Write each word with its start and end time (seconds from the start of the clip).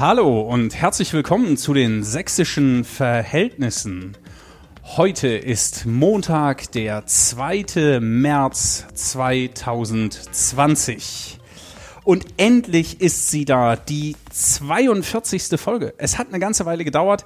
Hallo 0.00 0.40
und 0.40 0.74
herzlich 0.74 1.12
willkommen 1.12 1.56
zu 1.56 1.72
den 1.72 2.02
sächsischen 2.02 2.82
Verhältnissen. 2.82 4.16
Heute 4.82 5.28
ist 5.28 5.86
Montag, 5.86 6.72
der 6.72 7.06
2. 7.06 8.00
März 8.00 8.86
2020. 8.92 11.38
Und 12.02 12.26
endlich 12.38 13.00
ist 13.00 13.30
sie 13.30 13.44
da, 13.44 13.76
die 13.76 14.16
42. 14.32 15.60
Folge. 15.60 15.94
Es 15.96 16.18
hat 16.18 16.26
eine 16.26 16.40
ganze 16.40 16.66
Weile 16.66 16.84
gedauert, 16.84 17.24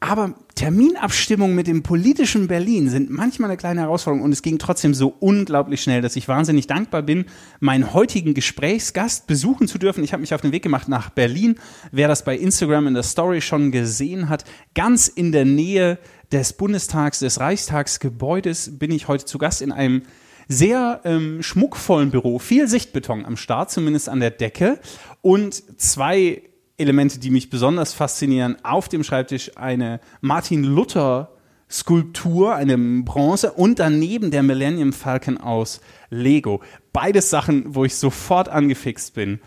aber 0.00 0.32
Terminabstimmungen 0.60 1.56
mit 1.56 1.68
dem 1.68 1.82
politischen 1.82 2.46
Berlin 2.46 2.90
sind 2.90 3.08
manchmal 3.08 3.48
eine 3.48 3.56
kleine 3.56 3.80
Herausforderung 3.80 4.22
und 4.22 4.32
es 4.32 4.42
ging 4.42 4.58
trotzdem 4.58 4.92
so 4.92 5.08
unglaublich 5.18 5.80
schnell, 5.80 6.02
dass 6.02 6.16
ich 6.16 6.28
wahnsinnig 6.28 6.66
dankbar 6.66 7.00
bin, 7.00 7.24
meinen 7.60 7.94
heutigen 7.94 8.34
Gesprächsgast 8.34 9.26
besuchen 9.26 9.68
zu 9.68 9.78
dürfen. 9.78 10.04
Ich 10.04 10.12
habe 10.12 10.20
mich 10.20 10.34
auf 10.34 10.42
den 10.42 10.52
Weg 10.52 10.62
gemacht 10.62 10.86
nach 10.86 11.08
Berlin. 11.08 11.54
Wer 11.92 12.08
das 12.08 12.26
bei 12.26 12.36
Instagram 12.36 12.88
in 12.88 12.92
der 12.92 13.04
Story 13.04 13.40
schon 13.40 13.72
gesehen 13.72 14.28
hat, 14.28 14.44
ganz 14.74 15.08
in 15.08 15.32
der 15.32 15.46
Nähe 15.46 15.98
des 16.30 16.52
Bundestags, 16.52 17.20
des 17.20 17.40
Reichstagsgebäudes 17.40 18.78
bin 18.78 18.90
ich 18.90 19.08
heute 19.08 19.24
zu 19.24 19.38
Gast 19.38 19.62
in 19.62 19.72
einem 19.72 20.02
sehr 20.46 21.00
ähm, 21.04 21.42
schmuckvollen 21.42 22.10
Büro, 22.10 22.38
viel 22.38 22.68
Sichtbeton 22.68 23.24
am 23.24 23.38
Start, 23.38 23.70
zumindest 23.70 24.10
an 24.10 24.20
der 24.20 24.30
Decke 24.30 24.78
und 25.22 25.80
zwei 25.80 26.42
Elemente, 26.80 27.20
die 27.20 27.30
mich 27.30 27.50
besonders 27.50 27.92
faszinieren. 27.92 28.56
Auf 28.64 28.88
dem 28.88 29.04
Schreibtisch 29.04 29.56
eine 29.56 30.00
Martin 30.20 30.64
Luther 30.64 31.30
Skulptur, 31.70 32.56
eine 32.56 32.76
Bronze 33.04 33.52
und 33.52 33.78
daneben 33.78 34.32
der 34.32 34.42
Millennium 34.42 34.92
Falcon 34.92 35.38
aus 35.38 35.80
Lego. 36.10 36.60
Beides 36.92 37.30
Sachen, 37.30 37.76
wo 37.76 37.84
ich 37.84 37.94
sofort 37.94 38.48
angefixt 38.48 39.14
bin. 39.14 39.40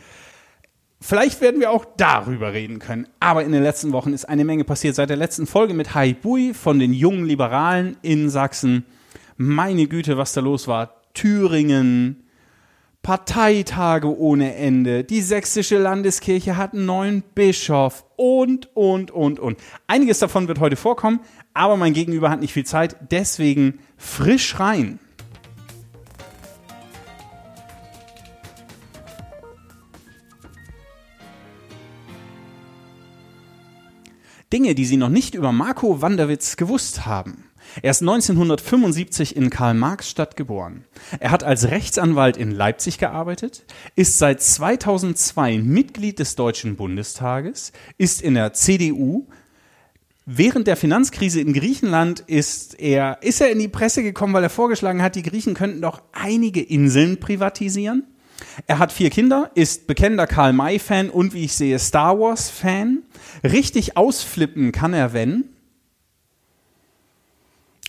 Vielleicht 1.01 1.41
werden 1.41 1.59
wir 1.59 1.69
auch 1.69 1.83
darüber 1.97 2.53
reden 2.53 2.79
können. 2.79 3.09
Aber 3.19 3.43
in 3.43 3.51
den 3.51 3.61
letzten 3.61 3.91
Wochen 3.91 4.13
ist 4.13 4.23
eine 4.23 4.45
Menge 4.45 4.63
passiert. 4.63 4.95
Seit 4.95 5.09
der 5.09 5.17
letzten 5.17 5.47
Folge 5.47 5.73
mit 5.73 5.93
Hai 5.93 6.13
Bui 6.13 6.53
von 6.53 6.79
den 6.79 6.93
jungen 6.93 7.25
Liberalen 7.25 7.97
in 8.01 8.29
Sachsen. 8.29 8.85
Meine 9.35 9.87
Güte, 9.87 10.17
was 10.17 10.31
da 10.31 10.39
los 10.39 10.69
war. 10.69 11.01
Thüringen, 11.13 12.22
Parteitage 13.03 14.17
ohne 14.17 14.55
Ende. 14.55 15.03
Die 15.03 15.21
sächsische 15.21 15.77
Landeskirche 15.77 16.55
hat 16.55 16.73
einen 16.73 16.85
neuen 16.85 17.21
Bischof 17.35 18.05
und, 18.15 18.73
und, 18.75 19.11
und, 19.11 19.41
und. 19.41 19.57
Einiges 19.87 20.19
davon 20.19 20.47
wird 20.47 20.61
heute 20.61 20.77
vorkommen, 20.77 21.19
aber 21.53 21.75
mein 21.75 21.91
Gegenüber 21.91 22.29
hat 22.29 22.39
nicht 22.39 22.53
viel 22.53 22.65
Zeit. 22.65 22.95
Deswegen 23.11 23.79
frisch 23.97 24.57
rein. 24.57 24.99
Dinge, 34.53 34.75
die 34.75 34.85
Sie 34.85 34.97
noch 34.97 35.09
nicht 35.09 35.35
über 35.35 35.51
Marco 35.51 36.01
Wanderwitz 36.01 36.55
gewusst 36.55 37.05
haben. 37.05 37.49
Er 37.81 37.91
ist 37.91 38.01
1975 38.01 39.35
in 39.35 39.49
Karl-Marx-Stadt 39.49 40.35
geboren. 40.35 40.85
Er 41.19 41.31
hat 41.31 41.43
als 41.43 41.69
Rechtsanwalt 41.69 42.37
in 42.37 42.51
Leipzig 42.51 42.99
gearbeitet, 42.99 43.65
ist 43.95 44.19
seit 44.19 44.41
2002 44.41 45.57
Mitglied 45.57 46.19
des 46.19 46.35
Deutschen 46.35 46.75
Bundestages, 46.75 47.71
ist 47.97 48.21
in 48.21 48.35
der 48.35 48.53
CDU. 48.53 49.27
Während 50.25 50.67
der 50.67 50.77
Finanzkrise 50.77 51.41
in 51.41 51.53
Griechenland 51.53 52.21
ist 52.21 52.79
er, 52.79 53.17
ist 53.21 53.41
er 53.41 53.51
in 53.51 53.59
die 53.59 53.67
Presse 53.67 54.03
gekommen, 54.03 54.33
weil 54.33 54.43
er 54.43 54.49
vorgeschlagen 54.49 55.01
hat, 55.01 55.15
die 55.15 55.23
Griechen 55.23 55.53
könnten 55.53 55.81
doch 55.81 56.01
einige 56.13 56.61
Inseln 56.61 57.19
privatisieren. 57.19 58.03
Er 58.67 58.79
hat 58.79 58.91
vier 58.91 59.09
Kinder, 59.09 59.51
ist 59.55 59.87
bekennender 59.87 60.27
Karl-May-Fan 60.27 61.09
und 61.09 61.33
wie 61.33 61.45
ich 61.45 61.53
sehe 61.53 61.79
Star 61.79 62.19
Wars-Fan. 62.19 62.99
Richtig 63.43 63.97
ausflippen 63.97 64.71
kann 64.71 64.93
er, 64.93 65.13
wenn 65.13 65.45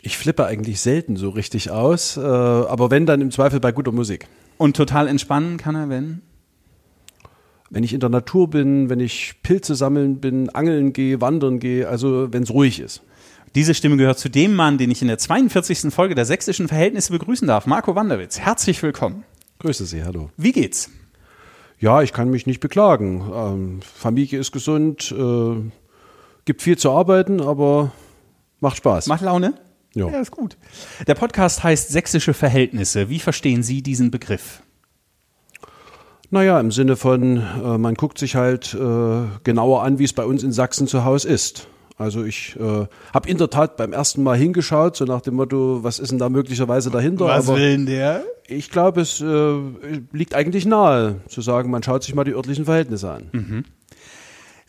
ich 0.04 0.18
flippe 0.18 0.44
eigentlich 0.44 0.80
selten 0.80 1.16
so 1.16 1.30
richtig 1.30 1.70
aus, 1.70 2.18
äh, 2.18 2.20
aber 2.20 2.90
wenn, 2.90 3.06
dann 3.06 3.22
im 3.22 3.30
Zweifel 3.30 3.58
bei 3.58 3.72
guter 3.72 3.90
Musik. 3.90 4.26
Und 4.58 4.76
total 4.76 5.08
entspannen 5.08 5.56
kann 5.56 5.74
er, 5.74 5.88
wenn? 5.88 6.20
Wenn 7.70 7.84
ich 7.84 7.94
in 7.94 8.00
der 8.00 8.10
Natur 8.10 8.50
bin, 8.50 8.90
wenn 8.90 9.00
ich 9.00 9.36
Pilze 9.42 9.74
sammeln 9.74 10.20
bin, 10.20 10.50
angeln 10.50 10.92
gehe, 10.92 11.22
wandern 11.22 11.58
gehe, 11.58 11.88
also 11.88 12.30
wenn 12.32 12.42
es 12.42 12.50
ruhig 12.50 12.80
ist. 12.80 13.02
Diese 13.54 13.72
Stimme 13.72 13.96
gehört 13.96 14.18
zu 14.18 14.28
dem 14.28 14.54
Mann, 14.54 14.76
den 14.76 14.90
ich 14.90 15.00
in 15.00 15.08
der 15.08 15.16
42. 15.16 15.92
Folge 15.92 16.14
der 16.14 16.26
sächsischen 16.26 16.68
Verhältnisse 16.68 17.10
begrüßen 17.10 17.48
darf, 17.48 17.66
Marco 17.66 17.94
Wanderwitz. 17.94 18.38
Herzlich 18.38 18.82
willkommen. 18.82 19.24
Grüße 19.58 19.86
Sie, 19.86 20.04
hallo. 20.04 20.28
Wie 20.36 20.52
geht's? 20.52 20.90
Ja, 21.80 22.02
ich 22.02 22.12
kann 22.12 22.28
mich 22.28 22.46
nicht 22.46 22.60
beklagen. 22.60 23.24
Ähm, 23.34 23.80
Familie 23.80 24.38
ist 24.38 24.52
gesund, 24.52 25.14
äh, 25.16 25.70
gibt 26.44 26.60
viel 26.60 26.76
zu 26.76 26.90
arbeiten, 26.90 27.40
aber 27.40 27.92
macht 28.60 28.76
Spaß. 28.76 29.06
Macht 29.06 29.22
Laune? 29.22 29.54
Ja. 29.94 30.08
ja, 30.08 30.20
ist 30.20 30.30
gut. 30.30 30.56
Der 31.06 31.14
Podcast 31.14 31.62
heißt 31.62 31.90
Sächsische 31.90 32.34
Verhältnisse. 32.34 33.08
Wie 33.08 33.20
verstehen 33.20 33.62
Sie 33.62 33.82
diesen 33.82 34.10
Begriff? 34.10 34.62
Naja, 36.30 36.58
im 36.58 36.72
Sinne 36.72 36.96
von, 36.96 37.36
äh, 37.36 37.78
man 37.78 37.94
guckt 37.94 38.18
sich 38.18 38.34
halt 38.34 38.74
äh, 38.74 39.22
genauer 39.44 39.84
an, 39.84 39.98
wie 40.00 40.04
es 40.04 40.12
bei 40.12 40.24
uns 40.24 40.42
in 40.42 40.50
Sachsen 40.50 40.88
zu 40.88 41.04
Hause 41.04 41.28
ist. 41.28 41.68
Also 41.96 42.24
ich 42.24 42.56
äh, 42.58 42.86
habe 43.12 43.28
in 43.28 43.38
der 43.38 43.50
Tat 43.50 43.76
beim 43.76 43.92
ersten 43.92 44.24
Mal 44.24 44.36
hingeschaut, 44.36 44.96
so 44.96 45.04
nach 45.04 45.20
dem 45.20 45.34
Motto, 45.34 45.84
was 45.84 46.00
ist 46.00 46.10
denn 46.10 46.18
da 46.18 46.28
möglicherweise 46.28 46.90
dahinter? 46.90 47.26
Was 47.26 47.48
Aber 47.48 47.58
will 47.58 47.70
denn 47.70 47.86
der? 47.86 48.24
Ich 48.48 48.70
glaube, 48.70 49.00
es 49.00 49.20
äh, 49.20 49.54
liegt 50.12 50.34
eigentlich 50.34 50.66
nahe 50.66 51.20
zu 51.28 51.40
sagen, 51.40 51.70
man 51.70 51.84
schaut 51.84 52.02
sich 52.02 52.14
mal 52.16 52.24
die 52.24 52.34
örtlichen 52.34 52.64
Verhältnisse 52.64 53.10
an. 53.10 53.28
Mhm. 53.30 53.64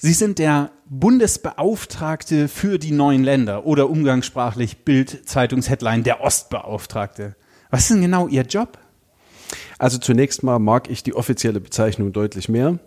Sie 0.05 0.13
sind 0.13 0.37
der 0.37 0.69
Bundesbeauftragte 0.87 2.47
für 2.47 2.77
die 2.77 2.91
neuen 2.91 3.23
Länder 3.23 3.65
oder 3.65 3.89
umgangssprachlich 3.89 4.85
Bild-Zeitungsheadline 4.85 6.03
der 6.03 6.21
Ostbeauftragte. 6.21 7.35
Was 7.71 7.81
ist 7.81 7.89
denn 7.89 8.01
genau 8.03 8.27
Ihr 8.27 8.43
Job? 8.43 8.77
Also 9.79 9.97
zunächst 9.97 10.43
mal 10.43 10.59
mag 10.59 10.91
ich 10.91 11.01
die 11.01 11.15
offizielle 11.15 11.59
Bezeichnung 11.59 12.13
deutlich 12.13 12.49
mehr, 12.49 12.77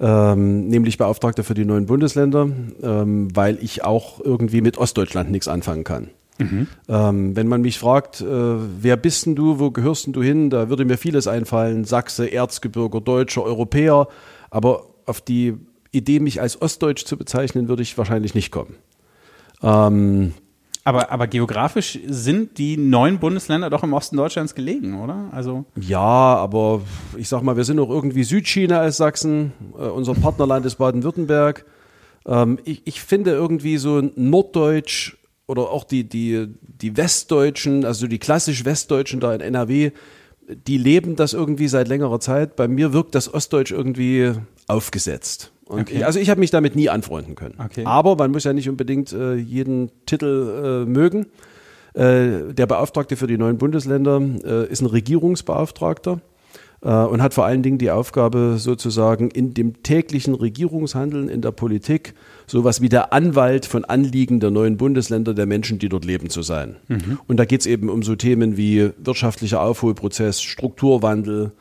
ähm, 0.00 0.68
nämlich 0.68 0.96
Beauftragter 0.96 1.44
für 1.44 1.52
die 1.52 1.66
neuen 1.66 1.84
Bundesländer, 1.84 2.48
ähm, 2.82 3.36
weil 3.36 3.62
ich 3.62 3.84
auch 3.84 4.20
irgendwie 4.24 4.62
mit 4.62 4.78
Ostdeutschland 4.78 5.30
nichts 5.30 5.48
anfangen 5.48 5.84
kann. 5.84 6.08
Mhm. 6.38 6.68
Ähm, 6.88 7.36
wenn 7.36 7.48
man 7.48 7.60
mich 7.60 7.78
fragt, 7.78 8.22
äh, 8.22 8.24
wer 8.24 8.96
bist 8.96 9.26
denn 9.26 9.36
du, 9.36 9.58
wo 9.58 9.72
gehörst 9.72 10.06
denn 10.06 10.14
du 10.14 10.22
hin, 10.22 10.48
da 10.48 10.70
würde 10.70 10.86
mir 10.86 10.96
vieles 10.96 11.26
einfallen, 11.26 11.84
Sachse, 11.84 12.28
Erzgebirger, 12.28 13.02
Deutscher, 13.02 13.42
Europäer, 13.42 14.08
aber 14.48 14.86
auf 15.04 15.20
die 15.20 15.58
Idee, 15.96 16.20
mich 16.20 16.40
als 16.40 16.60
Ostdeutsch 16.60 17.04
zu 17.04 17.16
bezeichnen, 17.16 17.68
würde 17.68 17.82
ich 17.82 17.96
wahrscheinlich 17.98 18.34
nicht 18.34 18.50
kommen. 18.50 18.76
Ähm, 19.62 20.34
aber, 20.84 21.10
aber 21.10 21.26
geografisch 21.26 21.98
sind 22.06 22.58
die 22.58 22.76
neun 22.76 23.18
Bundesländer 23.18 23.70
doch 23.70 23.82
im 23.82 23.92
Osten 23.92 24.16
Deutschlands 24.16 24.54
gelegen, 24.54 25.02
oder? 25.02 25.30
Also 25.32 25.64
ja, 25.74 25.98
aber 25.98 26.82
ich 27.16 27.28
sag 27.28 27.42
mal, 27.42 27.56
wir 27.56 27.64
sind 27.64 27.80
auch 27.80 27.90
irgendwie 27.90 28.22
Südchina 28.22 28.78
als 28.78 28.98
Sachsen. 28.98 29.52
Äh, 29.76 29.86
unser 29.88 30.14
Partnerland 30.14 30.64
ist 30.64 30.76
Baden-Württemberg. 30.76 31.64
Ähm, 32.24 32.60
ich, 32.64 32.82
ich 32.84 33.00
finde 33.00 33.32
irgendwie 33.32 33.78
so 33.78 34.00
Norddeutsch 34.14 35.16
oder 35.48 35.70
auch 35.70 35.82
die, 35.82 36.08
die, 36.08 36.54
die 36.60 36.96
Westdeutschen, 36.96 37.84
also 37.84 38.06
die 38.06 38.18
klassisch 38.18 38.64
Westdeutschen 38.64 39.18
da 39.18 39.34
in 39.34 39.40
NRW, 39.40 39.90
die 40.48 40.78
leben 40.78 41.16
das 41.16 41.32
irgendwie 41.32 41.66
seit 41.66 41.88
längerer 41.88 42.20
Zeit. 42.20 42.54
Bei 42.54 42.68
mir 42.68 42.92
wirkt 42.92 43.16
das 43.16 43.32
Ostdeutsch 43.32 43.72
irgendwie 43.72 44.34
aufgesetzt. 44.68 45.52
Okay. 45.68 45.96
ich, 45.96 46.06
also 46.06 46.18
ich 46.20 46.30
habe 46.30 46.40
mich 46.40 46.50
damit 46.50 46.76
nie 46.76 46.88
anfreunden 46.88 47.34
können. 47.34 47.54
Okay. 47.58 47.84
Aber 47.84 48.16
man 48.16 48.30
muss 48.30 48.44
ja 48.44 48.52
nicht 48.52 48.68
unbedingt 48.68 49.12
äh, 49.12 49.34
jeden 49.34 49.90
Titel 50.06 50.84
äh, 50.86 50.88
mögen. 50.88 51.26
Äh, 51.94 52.52
der 52.52 52.66
Beauftragte 52.66 53.16
für 53.16 53.26
die 53.26 53.38
neuen 53.38 53.58
Bundesländer 53.58 54.20
äh, 54.44 54.70
ist 54.70 54.82
ein 54.82 54.86
Regierungsbeauftragter 54.86 56.20
äh, 56.82 56.90
und 56.90 57.22
hat 57.22 57.34
vor 57.34 57.46
allen 57.46 57.62
Dingen 57.62 57.78
die 57.78 57.90
Aufgabe, 57.90 58.56
sozusagen 58.58 59.30
in 59.30 59.54
dem 59.54 59.82
täglichen 59.82 60.34
Regierungshandeln 60.34 61.28
in 61.28 61.40
der 61.40 61.52
Politik 61.52 62.14
sowas 62.46 62.80
wie 62.80 62.88
der 62.88 63.12
Anwalt 63.12 63.66
von 63.66 63.84
Anliegen 63.84 64.40
der 64.40 64.50
neuen 64.50 64.76
Bundesländer 64.76 65.34
der 65.34 65.46
Menschen, 65.46 65.78
die 65.78 65.88
dort 65.88 66.04
leben, 66.04 66.30
zu 66.30 66.42
sein. 66.42 66.76
Mhm. 66.88 67.18
Und 67.26 67.38
da 67.38 67.44
geht 67.44 67.60
es 67.60 67.66
eben 67.66 67.88
um 67.88 68.02
so 68.02 68.14
Themen 68.14 68.56
wie 68.56 68.90
wirtschaftlicher 68.98 69.60
Aufholprozess, 69.60 70.42
Strukturwandel, 70.42 71.52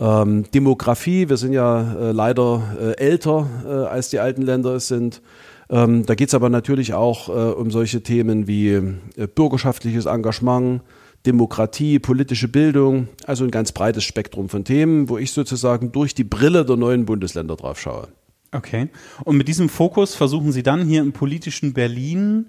ähm, 0.00 0.44
Demografie, 0.54 1.28
wir 1.28 1.36
sind 1.36 1.52
ja 1.52 1.92
äh, 1.92 2.12
leider 2.12 2.62
äh, 2.80 2.92
älter 2.96 3.46
äh, 3.64 3.68
als 3.68 4.10
die 4.10 4.18
alten 4.18 4.42
Länder 4.42 4.74
es 4.74 4.88
sind. 4.88 5.20
Ähm, 5.68 6.04
da 6.06 6.14
geht 6.14 6.28
es 6.28 6.34
aber 6.34 6.48
natürlich 6.48 6.94
auch 6.94 7.28
äh, 7.28 7.32
um 7.52 7.70
solche 7.70 8.02
Themen 8.02 8.46
wie 8.46 8.70
äh, 8.70 9.26
bürgerschaftliches 9.32 10.06
Engagement, 10.06 10.82
Demokratie, 11.26 11.98
politische 11.98 12.48
Bildung, 12.48 13.08
also 13.26 13.44
ein 13.44 13.50
ganz 13.50 13.72
breites 13.72 14.04
Spektrum 14.04 14.48
von 14.48 14.64
Themen, 14.64 15.08
wo 15.10 15.18
ich 15.18 15.32
sozusagen 15.32 15.92
durch 15.92 16.14
die 16.14 16.24
Brille 16.24 16.64
der 16.64 16.76
neuen 16.76 17.04
Bundesländer 17.04 17.56
drauf 17.56 17.78
schaue. 17.78 18.08
Okay. 18.52 18.88
Und 19.24 19.36
mit 19.36 19.46
diesem 19.46 19.68
Fokus 19.68 20.14
versuchen 20.14 20.50
Sie 20.50 20.62
dann 20.62 20.86
hier 20.86 21.02
im 21.02 21.12
politischen 21.12 21.72
Berlin 21.72 22.46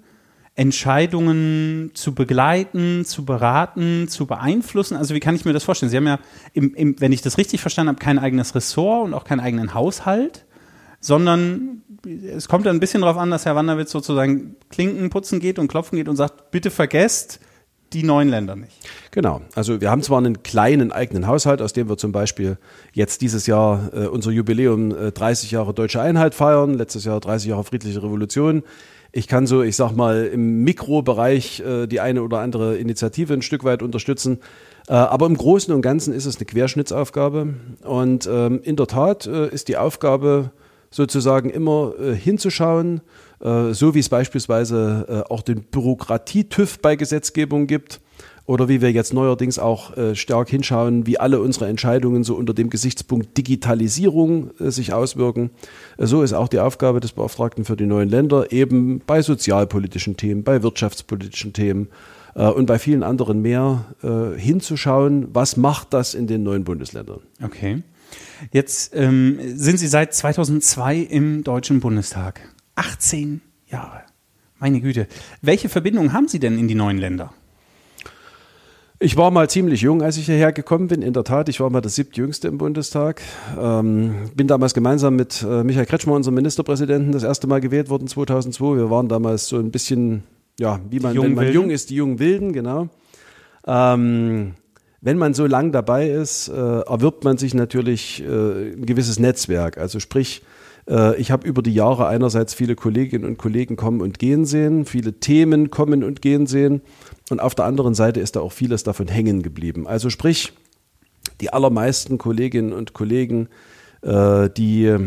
Entscheidungen 0.54 1.90
zu 1.94 2.14
begleiten, 2.14 3.04
zu 3.04 3.24
beraten, 3.24 4.08
zu 4.08 4.26
beeinflussen? 4.26 4.96
Also 4.96 5.14
wie 5.14 5.20
kann 5.20 5.34
ich 5.34 5.44
mir 5.44 5.52
das 5.52 5.64
vorstellen? 5.64 5.90
Sie 5.90 5.96
haben 5.96 6.06
ja, 6.06 6.18
im, 6.52 6.74
im, 6.74 7.00
wenn 7.00 7.12
ich 7.12 7.22
das 7.22 7.38
richtig 7.38 7.60
verstanden 7.60 7.88
habe, 7.88 7.98
kein 7.98 8.18
eigenes 8.18 8.54
Ressort 8.54 9.06
und 9.06 9.14
auch 9.14 9.24
keinen 9.24 9.40
eigenen 9.40 9.74
Haushalt. 9.74 10.44
sondern 11.00 11.82
es 12.06 12.48
kommt 12.48 12.66
ein 12.66 12.80
bisschen 12.80 13.02
darauf 13.02 13.16
an, 13.16 13.30
dass 13.30 13.44
Herr 13.44 13.56
Wanderwitz 13.56 13.90
sozusagen 13.90 14.56
Klinken 14.70 15.10
putzen 15.10 15.40
geht 15.40 15.58
und 15.58 15.68
klopfen 15.68 15.96
geht 15.96 16.08
und 16.08 16.16
sagt, 16.16 16.50
bitte 16.50 16.70
vergesst 16.70 17.40
die 17.92 18.02
neuen 18.02 18.28
Länder 18.28 18.56
nicht. 18.56 18.76
Genau. 19.10 19.42
Also 19.54 19.80
wir 19.80 19.90
haben 19.90 20.02
zwar 20.02 20.18
einen 20.18 20.42
kleinen 20.42 20.92
eigenen 20.92 21.26
Haushalt, 21.26 21.60
aus 21.60 21.72
dem 21.72 21.88
wir 21.88 21.98
zum 21.98 22.12
Beispiel 22.12 22.56
jetzt 22.92 23.20
dieses 23.20 23.46
Jahr 23.46 23.90
äh, 23.92 24.06
unser 24.06 24.30
Jubiläum 24.30 24.94
äh, 24.96 25.12
30 25.12 25.50
Jahre 25.50 25.74
deutsche 25.74 26.00
Einheit 26.00 26.34
feiern, 26.34 26.74
letztes 26.74 27.04
Jahr 27.04 27.20
30 27.20 27.50
Jahre 27.50 27.64
friedliche 27.64 28.02
Revolution. 28.02 28.62
Ich 29.14 29.28
kann 29.28 29.46
so, 29.46 29.62
ich 29.62 29.76
sag 29.76 29.92
mal, 29.94 30.24
im 30.24 30.64
Mikrobereich 30.64 31.60
äh, 31.60 31.86
die 31.86 32.00
eine 32.00 32.22
oder 32.22 32.38
andere 32.38 32.76
Initiative 32.76 33.34
ein 33.34 33.42
Stück 33.42 33.62
weit 33.62 33.82
unterstützen. 33.82 34.40
Äh, 34.88 34.94
aber 34.94 35.26
im 35.26 35.36
Großen 35.36 35.72
und 35.74 35.82
Ganzen 35.82 36.14
ist 36.14 36.24
es 36.24 36.36
eine 36.36 36.46
Querschnittsaufgabe. 36.46 37.54
Und 37.84 38.26
ähm, 38.30 38.60
in 38.62 38.76
der 38.76 38.86
Tat 38.86 39.26
äh, 39.26 39.48
ist 39.48 39.68
die 39.68 39.76
Aufgabe 39.76 40.50
sozusagen 40.90 41.50
immer 41.50 41.92
äh, 42.00 42.14
hinzuschauen, 42.14 43.02
äh, 43.40 43.72
so 43.72 43.94
wie 43.94 43.98
es 43.98 44.08
beispielsweise 44.08 45.24
äh, 45.28 45.30
auch 45.30 45.42
den 45.42 45.62
Bürokratie-TÜV 45.62 46.78
bei 46.80 46.96
Gesetzgebung 46.96 47.66
gibt 47.66 48.00
oder 48.44 48.68
wie 48.68 48.80
wir 48.80 48.90
jetzt 48.90 49.12
neuerdings 49.12 49.58
auch 49.58 49.96
äh, 49.96 50.14
stark 50.14 50.48
hinschauen, 50.48 51.06
wie 51.06 51.18
alle 51.18 51.40
unsere 51.40 51.68
Entscheidungen 51.68 52.24
so 52.24 52.34
unter 52.34 52.54
dem 52.54 52.70
Gesichtspunkt 52.70 53.36
Digitalisierung 53.36 54.50
äh, 54.58 54.70
sich 54.70 54.92
auswirken. 54.92 55.50
Äh, 55.96 56.06
so 56.06 56.22
ist 56.22 56.32
auch 56.32 56.48
die 56.48 56.58
Aufgabe 56.58 57.00
des 57.00 57.12
Beauftragten 57.12 57.64
für 57.64 57.76
die 57.76 57.86
neuen 57.86 58.08
Länder 58.08 58.52
eben 58.52 59.00
bei 59.06 59.22
sozialpolitischen 59.22 60.16
Themen, 60.16 60.42
bei 60.42 60.62
wirtschaftspolitischen 60.62 61.52
Themen 61.52 61.88
äh, 62.34 62.46
und 62.46 62.66
bei 62.66 62.78
vielen 62.78 63.02
anderen 63.02 63.42
mehr 63.42 63.86
äh, 64.02 64.38
hinzuschauen, 64.38 65.28
was 65.32 65.56
macht 65.56 65.92
das 65.92 66.14
in 66.14 66.26
den 66.26 66.42
neuen 66.42 66.64
Bundesländern. 66.64 67.20
Okay. 67.42 67.82
Jetzt 68.50 68.94
ähm, 68.94 69.38
sind 69.56 69.78
Sie 69.78 69.86
seit 69.86 70.14
2002 70.14 70.98
im 70.98 71.44
Deutschen 71.44 71.80
Bundestag. 71.80 72.40
18 72.74 73.40
Jahre. 73.68 74.02
Meine 74.58 74.80
Güte. 74.80 75.06
Welche 75.40 75.68
Verbindung 75.68 76.12
haben 76.12 76.28
Sie 76.28 76.38
denn 76.38 76.58
in 76.58 76.68
die 76.68 76.74
neuen 76.74 76.98
Länder? 76.98 77.32
Ich 79.02 79.16
war 79.16 79.32
mal 79.32 79.50
ziemlich 79.50 79.80
jung, 79.80 80.00
als 80.00 80.16
ich 80.16 80.26
hierher 80.26 80.52
gekommen 80.52 80.86
bin. 80.86 81.02
In 81.02 81.12
der 81.12 81.24
Tat, 81.24 81.48
ich 81.48 81.58
war 81.58 81.68
mal 81.70 81.80
der 81.80 81.90
siebtjüngste 81.90 82.46
im 82.46 82.56
Bundestag. 82.56 83.20
Ähm, 83.60 84.30
bin 84.36 84.46
damals 84.46 84.74
gemeinsam 84.74 85.16
mit 85.16 85.42
äh, 85.42 85.64
Michael 85.64 85.86
Kretschmer, 85.86 86.14
unserem 86.14 86.36
Ministerpräsidenten, 86.36 87.10
das 87.10 87.24
erste 87.24 87.48
Mal 87.48 87.60
gewählt 87.60 87.90
worden 87.90 88.06
2002. 88.06 88.76
Wir 88.76 88.90
waren 88.90 89.08
damals 89.08 89.48
so 89.48 89.58
ein 89.58 89.72
bisschen, 89.72 90.22
ja, 90.60 90.78
wie 90.88 91.00
man, 91.00 91.20
wenn 91.20 91.34
man 91.34 91.52
jung 91.52 91.70
ist, 91.70 91.90
die 91.90 91.96
jungen 91.96 92.20
Wilden, 92.20 92.52
genau. 92.52 92.90
Ähm, 93.66 94.54
wenn 95.00 95.18
man 95.18 95.34
so 95.34 95.46
lang 95.46 95.72
dabei 95.72 96.08
ist, 96.08 96.46
äh, 96.46 96.52
erwirbt 96.52 97.24
man 97.24 97.38
sich 97.38 97.54
natürlich 97.54 98.22
äh, 98.22 98.74
ein 98.74 98.86
gewisses 98.86 99.18
Netzwerk. 99.18 99.78
Also 99.78 99.98
sprich, 99.98 100.42
äh, 100.88 101.16
ich 101.20 101.32
habe 101.32 101.46
über 101.46 101.62
die 101.62 101.74
Jahre 101.74 102.06
einerseits 102.06 102.54
viele 102.54 102.76
Kolleginnen 102.76 103.24
und 103.24 103.36
Kollegen 103.36 103.74
kommen 103.74 104.00
und 104.00 104.20
gehen 104.20 104.44
sehen, 104.44 104.84
viele 104.84 105.14
Themen 105.14 105.70
kommen 105.70 106.04
und 106.04 106.22
gehen 106.22 106.46
sehen. 106.46 106.82
Und 107.30 107.40
auf 107.40 107.54
der 107.54 107.64
anderen 107.64 107.94
Seite 107.94 108.20
ist 108.20 108.36
da 108.36 108.40
auch 108.40 108.52
vieles 108.52 108.82
davon 108.82 109.08
hängen 109.08 109.42
geblieben. 109.42 109.86
Also 109.86 110.10
sprich, 110.10 110.52
die 111.40 111.52
allermeisten 111.52 112.18
Kolleginnen 112.18 112.72
und 112.72 112.92
Kollegen, 112.92 113.48
äh, 114.02 114.50
die 114.50 114.84
äh, 114.84 114.98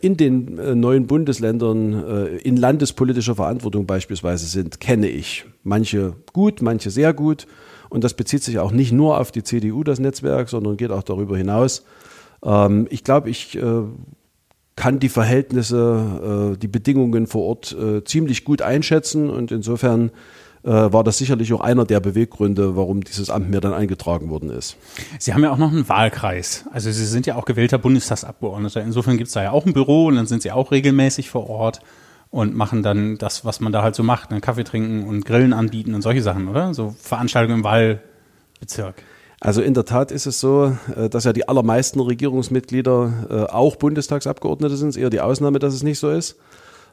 in 0.00 0.16
den 0.16 0.58
äh, 0.58 0.74
neuen 0.74 1.06
Bundesländern 1.06 2.38
in 2.42 2.56
landespolitischer 2.56 3.36
Verantwortung 3.36 3.86
beispielsweise 3.86 4.46
sind, 4.46 4.80
kenne 4.80 5.08
ich. 5.08 5.44
Manche 5.62 6.14
gut, 6.32 6.60
manche 6.60 6.90
sehr 6.90 7.14
gut. 7.14 7.46
Und 7.88 8.04
das 8.04 8.14
bezieht 8.14 8.42
sich 8.42 8.58
auch 8.58 8.72
nicht 8.72 8.92
nur 8.92 9.18
auf 9.18 9.32
die 9.32 9.42
CDU, 9.42 9.84
das 9.84 9.98
Netzwerk, 10.00 10.48
sondern 10.48 10.76
geht 10.76 10.90
auch 10.90 11.02
darüber 11.02 11.36
hinaus. 11.36 11.84
Ähm, 12.44 12.86
ich 12.90 13.04
glaube, 13.04 13.30
ich 13.30 13.58
kann 14.76 14.98
die 14.98 15.08
Verhältnisse, 15.10 16.56
die 16.60 16.68
Bedingungen 16.68 17.26
vor 17.26 17.42
Ort 17.42 17.76
ziemlich 18.06 18.44
gut 18.44 18.62
einschätzen 18.62 19.28
und 19.28 19.52
insofern 19.52 20.10
war 20.62 21.04
das 21.04 21.18
sicherlich 21.18 21.52
auch 21.52 21.60
einer 21.60 21.84
der 21.86 22.00
Beweggründe, 22.00 22.76
warum 22.76 23.02
dieses 23.02 23.30
Amt 23.30 23.50
mir 23.50 23.60
dann 23.60 23.72
eingetragen 23.72 24.28
worden 24.28 24.50
ist. 24.50 24.76
Sie 25.18 25.32
haben 25.32 25.42
ja 25.42 25.50
auch 25.50 25.56
noch 25.56 25.72
einen 25.72 25.88
Wahlkreis. 25.88 26.66
Also 26.72 26.90
Sie 26.90 27.06
sind 27.06 27.26
ja 27.26 27.36
auch 27.36 27.46
gewählter 27.46 27.78
Bundestagsabgeordneter. 27.78 28.82
Insofern 28.82 29.16
gibt 29.16 29.28
es 29.28 29.34
da 29.34 29.42
ja 29.42 29.52
auch 29.52 29.64
ein 29.64 29.72
Büro 29.72 30.06
und 30.06 30.16
dann 30.16 30.26
sind 30.26 30.42
Sie 30.42 30.52
auch 30.52 30.70
regelmäßig 30.70 31.30
vor 31.30 31.48
Ort 31.48 31.80
und 32.30 32.54
machen 32.54 32.82
dann 32.82 33.18
das, 33.18 33.44
was 33.44 33.60
man 33.60 33.72
da 33.72 33.82
halt 33.82 33.94
so 33.94 34.02
macht, 34.02 34.30
ne? 34.30 34.40
Kaffee 34.40 34.64
trinken 34.64 35.06
und 35.06 35.24
Grillen 35.24 35.52
anbieten 35.52 35.94
und 35.94 36.02
solche 36.02 36.22
Sachen, 36.22 36.48
oder? 36.48 36.74
So 36.74 36.94
Veranstaltungen 37.00 37.58
im 37.58 37.64
Wahlbezirk. 37.64 39.02
Also 39.40 39.62
in 39.62 39.72
der 39.72 39.86
Tat 39.86 40.12
ist 40.12 40.26
es 40.26 40.38
so, 40.38 40.76
äh, 40.94 41.08
dass 41.08 41.24
ja 41.24 41.32
die 41.32 41.48
allermeisten 41.48 41.98
Regierungsmitglieder 41.98 43.12
äh, 43.30 43.52
auch 43.52 43.76
Bundestagsabgeordnete 43.76 44.76
sind. 44.76 44.90
Es 44.90 44.96
ist 44.96 45.02
eher 45.02 45.10
die 45.10 45.20
Ausnahme, 45.20 45.58
dass 45.58 45.74
es 45.74 45.82
nicht 45.82 45.98
so 45.98 46.10
ist. 46.10 46.36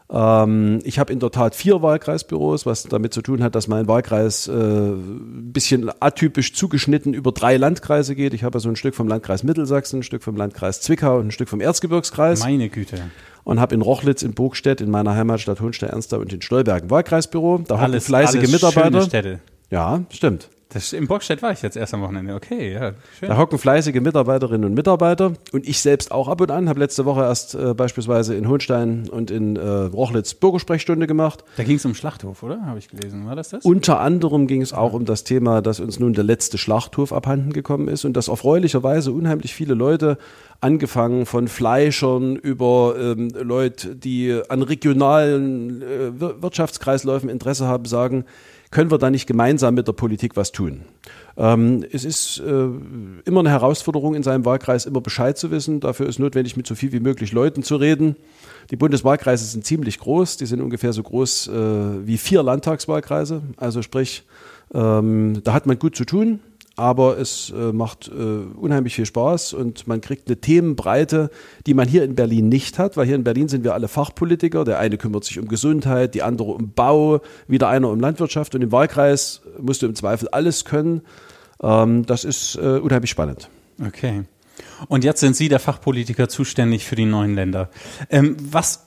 Ähm, 0.10 0.80
ich 0.84 1.00
habe 1.00 1.12
in 1.12 1.20
der 1.20 1.32
Tat 1.32 1.56
vier 1.56 1.82
Wahlkreisbüros, 1.82 2.66
was 2.66 2.84
damit 2.84 3.14
zu 3.14 3.22
tun 3.22 3.44
hat, 3.44 3.56
dass 3.56 3.68
mein 3.68 3.88
Wahlkreis 3.88 4.48
äh, 4.48 4.52
ein 4.52 5.52
bisschen 5.52 5.92
atypisch 6.00 6.54
zugeschnitten 6.54 7.14
über 7.14 7.32
drei 7.32 7.58
Landkreise 7.58 8.16
geht. 8.16 8.34
Ich 8.34 8.44
habe 8.44 8.56
also 8.56 8.70
ein 8.70 8.76
Stück 8.76 8.96
vom 8.96 9.08
Landkreis 9.08 9.44
Mittelsachsen, 9.44 10.00
ein 10.00 10.04
Stück 10.04 10.24
vom 10.24 10.36
Landkreis 10.36 10.82
Zwickau 10.82 11.18
und 11.18 11.28
ein 11.28 11.32
Stück 11.32 11.50
vom 11.50 11.62
Erzgebirgskreis. 11.62 12.40
Meine 12.40 12.70
Güte 12.70 13.02
und 13.48 13.62
habe 13.62 13.74
in 13.74 13.82
Rochlitz, 13.82 14.24
in 14.24 14.34
Burgstedt, 14.34 14.82
in 14.82 14.92
meiner 14.92 15.16
Heimatstadt 15.16 15.62
Hohenstein-Ernstau 15.62 16.18
und 16.20 16.34
in 16.34 16.42
Stolberg 16.42 16.84
ein 16.84 16.90
Wahlkreisbüro. 16.90 17.64
Da 17.66 17.80
haben 17.80 17.98
fleißige 18.02 18.40
alles 18.40 18.52
Mitarbeiter. 18.52 19.02
Städte. 19.04 19.40
Ja, 19.72 20.04
stimmt. 20.10 20.50
Das, 20.70 20.92
in 20.92 21.08
Burgstedt 21.08 21.42
war 21.42 21.52
ich 21.52 21.62
jetzt 21.62 21.78
erst 21.78 21.94
am 21.94 22.02
Wochenende. 22.02 22.36
Okay, 22.36 22.74
ja. 22.74 22.92
Schön. 23.18 23.30
Da 23.30 23.38
hocken 23.38 23.58
fleißige 23.58 24.02
Mitarbeiterinnen 24.02 24.66
und 24.66 24.74
Mitarbeiter 24.74 25.34
und 25.54 25.68
ich 25.68 25.80
selbst 25.80 26.12
auch 26.12 26.28
ab 26.28 26.42
und 26.42 26.52
an. 26.52 26.68
Habe 26.68 26.82
letzte 26.82 27.06
Woche 27.06 27.22
erst 27.22 27.56
äh, 27.56 27.74
beispielsweise 27.74 28.36
in 28.36 28.50
Hohenstein 28.50 29.08
und 29.10 29.32
in 29.32 29.56
äh, 29.56 29.62
Rochlitz 29.66 30.34
Bürgersprechstunde 30.34 31.08
gemacht. 31.08 31.46
Da 31.56 31.64
ging 31.64 31.78
es 31.78 31.86
um 31.86 31.96
Schlachthof, 31.96 32.44
oder? 32.44 32.66
Habe 32.66 32.80
ich 32.80 32.90
gelesen. 32.90 33.26
War 33.26 33.38
das 33.38 33.50
das? 33.50 33.64
Unter 33.64 34.02
anderem 34.02 34.48
ging 34.48 34.62
es 34.62 34.74
auch 34.74 34.92
um 34.92 35.06
das 35.06 35.24
Thema, 35.24 35.62
dass 35.62 35.80
uns 35.80 36.00
nun 36.00 36.14
der 36.14 36.26
letzte 36.26 36.58
Schlachthof 36.58 37.14
abhanden 37.14 37.54
gekommen 37.54 37.88
ist 37.88 38.04
und 38.04 38.18
dass 38.18 38.28
erfreulicherweise 38.28 39.14
unheimlich 39.14 39.54
viele 39.54 39.74
Leute 39.74 40.18
angefangen 40.60 41.26
von 41.26 41.48
Fleischern 41.48 42.36
über 42.36 42.96
ähm, 43.00 43.30
Leute, 43.30 43.96
die 43.96 44.42
an 44.50 44.64
regionalen 44.64 45.82
äh, 45.82 46.20
Wirtschaftskreisläufen 46.42 47.30
Interesse 47.30 47.68
haben, 47.68 47.86
sagen, 47.86 48.26
können 48.72 48.92
wir 48.92 48.98
da 48.98 49.10
nicht 49.10 49.28
gemeinsam 49.28 49.76
mit 49.76 49.88
der 49.88 49.94
Politik 49.94 50.36
was 50.36 50.52
tun? 50.52 50.82
Ähm, 51.38 51.86
es 51.92 52.04
ist 52.04 52.40
äh, 52.40 52.68
immer 53.26 53.40
eine 53.40 53.50
Herausforderung, 53.50 54.16
in 54.16 54.24
seinem 54.24 54.46
Wahlkreis 54.46 54.86
immer 54.86 55.02
Bescheid 55.02 55.38
zu 55.38 55.52
wissen. 55.52 55.80
Dafür 55.80 56.08
ist 56.08 56.20
notwendig, 56.20 56.58
mit 56.58 56.68
so 56.68 56.76
viel 56.76 56.92
wie 56.92 57.00
möglich 57.00 57.32
Leuten 57.32 57.64
zu 57.64 57.78
reden. 57.78 58.16
Die 58.72 58.76
Bundeswahlkreise 58.76 59.46
sind 59.46 59.66
ziemlich 59.66 60.00
groß. 60.00 60.38
Die 60.38 60.46
sind 60.46 60.62
ungefähr 60.62 60.94
so 60.94 61.04
groß 61.04 61.48
äh, 61.48 62.08
wie 62.08 62.18
vier 62.18 62.44
Landtagswahlkreise. 62.44 63.42
Also 63.56 63.82
sprich, 63.82 64.24
ähm, 64.74 65.42
da 65.44 65.54
hat 65.54 65.66
man 65.66 65.80
gut 65.80 65.96
zu 65.96 66.06
tun 66.06 66.40
aber 66.78 67.18
es 67.18 67.50
äh, 67.50 67.74
macht 67.74 68.08
äh, 68.08 68.12
unheimlich 68.12 68.96
viel 68.96 69.08
Spaß 69.08 69.54
und 69.54 69.88
man 69.88 70.00
kriegt 70.00 70.28
eine 70.28 70.40
Themenbreite, 70.40 71.32
die 71.66 71.74
man 71.74 71.88
hier 71.88 72.04
in 72.04 72.14
Berlin 72.14 72.50
nicht 72.50 72.78
hat, 72.78 72.96
weil 72.96 73.08
hier 73.08 73.16
in 73.16 73.24
Berlin 73.24 73.50
sind 73.50 73.64
wir 73.64 73.74
alle 73.74 73.88
Fachpolitiker. 73.88 74.64
Der 74.64 74.78
eine 74.78 74.98
kümmert 74.98 75.24
sich 75.24 75.40
um 75.40 75.48
Gesundheit, 75.48 76.14
die 76.14 76.22
andere 76.22 76.52
um 76.52 76.72
Bau, 76.72 77.22
wieder 77.48 77.68
einer 77.68 77.90
um 77.90 78.00
Landwirtschaft 78.00 78.54
und 78.54 78.62
im 78.62 78.72
Wahlkreis 78.72 79.42
musst 79.60 79.82
du 79.82 79.88
im 79.88 79.96
Zweifel 79.96 80.30
alles 80.30 80.66
können. 80.66 81.02
Ähm, 81.64 82.06
das 82.06 82.24
ist 82.24 82.56
äh, 82.56 82.78
unheimlich 82.78 83.10
spannend. 83.10 83.50
Okay. 83.84 84.26
Und 84.88 85.04
jetzt 85.04 85.20
sind 85.20 85.36
Sie 85.36 85.50
der 85.50 85.60
Fachpolitiker 85.60 86.30
zuständig 86.30 86.86
für 86.86 86.96
die 86.96 87.06
neuen 87.06 87.34
Länder. 87.34 87.72
Ähm, 88.12 88.38
was, 88.40 88.86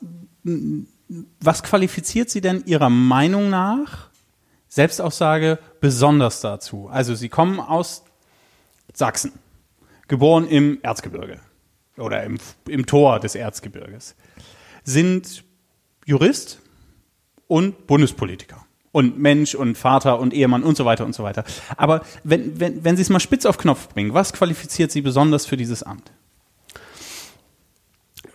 was 1.40 1.62
qualifiziert 1.64 2.30
Sie 2.30 2.40
denn 2.40 2.62
Ihrer 2.66 2.88
Meinung 2.88 3.50
nach 3.50 4.09
Selbstaussage 4.70 5.58
besonders 5.80 6.40
dazu. 6.40 6.88
Also 6.88 7.14
sie 7.14 7.28
kommen 7.28 7.58
aus 7.60 8.04
Sachsen, 8.94 9.32
geboren 10.08 10.46
im 10.48 10.78
Erzgebirge 10.82 11.40
oder 11.98 12.22
im, 12.22 12.38
im 12.68 12.86
Tor 12.86 13.18
des 13.20 13.34
Erzgebirges, 13.34 14.14
sind 14.84 15.44
Jurist 16.06 16.60
und 17.48 17.88
Bundespolitiker 17.88 18.64
und 18.92 19.18
Mensch 19.18 19.56
und 19.56 19.76
Vater 19.76 20.20
und 20.20 20.32
Ehemann 20.32 20.62
und 20.62 20.76
so 20.76 20.84
weiter 20.84 21.04
und 21.04 21.14
so 21.14 21.24
weiter. 21.24 21.44
Aber 21.76 22.02
wenn, 22.22 22.58
wenn, 22.60 22.84
wenn 22.84 22.96
Sie 22.96 23.02
es 23.02 23.10
mal 23.10 23.20
spitz 23.20 23.46
auf 23.46 23.58
Knopf 23.58 23.88
bringen, 23.88 24.14
was 24.14 24.32
qualifiziert 24.32 24.92
Sie 24.92 25.00
besonders 25.00 25.46
für 25.46 25.56
dieses 25.56 25.82
Amt? 25.82 26.12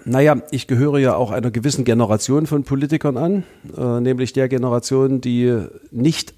Naja, 0.05 0.37
ich 0.51 0.67
gehöre 0.67 0.99
ja 0.99 1.15
auch 1.15 1.31
einer 1.31 1.49
gewissen 1.49 1.83
Generation 1.83 2.45
von 2.45 2.63
Politikern 2.63 3.17
an, 3.17 3.43
äh, 3.75 3.99
nämlich 3.99 4.33
der 4.33 4.47
Generation, 4.47 5.19
die 5.19 5.65
nicht 5.89 6.35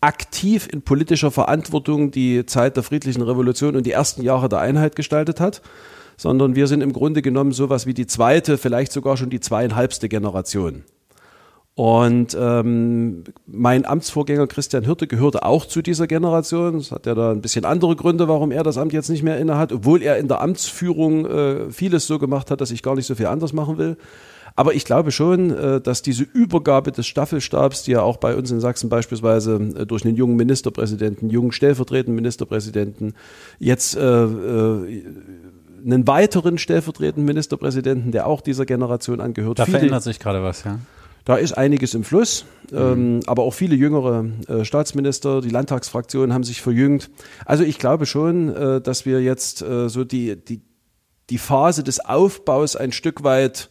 aktiv 0.00 0.68
in 0.72 0.82
politischer 0.82 1.30
Verantwortung 1.30 2.10
die 2.10 2.46
Zeit 2.46 2.76
der 2.76 2.82
friedlichen 2.82 3.22
Revolution 3.22 3.76
und 3.76 3.86
die 3.86 3.92
ersten 3.92 4.22
Jahre 4.22 4.48
der 4.48 4.60
Einheit 4.60 4.96
gestaltet 4.96 5.40
hat, 5.40 5.60
sondern 6.16 6.56
wir 6.56 6.66
sind 6.66 6.80
im 6.80 6.92
Grunde 6.92 7.22
genommen 7.22 7.52
sowas 7.52 7.86
wie 7.86 7.94
die 7.94 8.06
zweite, 8.06 8.56
vielleicht 8.56 8.92
sogar 8.92 9.16
schon 9.16 9.30
die 9.30 9.40
zweieinhalbste 9.40 10.08
Generation. 10.08 10.82
Und 11.74 12.36
ähm, 12.38 13.24
mein 13.46 13.86
Amtsvorgänger 13.86 14.46
Christian 14.46 14.84
Hirte 14.84 15.06
gehörte 15.06 15.44
auch 15.44 15.64
zu 15.64 15.80
dieser 15.80 16.06
Generation. 16.06 16.74
Das 16.74 16.92
hat 16.92 17.06
ja 17.06 17.14
da 17.14 17.30
ein 17.30 17.40
bisschen 17.40 17.64
andere 17.64 17.96
Gründe, 17.96 18.28
warum 18.28 18.50
er 18.50 18.62
das 18.62 18.76
Amt 18.76 18.92
jetzt 18.92 19.08
nicht 19.08 19.22
mehr 19.22 19.38
innehat, 19.38 19.72
obwohl 19.72 20.02
er 20.02 20.18
in 20.18 20.28
der 20.28 20.42
Amtsführung 20.42 21.24
äh, 21.24 21.70
vieles 21.70 22.06
so 22.06 22.18
gemacht 22.18 22.50
hat, 22.50 22.60
dass 22.60 22.70
ich 22.70 22.82
gar 22.82 22.94
nicht 22.94 23.06
so 23.06 23.14
viel 23.14 23.26
anders 23.26 23.54
machen 23.54 23.78
will. 23.78 23.96
Aber 24.54 24.74
ich 24.74 24.84
glaube 24.84 25.12
schon, 25.12 25.50
äh, 25.50 25.80
dass 25.80 26.02
diese 26.02 26.24
Übergabe 26.24 26.92
des 26.92 27.06
Staffelstabs, 27.06 27.84
die 27.84 27.92
ja 27.92 28.02
auch 28.02 28.18
bei 28.18 28.36
uns 28.36 28.50
in 28.50 28.60
Sachsen 28.60 28.90
beispielsweise 28.90 29.54
äh, 29.54 29.86
durch 29.86 30.04
einen 30.04 30.14
jungen 30.14 30.36
Ministerpräsidenten, 30.36 31.30
jungen 31.30 31.52
stellvertretenden 31.52 32.14
Ministerpräsidenten, 32.14 33.14
jetzt 33.58 33.96
äh, 33.96 34.24
äh, 34.24 35.04
einen 35.84 36.06
weiteren 36.06 36.58
stellvertretenden 36.58 37.24
Ministerpräsidenten, 37.24 38.12
der 38.12 38.26
auch 38.26 38.42
dieser 38.42 38.66
Generation 38.66 39.20
angehört. 39.20 39.58
Da 39.58 39.64
verändert 39.64 40.02
sich 40.02 40.18
gerade 40.18 40.42
was, 40.42 40.64
ja. 40.64 40.78
Da 41.24 41.36
ist 41.36 41.52
einiges 41.52 41.94
im 41.94 42.04
Fluss, 42.04 42.44
mhm. 42.70 42.78
ähm, 42.78 43.20
aber 43.26 43.42
auch 43.42 43.54
viele 43.54 43.76
jüngere 43.76 44.26
äh, 44.48 44.64
Staatsminister, 44.64 45.40
die 45.40 45.50
Landtagsfraktionen 45.50 46.32
haben 46.32 46.44
sich 46.44 46.60
verjüngt. 46.60 47.10
Also 47.44 47.64
ich 47.64 47.78
glaube 47.78 48.06
schon, 48.06 48.54
äh, 48.54 48.80
dass 48.80 49.06
wir 49.06 49.22
jetzt 49.22 49.62
äh, 49.62 49.88
so 49.88 50.04
die, 50.04 50.36
die, 50.36 50.62
die 51.30 51.38
Phase 51.38 51.84
des 51.84 52.00
Aufbaus 52.00 52.76
ein 52.76 52.92
Stück 52.92 53.22
weit 53.22 53.70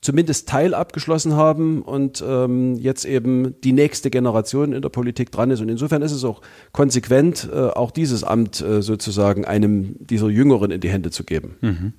zumindest 0.00 0.48
Teil 0.48 0.74
abgeschlossen 0.74 1.34
haben 1.34 1.82
und 1.82 2.22
ähm, 2.26 2.76
jetzt 2.76 3.04
eben 3.04 3.60
die 3.62 3.72
nächste 3.72 4.10
Generation 4.10 4.72
in 4.72 4.80
der 4.80 4.90
Politik 4.90 5.32
dran 5.32 5.50
ist. 5.50 5.60
Und 5.60 5.68
insofern 5.68 6.02
ist 6.02 6.12
es 6.12 6.24
auch 6.24 6.40
konsequent, 6.72 7.48
äh, 7.52 7.56
auch 7.56 7.90
dieses 7.90 8.22
Amt 8.22 8.60
äh, 8.60 8.80
sozusagen 8.80 9.44
einem 9.44 9.96
dieser 9.98 10.28
Jüngeren 10.28 10.70
in 10.70 10.80
die 10.80 10.88
Hände 10.88 11.10
zu 11.10 11.24
geben. 11.24 11.56
Mhm. 11.60 11.92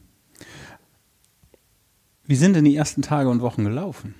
Wie 2.25 2.35
sind 2.35 2.55
denn 2.55 2.63
die 2.63 2.75
ersten 2.75 3.01
Tage 3.01 3.29
und 3.29 3.41
Wochen 3.41 3.65
gelaufen? 3.65 4.15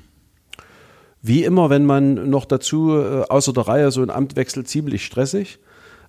Wie 1.21 1.43
immer, 1.43 1.69
wenn 1.69 1.85
man 1.85 2.29
noch 2.29 2.45
dazu 2.45 2.91
äh, 2.91 3.23
außer 3.27 3.53
der 3.53 3.67
Reihe 3.67 3.91
so 3.91 4.01
ein 4.01 4.09
Amt 4.09 4.35
wechselt, 4.35 4.67
ziemlich 4.67 5.05
stressig. 5.05 5.59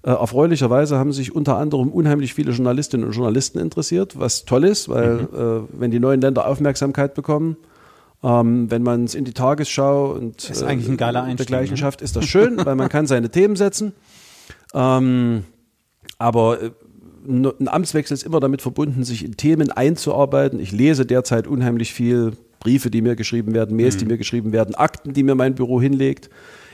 Äh, 0.02 0.10
erfreulicherweise 0.10 0.98
haben 0.98 1.12
sich 1.12 1.34
unter 1.34 1.56
anderem 1.56 1.90
unheimlich 1.90 2.32
viele 2.32 2.52
Journalistinnen 2.52 3.06
und 3.06 3.12
Journalisten 3.12 3.58
interessiert, 3.58 4.18
was 4.18 4.44
toll 4.44 4.64
ist, 4.64 4.88
weil 4.88 5.22
mhm. 5.22 5.28
äh, 5.34 5.80
wenn 5.80 5.90
die 5.90 6.00
neuen 6.00 6.20
Länder 6.20 6.46
Aufmerksamkeit 6.46 7.14
bekommen, 7.14 7.56
ähm, 8.22 8.70
wenn 8.70 8.82
man 8.82 9.04
es 9.04 9.14
in 9.14 9.24
die 9.24 9.32
Tagesschau 9.32 10.12
und 10.12 10.48
ist 10.48 10.62
eigentlich 10.62 10.88
ein 10.88 10.96
geiler 10.96 11.22
Einstieg, 11.22 11.48
dergleichen 11.48 11.74
ne? 11.74 11.78
schafft, 11.78 12.02
ist 12.02 12.16
das 12.16 12.24
schön, 12.24 12.64
weil 12.64 12.76
man 12.76 12.88
kann 12.88 13.06
seine 13.06 13.30
Themen 13.30 13.56
setzen. 13.56 13.92
Ähm, 14.74 15.44
aber 16.18 16.62
äh, 16.62 16.70
ein 17.26 17.68
Amtswechsel 17.68 18.14
ist 18.14 18.22
immer 18.22 18.40
damit 18.40 18.62
verbunden, 18.62 19.04
sich 19.04 19.24
in 19.24 19.36
Themen 19.36 19.70
einzuarbeiten. 19.70 20.60
Ich 20.60 20.72
lese 20.72 21.04
derzeit 21.04 21.46
unheimlich 21.46 21.92
viel 21.92 22.32
Briefe, 22.60 22.90
die 22.90 23.02
mir 23.02 23.16
geschrieben 23.16 23.52
werden, 23.54 23.76
Mails, 23.76 23.96
mhm. 23.96 23.98
die 24.00 24.04
mir 24.06 24.18
geschrieben 24.18 24.52
werden, 24.52 24.74
Akten, 24.76 25.12
die 25.12 25.24
mir 25.24 25.34
mein 25.34 25.56
Büro 25.56 25.80
hinlegt. 25.80 26.30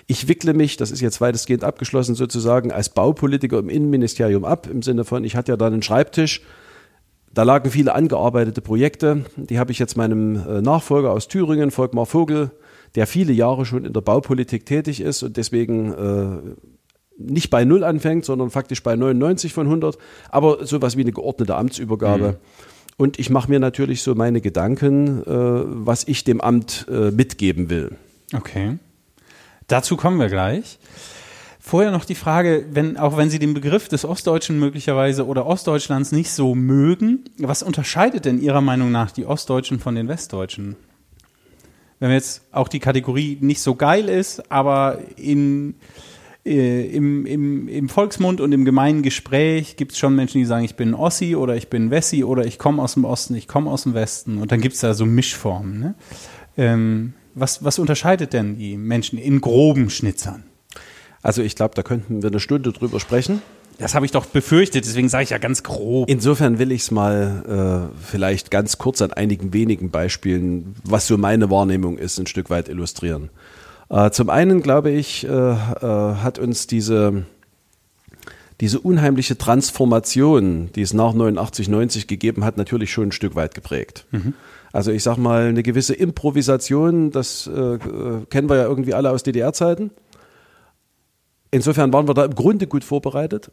Ich 0.06 0.28
wickle 0.28 0.52
mich, 0.54 0.76
das 0.76 0.90
ist 0.90 1.00
jetzt 1.00 1.20
weitestgehend 1.20 1.64
abgeschlossen, 1.64 2.14
sozusagen 2.14 2.70
als 2.70 2.90
Baupolitiker 2.90 3.58
im 3.58 3.68
Innenministerium 3.68 4.44
ab, 4.44 4.68
im 4.70 4.82
Sinne 4.82 5.04
von, 5.04 5.24
ich 5.24 5.34
hatte 5.34 5.52
ja 5.52 5.56
da 5.56 5.66
einen 5.66 5.82
Schreibtisch, 5.82 6.42
da 7.32 7.42
lagen 7.42 7.70
viele 7.70 7.94
angearbeitete 7.94 8.60
Projekte, 8.60 9.24
die 9.36 9.58
habe 9.58 9.72
ich 9.72 9.78
jetzt 9.78 9.96
meinem 9.96 10.36
äh, 10.36 10.62
Nachfolger 10.62 11.12
aus 11.12 11.28
Thüringen, 11.28 11.70
Volkmar 11.70 12.06
Vogel, 12.06 12.50
der 12.94 13.06
viele 13.06 13.32
Jahre 13.32 13.66
schon 13.66 13.84
in 13.84 13.92
der 13.92 14.00
Baupolitik 14.00 14.64
tätig 14.64 15.00
ist 15.00 15.22
und 15.22 15.36
deswegen 15.36 15.92
äh, 15.92 16.56
nicht 17.18 17.50
bei 17.50 17.64
Null 17.64 17.84
anfängt, 17.84 18.24
sondern 18.24 18.50
faktisch 18.50 18.82
bei 18.82 18.96
99 18.96 19.52
von 19.52 19.66
100, 19.66 19.98
aber 20.30 20.66
sowas 20.66 20.96
wie 20.96 21.02
eine 21.02 21.12
geordnete 21.12 21.56
Amtsübergabe. 21.56 22.28
Mhm. 22.32 22.36
Und 22.96 23.18
ich 23.18 23.28
mache 23.28 23.50
mir 23.50 23.60
natürlich 23.60 24.02
so 24.02 24.14
meine 24.14 24.40
Gedanken, 24.40 25.22
äh, 25.22 25.26
was 25.26 26.04
ich 26.08 26.24
dem 26.24 26.40
Amt 26.40 26.86
äh, 26.90 27.10
mitgeben 27.10 27.68
will. 27.68 27.96
Okay. 28.34 28.78
Dazu 29.66 29.96
kommen 29.96 30.18
wir 30.18 30.28
gleich. 30.28 30.78
Vorher 31.60 31.90
noch 31.90 32.04
die 32.04 32.14
Frage, 32.14 32.64
wenn, 32.70 32.96
auch 32.96 33.16
wenn 33.16 33.28
Sie 33.28 33.40
den 33.40 33.52
Begriff 33.52 33.88
des 33.88 34.04
Ostdeutschen 34.04 34.60
möglicherweise 34.60 35.26
oder 35.26 35.46
Ostdeutschlands 35.46 36.12
nicht 36.12 36.30
so 36.30 36.54
mögen, 36.54 37.24
was 37.38 37.64
unterscheidet 37.64 38.24
denn 38.24 38.40
Ihrer 38.40 38.60
Meinung 38.60 38.92
nach 38.92 39.10
die 39.10 39.26
Ostdeutschen 39.26 39.80
von 39.80 39.96
den 39.96 40.06
Westdeutschen? 40.06 40.76
Wenn 41.98 42.12
jetzt 42.12 42.42
auch 42.52 42.68
die 42.68 42.78
Kategorie 42.78 43.38
nicht 43.40 43.60
so 43.60 43.74
geil 43.74 44.08
ist, 44.08 44.52
aber 44.52 45.00
in, 45.16 45.74
äh, 46.46 46.86
im, 46.86 47.26
im, 47.26 47.68
im 47.68 47.88
Volksmund 47.88 48.40
und 48.40 48.52
im 48.52 48.64
gemeinen 48.64 49.02
Gespräch 49.02 49.76
gibt 49.76 49.92
es 49.92 49.98
schon 49.98 50.14
Menschen, 50.14 50.38
die 50.38 50.44
sagen, 50.44 50.64
ich 50.64 50.76
bin 50.76 50.94
Ossi 50.94 51.34
oder 51.34 51.56
ich 51.56 51.68
bin 51.68 51.90
Wessi 51.90 52.24
oder 52.24 52.46
ich 52.46 52.58
komme 52.58 52.82
aus 52.82 52.94
dem 52.94 53.04
Osten, 53.04 53.34
ich 53.34 53.48
komme 53.48 53.70
aus 53.70 53.82
dem 53.82 53.94
Westen. 53.94 54.38
Und 54.38 54.52
dann 54.52 54.60
gibt 54.60 54.76
es 54.76 54.80
da 54.80 54.94
so 54.94 55.04
Mischformen. 55.04 55.80
Ne? 55.80 55.94
Ähm, 56.56 57.14
was, 57.34 57.64
was 57.64 57.78
unterscheidet 57.78 58.32
denn 58.32 58.56
die 58.56 58.76
Menschen 58.76 59.18
in 59.18 59.40
groben 59.40 59.90
Schnitzern? 59.90 60.44
Also 61.22 61.42
ich 61.42 61.56
glaube, 61.56 61.74
da 61.74 61.82
könnten 61.82 62.22
wir 62.22 62.30
eine 62.30 62.40
Stunde 62.40 62.72
drüber 62.72 63.00
sprechen. 63.00 63.42
Das 63.78 63.94
habe 63.94 64.06
ich 64.06 64.12
doch 64.12 64.24
befürchtet, 64.24 64.86
deswegen 64.86 65.08
sage 65.10 65.24
ich 65.24 65.30
ja 65.30 65.38
ganz 65.38 65.62
grob. 65.62 66.08
Insofern 66.08 66.58
will 66.58 66.72
ich 66.72 66.82
es 66.82 66.90
mal 66.90 67.90
äh, 67.92 67.96
vielleicht 68.02 68.50
ganz 68.50 68.78
kurz 68.78 69.02
an 69.02 69.12
einigen 69.12 69.52
wenigen 69.52 69.90
Beispielen, 69.90 70.76
was 70.84 71.06
so 71.06 71.18
meine 71.18 71.50
Wahrnehmung 71.50 71.98
ist, 71.98 72.18
ein 72.18 72.26
Stück 72.26 72.48
weit 72.48 72.70
illustrieren. 72.70 73.28
Äh, 73.88 74.10
zum 74.10 74.30
einen, 74.30 74.62
glaube 74.62 74.90
ich, 74.90 75.26
äh, 75.26 75.30
äh, 75.30 75.56
hat 76.16 76.38
uns 76.38 76.66
diese, 76.66 77.24
diese 78.60 78.80
unheimliche 78.80 79.38
Transformation, 79.38 80.70
die 80.74 80.82
es 80.82 80.92
nach 80.92 81.12
89, 81.12 81.68
90 81.68 82.06
gegeben 82.06 82.44
hat, 82.44 82.56
natürlich 82.56 82.90
schon 82.92 83.08
ein 83.08 83.12
Stück 83.12 83.36
weit 83.36 83.54
geprägt. 83.54 84.06
Mhm. 84.10 84.34
Also 84.72 84.90
ich 84.90 85.02
sag 85.02 85.16
mal, 85.16 85.46
eine 85.46 85.62
gewisse 85.62 85.94
Improvisation, 85.94 87.10
das 87.10 87.46
äh, 87.46 87.78
kennen 88.28 88.48
wir 88.48 88.56
ja 88.56 88.64
irgendwie 88.64 88.94
alle 88.94 89.10
aus 89.10 89.22
DDR-Zeiten. 89.22 89.90
Insofern 91.50 91.92
waren 91.92 92.08
wir 92.08 92.14
da 92.14 92.24
im 92.24 92.34
Grunde 92.34 92.66
gut 92.66 92.84
vorbereitet. 92.84 93.50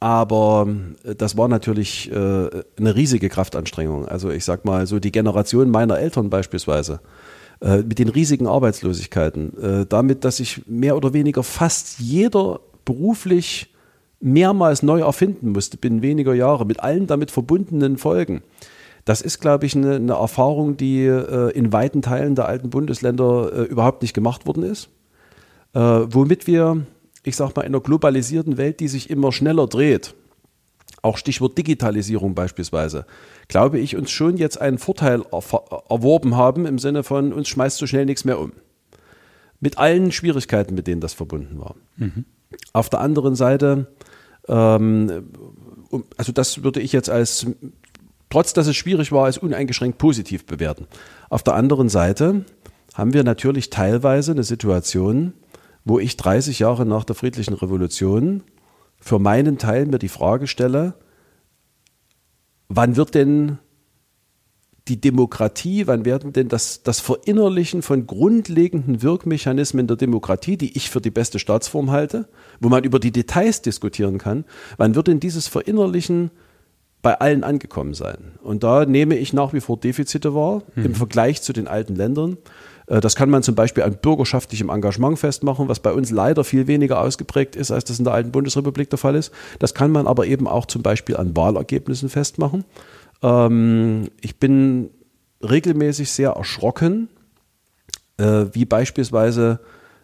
Aber 0.00 0.66
das 1.04 1.36
war 1.36 1.48
natürlich 1.48 2.10
äh, 2.10 2.14
eine 2.14 2.94
riesige 2.96 3.28
Kraftanstrengung. 3.28 4.08
Also 4.08 4.30
ich 4.30 4.46
sag 4.46 4.64
mal, 4.64 4.86
so 4.86 4.98
die 4.98 5.12
Generation 5.12 5.70
meiner 5.70 5.98
Eltern 5.98 6.30
beispielsweise, 6.30 7.00
äh, 7.60 7.78
mit 7.78 7.98
den 7.98 8.08
riesigen 8.08 8.46
Arbeitslosigkeiten, 8.46 9.62
äh, 9.62 9.86
damit, 9.86 10.24
dass 10.24 10.38
sich 10.38 10.66
mehr 10.66 10.96
oder 10.96 11.12
weniger 11.12 11.42
fast 11.42 11.98
jeder 11.98 12.60
beruflich 12.84 13.74
mehrmals 14.20 14.82
neu 14.82 15.00
erfinden 15.00 15.52
musste 15.52 15.76
binnen 15.76 16.02
weniger 16.02 16.34
Jahre, 16.34 16.66
mit 16.66 16.80
allen 16.80 17.06
damit 17.06 17.30
verbundenen 17.30 17.98
Folgen. 17.98 18.42
Das 19.04 19.22
ist, 19.22 19.40
glaube 19.40 19.66
ich, 19.66 19.74
eine, 19.74 19.96
eine 19.96 20.12
Erfahrung, 20.12 20.76
die 20.76 21.04
äh, 21.04 21.50
in 21.52 21.72
weiten 21.72 22.02
Teilen 22.02 22.34
der 22.34 22.46
alten 22.46 22.70
Bundesländer 22.70 23.52
äh, 23.52 23.62
überhaupt 23.62 24.02
nicht 24.02 24.12
gemacht 24.12 24.46
worden 24.46 24.62
ist. 24.62 24.90
Äh, 25.72 25.80
womit 25.80 26.46
wir, 26.46 26.86
ich 27.24 27.36
sage 27.36 27.52
mal, 27.56 27.62
in 27.62 27.68
einer 27.68 27.80
globalisierten 27.80 28.58
Welt, 28.58 28.80
die 28.80 28.88
sich 28.88 29.08
immer 29.08 29.32
schneller 29.32 29.66
dreht, 29.66 30.14
auch 31.02 31.16
Stichwort 31.16 31.56
Digitalisierung 31.56 32.34
beispielsweise, 32.34 33.06
glaube 33.48 33.78
ich, 33.78 33.96
uns 33.96 34.10
schon 34.10 34.36
jetzt 34.36 34.60
einen 34.60 34.78
Vorteil 34.78 35.22
erworben 35.88 36.36
haben 36.36 36.66
im 36.66 36.78
Sinne 36.78 37.02
von, 37.02 37.32
uns 37.32 37.48
schmeißt 37.48 37.78
so 37.78 37.86
schnell 37.86 38.06
nichts 38.06 38.24
mehr 38.24 38.38
um. 38.38 38.52
Mit 39.60 39.78
allen 39.78 40.12
Schwierigkeiten, 40.12 40.74
mit 40.74 40.86
denen 40.86 41.00
das 41.00 41.12
verbunden 41.12 41.58
war. 41.58 41.74
Mhm. 41.96 42.24
Auf 42.72 42.88
der 42.90 43.00
anderen 43.00 43.34
Seite, 43.34 43.86
ähm, 44.48 45.28
also 46.16 46.32
das 46.32 46.62
würde 46.62 46.80
ich 46.80 46.92
jetzt 46.92 47.10
als, 47.10 47.46
trotz 48.30 48.52
dass 48.52 48.66
es 48.66 48.76
schwierig 48.76 49.12
war, 49.12 49.24
als 49.24 49.38
uneingeschränkt 49.38 49.98
positiv 49.98 50.46
bewerten. 50.46 50.86
Auf 51.28 51.42
der 51.42 51.54
anderen 51.54 51.88
Seite 51.88 52.44
haben 52.94 53.12
wir 53.12 53.24
natürlich 53.24 53.70
teilweise 53.70 54.32
eine 54.32 54.44
Situation, 54.44 55.34
wo 55.84 55.98
ich 55.98 56.16
30 56.16 56.58
Jahre 56.58 56.86
nach 56.86 57.04
der 57.04 57.16
friedlichen 57.16 57.54
Revolution 57.54 58.42
für 59.00 59.18
meinen 59.18 59.58
Teil 59.58 59.86
mir 59.86 59.98
die 59.98 60.08
Frage 60.08 60.46
stelle, 60.46 60.94
wann 62.68 62.96
wird 62.96 63.14
denn 63.14 63.58
die 64.88 65.00
Demokratie, 65.00 65.86
wann 65.86 66.04
werden 66.04 66.32
denn 66.32 66.48
das, 66.48 66.82
das 66.82 67.00
Verinnerlichen 67.00 67.82
von 67.82 68.06
grundlegenden 68.06 69.02
Wirkmechanismen 69.02 69.86
der 69.86 69.96
Demokratie, 69.96 70.56
die 70.56 70.76
ich 70.76 70.90
für 70.90 71.00
die 71.00 71.10
beste 71.10 71.38
Staatsform 71.38 71.90
halte, 71.90 72.28
wo 72.60 72.68
man 72.68 72.84
über 72.84 72.98
die 72.98 73.12
Details 73.12 73.62
diskutieren 73.62 74.18
kann, 74.18 74.44
wann 74.76 74.94
wird 74.94 75.06
denn 75.06 75.20
dieses 75.20 75.46
Verinnerlichen 75.48 76.30
bei 77.02 77.18
allen 77.18 77.44
angekommen 77.44 77.94
sein? 77.94 78.32
Und 78.42 78.62
da 78.64 78.84
nehme 78.84 79.16
ich 79.16 79.32
nach 79.32 79.52
wie 79.52 79.60
vor 79.60 79.78
Defizite 79.78 80.34
wahr 80.34 80.62
mhm. 80.74 80.86
im 80.86 80.94
Vergleich 80.94 81.40
zu 81.42 81.52
den 81.52 81.68
alten 81.68 81.94
Ländern. 81.94 82.36
Äh, 82.90 83.00
das 83.00 83.16
kann 83.16 83.30
man 83.30 83.42
zum 83.42 83.54
Beispiel 83.54 83.84
an 83.84 83.96
bürgerschaftlichem 84.02 84.68
Engagement 84.68 85.18
festmachen, 85.18 85.68
was 85.68 85.80
bei 85.80 85.92
uns 85.92 86.10
leider 86.10 86.44
viel 86.44 86.66
weniger 86.66 87.00
ausgeprägt 87.00 87.56
ist, 87.56 87.70
als 87.70 87.84
das 87.84 87.98
in 87.98 88.04
der 88.04 88.14
alten 88.14 88.32
Bundesrepublik 88.32 88.90
der 88.90 88.98
Fall 88.98 89.14
ist. 89.14 89.32
Das 89.58 89.72
kann 89.72 89.92
man 89.92 90.06
aber 90.06 90.26
eben 90.26 90.46
auch 90.46 90.66
zum 90.66 90.82
Beispiel 90.82 91.16
an 91.16 91.34
Wahlergebnissen 91.36 92.08
festmachen. 92.08 92.64
Ähm, 93.22 94.08
ich 94.20 94.38
bin 94.38 94.90
regelmäßig 95.42 96.10
sehr 96.10 96.32
erschrocken, 96.32 97.08
äh, 98.18 98.46
wie 98.52 98.66
beispielsweise 98.66 99.60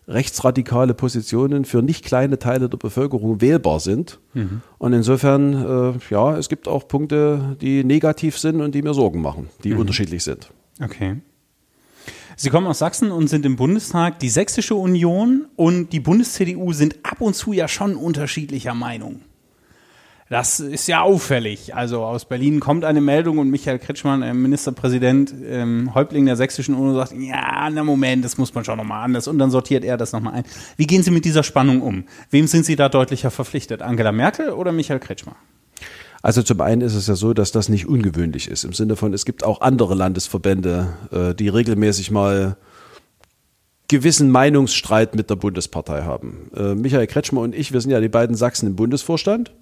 rechtsradikale 0.08 0.94
Positionen 0.94 1.64
für 1.64 1.82
nicht 1.82 2.04
kleine 2.04 2.38
Teile 2.38 2.68
der 2.68 2.78
Bevölkerung 2.78 3.40
wählbar 3.40 3.80
sind. 3.80 4.20
Mhm. 4.34 4.62
Und 4.78 4.92
insofern, 4.92 5.96
äh, 5.98 6.14
ja, 6.14 6.36
es 6.38 6.48
gibt 6.48 6.68
auch 6.68 6.86
Punkte, 6.86 7.56
die 7.60 7.82
negativ 7.82 8.38
sind 8.38 8.60
und 8.60 8.76
die 8.76 8.82
mir 8.82 8.94
Sorgen 8.94 9.20
machen, 9.20 9.48
die 9.64 9.74
mhm. 9.74 9.80
unterschiedlich 9.80 10.22
sind. 10.22 10.52
Okay. 10.80 11.16
Sie 12.38 12.50
kommen 12.50 12.66
aus 12.66 12.80
Sachsen 12.80 13.12
und 13.12 13.28
sind 13.28 13.46
im 13.46 13.56
Bundestag. 13.56 14.18
Die 14.18 14.28
Sächsische 14.28 14.74
Union 14.74 15.46
und 15.56 15.94
die 15.94 16.00
Bundes-CDU 16.00 16.74
sind 16.74 16.96
ab 17.02 17.22
und 17.22 17.34
zu 17.34 17.54
ja 17.54 17.66
schon 17.66 17.96
unterschiedlicher 17.96 18.74
Meinung. 18.74 19.22
Das 20.28 20.60
ist 20.60 20.86
ja 20.86 21.00
auffällig. 21.00 21.74
Also 21.74 22.04
aus 22.04 22.26
Berlin 22.26 22.60
kommt 22.60 22.84
eine 22.84 23.00
Meldung 23.00 23.38
und 23.38 23.48
Michael 23.48 23.78
Kretschmann, 23.78 24.20
äh, 24.20 24.34
Ministerpräsident, 24.34 25.32
ähm, 25.48 25.94
Häuptling 25.94 26.26
der 26.26 26.36
Sächsischen 26.36 26.74
Union, 26.74 26.94
sagt, 26.96 27.12
ja, 27.12 27.70
na 27.70 27.82
Moment, 27.82 28.22
das 28.22 28.36
muss 28.36 28.52
man 28.52 28.64
schon 28.64 28.76
nochmal 28.76 29.02
anders. 29.02 29.28
Und 29.28 29.38
dann 29.38 29.50
sortiert 29.50 29.82
er 29.82 29.96
das 29.96 30.12
nochmal 30.12 30.34
ein. 30.34 30.44
Wie 30.76 30.86
gehen 30.86 31.02
Sie 31.02 31.12
mit 31.12 31.24
dieser 31.24 31.42
Spannung 31.42 31.80
um? 31.80 32.04
Wem 32.30 32.48
sind 32.48 32.66
Sie 32.66 32.76
da 32.76 32.90
deutlicher 32.90 33.30
verpflichtet? 33.30 33.80
Angela 33.80 34.12
Merkel 34.12 34.50
oder 34.50 34.72
Michael 34.72 35.00
Kretschmann? 35.00 35.36
Also 36.26 36.42
zum 36.42 36.60
einen 36.60 36.80
ist 36.80 36.96
es 36.96 37.06
ja 37.06 37.14
so, 37.14 37.34
dass 37.34 37.52
das 37.52 37.68
nicht 37.68 37.86
ungewöhnlich 37.86 38.50
ist. 38.50 38.64
Im 38.64 38.72
Sinne 38.72 38.96
von, 38.96 39.14
es 39.14 39.24
gibt 39.24 39.44
auch 39.44 39.60
andere 39.60 39.94
Landesverbände, 39.94 40.88
äh, 41.12 41.34
die 41.36 41.48
regelmäßig 41.48 42.10
mal 42.10 42.56
gewissen 43.86 44.32
Meinungsstreit 44.32 45.14
mit 45.14 45.30
der 45.30 45.36
Bundespartei 45.36 46.02
haben. 46.02 46.50
Äh, 46.52 46.74
Michael 46.74 47.06
Kretschmer 47.06 47.42
und 47.42 47.54
ich, 47.54 47.72
wir 47.72 47.80
sind 47.80 47.92
ja 47.92 48.00
die 48.00 48.08
beiden 48.08 48.34
Sachsen 48.34 48.66
im 48.66 48.74
Bundesvorstand. 48.74 49.52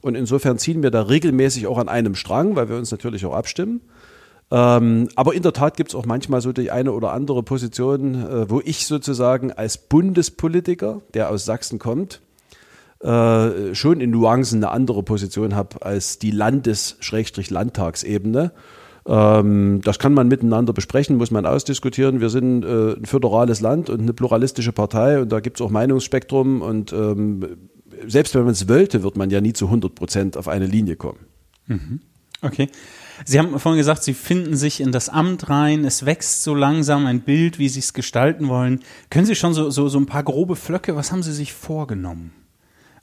Und 0.00 0.14
insofern 0.14 0.58
ziehen 0.58 0.84
wir 0.84 0.92
da 0.92 1.02
regelmäßig 1.02 1.66
auch 1.66 1.78
an 1.78 1.88
einem 1.88 2.14
Strang, 2.14 2.54
weil 2.54 2.68
wir 2.68 2.76
uns 2.76 2.92
natürlich 2.92 3.26
auch 3.26 3.34
abstimmen. 3.34 3.80
Ähm, 4.52 5.08
aber 5.16 5.34
in 5.34 5.42
der 5.42 5.54
Tat 5.54 5.76
gibt 5.76 5.90
es 5.90 5.96
auch 5.96 6.06
manchmal 6.06 6.40
so 6.40 6.52
die 6.52 6.70
eine 6.70 6.92
oder 6.92 7.10
andere 7.10 7.42
Position, 7.42 8.14
äh, 8.14 8.48
wo 8.48 8.60
ich 8.64 8.86
sozusagen 8.86 9.50
als 9.50 9.76
Bundespolitiker, 9.76 11.02
der 11.14 11.30
aus 11.30 11.44
Sachsen 11.44 11.80
kommt, 11.80 12.20
äh, 13.02 13.74
schon 13.74 14.00
in 14.00 14.10
Nuancen 14.10 14.62
eine 14.62 14.72
andere 14.72 15.02
Position 15.02 15.54
habe 15.54 15.84
als 15.84 16.18
die 16.18 16.30
Landes-Landtagsebene. 16.30 18.52
Ähm, 19.06 19.80
das 19.82 19.98
kann 19.98 20.14
man 20.14 20.28
miteinander 20.28 20.72
besprechen, 20.72 21.16
muss 21.16 21.32
man 21.32 21.44
ausdiskutieren. 21.44 22.20
Wir 22.20 22.30
sind 22.30 22.64
äh, 22.64 22.92
ein 22.92 23.04
föderales 23.04 23.60
Land 23.60 23.90
und 23.90 24.00
eine 24.00 24.12
pluralistische 24.12 24.70
Partei 24.72 25.20
und 25.20 25.32
da 25.32 25.40
gibt 25.40 25.58
es 25.58 25.66
auch 25.66 25.70
Meinungsspektrum 25.70 26.62
und 26.62 26.92
ähm, 26.92 27.44
selbst 28.06 28.34
wenn 28.34 28.44
man 28.44 28.52
es 28.52 28.68
wollte, 28.68 29.02
wird 29.02 29.16
man 29.16 29.30
ja 29.30 29.40
nie 29.40 29.52
zu 29.52 29.66
100 29.66 29.94
Prozent 29.94 30.36
auf 30.36 30.48
eine 30.48 30.66
Linie 30.66 30.96
kommen. 30.96 31.20
Mhm. 31.66 32.00
Okay. 32.40 32.68
Sie 33.24 33.38
haben 33.38 33.56
vorhin 33.58 33.78
gesagt, 33.78 34.02
Sie 34.02 34.14
finden 34.14 34.56
sich 34.56 34.80
in 34.80 34.90
das 34.90 35.08
Amt 35.08 35.48
rein. 35.48 35.84
Es 35.84 36.06
wächst 36.06 36.42
so 36.42 36.54
langsam 36.54 37.06
ein 37.06 37.20
Bild, 37.20 37.58
wie 37.58 37.68
Sie 37.68 37.78
es 37.78 37.92
gestalten 37.92 38.48
wollen. 38.48 38.80
Können 39.10 39.26
Sie 39.26 39.36
schon 39.36 39.54
so, 39.54 39.70
so, 39.70 39.88
so 39.88 39.98
ein 39.98 40.06
paar 40.06 40.24
grobe 40.24 40.56
Flöcke, 40.56 40.96
was 40.96 41.12
haben 41.12 41.22
Sie 41.22 41.32
sich 41.32 41.52
vorgenommen? 41.52 42.32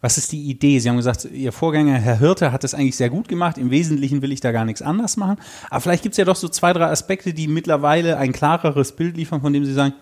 Was 0.01 0.17
ist 0.17 0.31
die 0.31 0.43
Idee? 0.49 0.79
Sie 0.79 0.89
haben 0.89 0.95
gesagt, 0.95 1.25
Ihr 1.25 1.51
Vorgänger, 1.51 1.95
Herr 1.95 2.19
Hirte, 2.19 2.51
hat 2.53 2.63
es 2.63 2.73
eigentlich 2.73 2.95
sehr 2.95 3.09
gut 3.09 3.27
gemacht. 3.27 3.57
Im 3.57 3.69
Wesentlichen 3.69 4.21
will 4.21 4.31
ich 4.31 4.39
da 4.39 4.51
gar 4.53 4.63
nichts 4.63 4.81
anders 4.81 5.17
machen. 5.17 5.37
Aber 5.69 5.81
vielleicht 5.81 6.03
gibt 6.03 6.13
es 6.13 6.17
ja 6.17 6.25
doch 6.25 6.37
so 6.37 6.47
zwei, 6.47 6.71
drei 6.71 6.85
Aspekte, 6.85 7.33
die 7.33 7.47
mittlerweile 7.47 8.17
ein 8.17 8.31
klareres 8.31 8.93
Bild 8.93 9.17
liefern, 9.17 9.41
von 9.41 9.51
dem 9.51 9.65
Sie 9.65 9.73
sagen, 9.73 9.93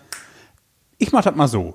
ich 0.98 1.10
mache 1.10 1.24
das 1.24 1.34
mal 1.34 1.48
so. 1.48 1.74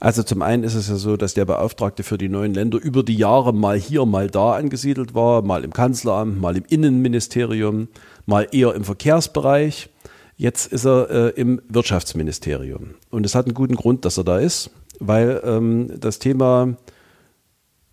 Also 0.00 0.22
zum 0.22 0.42
einen 0.42 0.62
ist 0.62 0.74
es 0.74 0.88
ja 0.88 0.94
so, 0.94 1.16
dass 1.16 1.34
der 1.34 1.44
Beauftragte 1.44 2.04
für 2.04 2.18
die 2.18 2.28
neuen 2.28 2.54
Länder 2.54 2.78
über 2.78 3.02
die 3.02 3.16
Jahre 3.16 3.52
mal 3.52 3.76
hier, 3.76 4.06
mal 4.06 4.28
da 4.28 4.52
angesiedelt 4.52 5.14
war, 5.14 5.42
mal 5.42 5.64
im 5.64 5.72
Kanzleramt, 5.72 6.40
mal 6.40 6.56
im 6.56 6.64
Innenministerium, 6.68 7.88
mal 8.26 8.46
eher 8.52 8.74
im 8.74 8.84
Verkehrsbereich. 8.84 9.90
Jetzt 10.36 10.72
ist 10.72 10.84
er 10.84 11.10
äh, 11.10 11.28
im 11.30 11.60
Wirtschaftsministerium. 11.68 12.94
Und 13.10 13.26
es 13.26 13.34
hat 13.34 13.46
einen 13.46 13.54
guten 13.54 13.74
Grund, 13.74 14.04
dass 14.04 14.18
er 14.18 14.24
da 14.24 14.38
ist, 14.38 14.70
weil 15.00 15.40
ähm, 15.44 15.92
das 15.98 16.18
Thema 16.18 16.76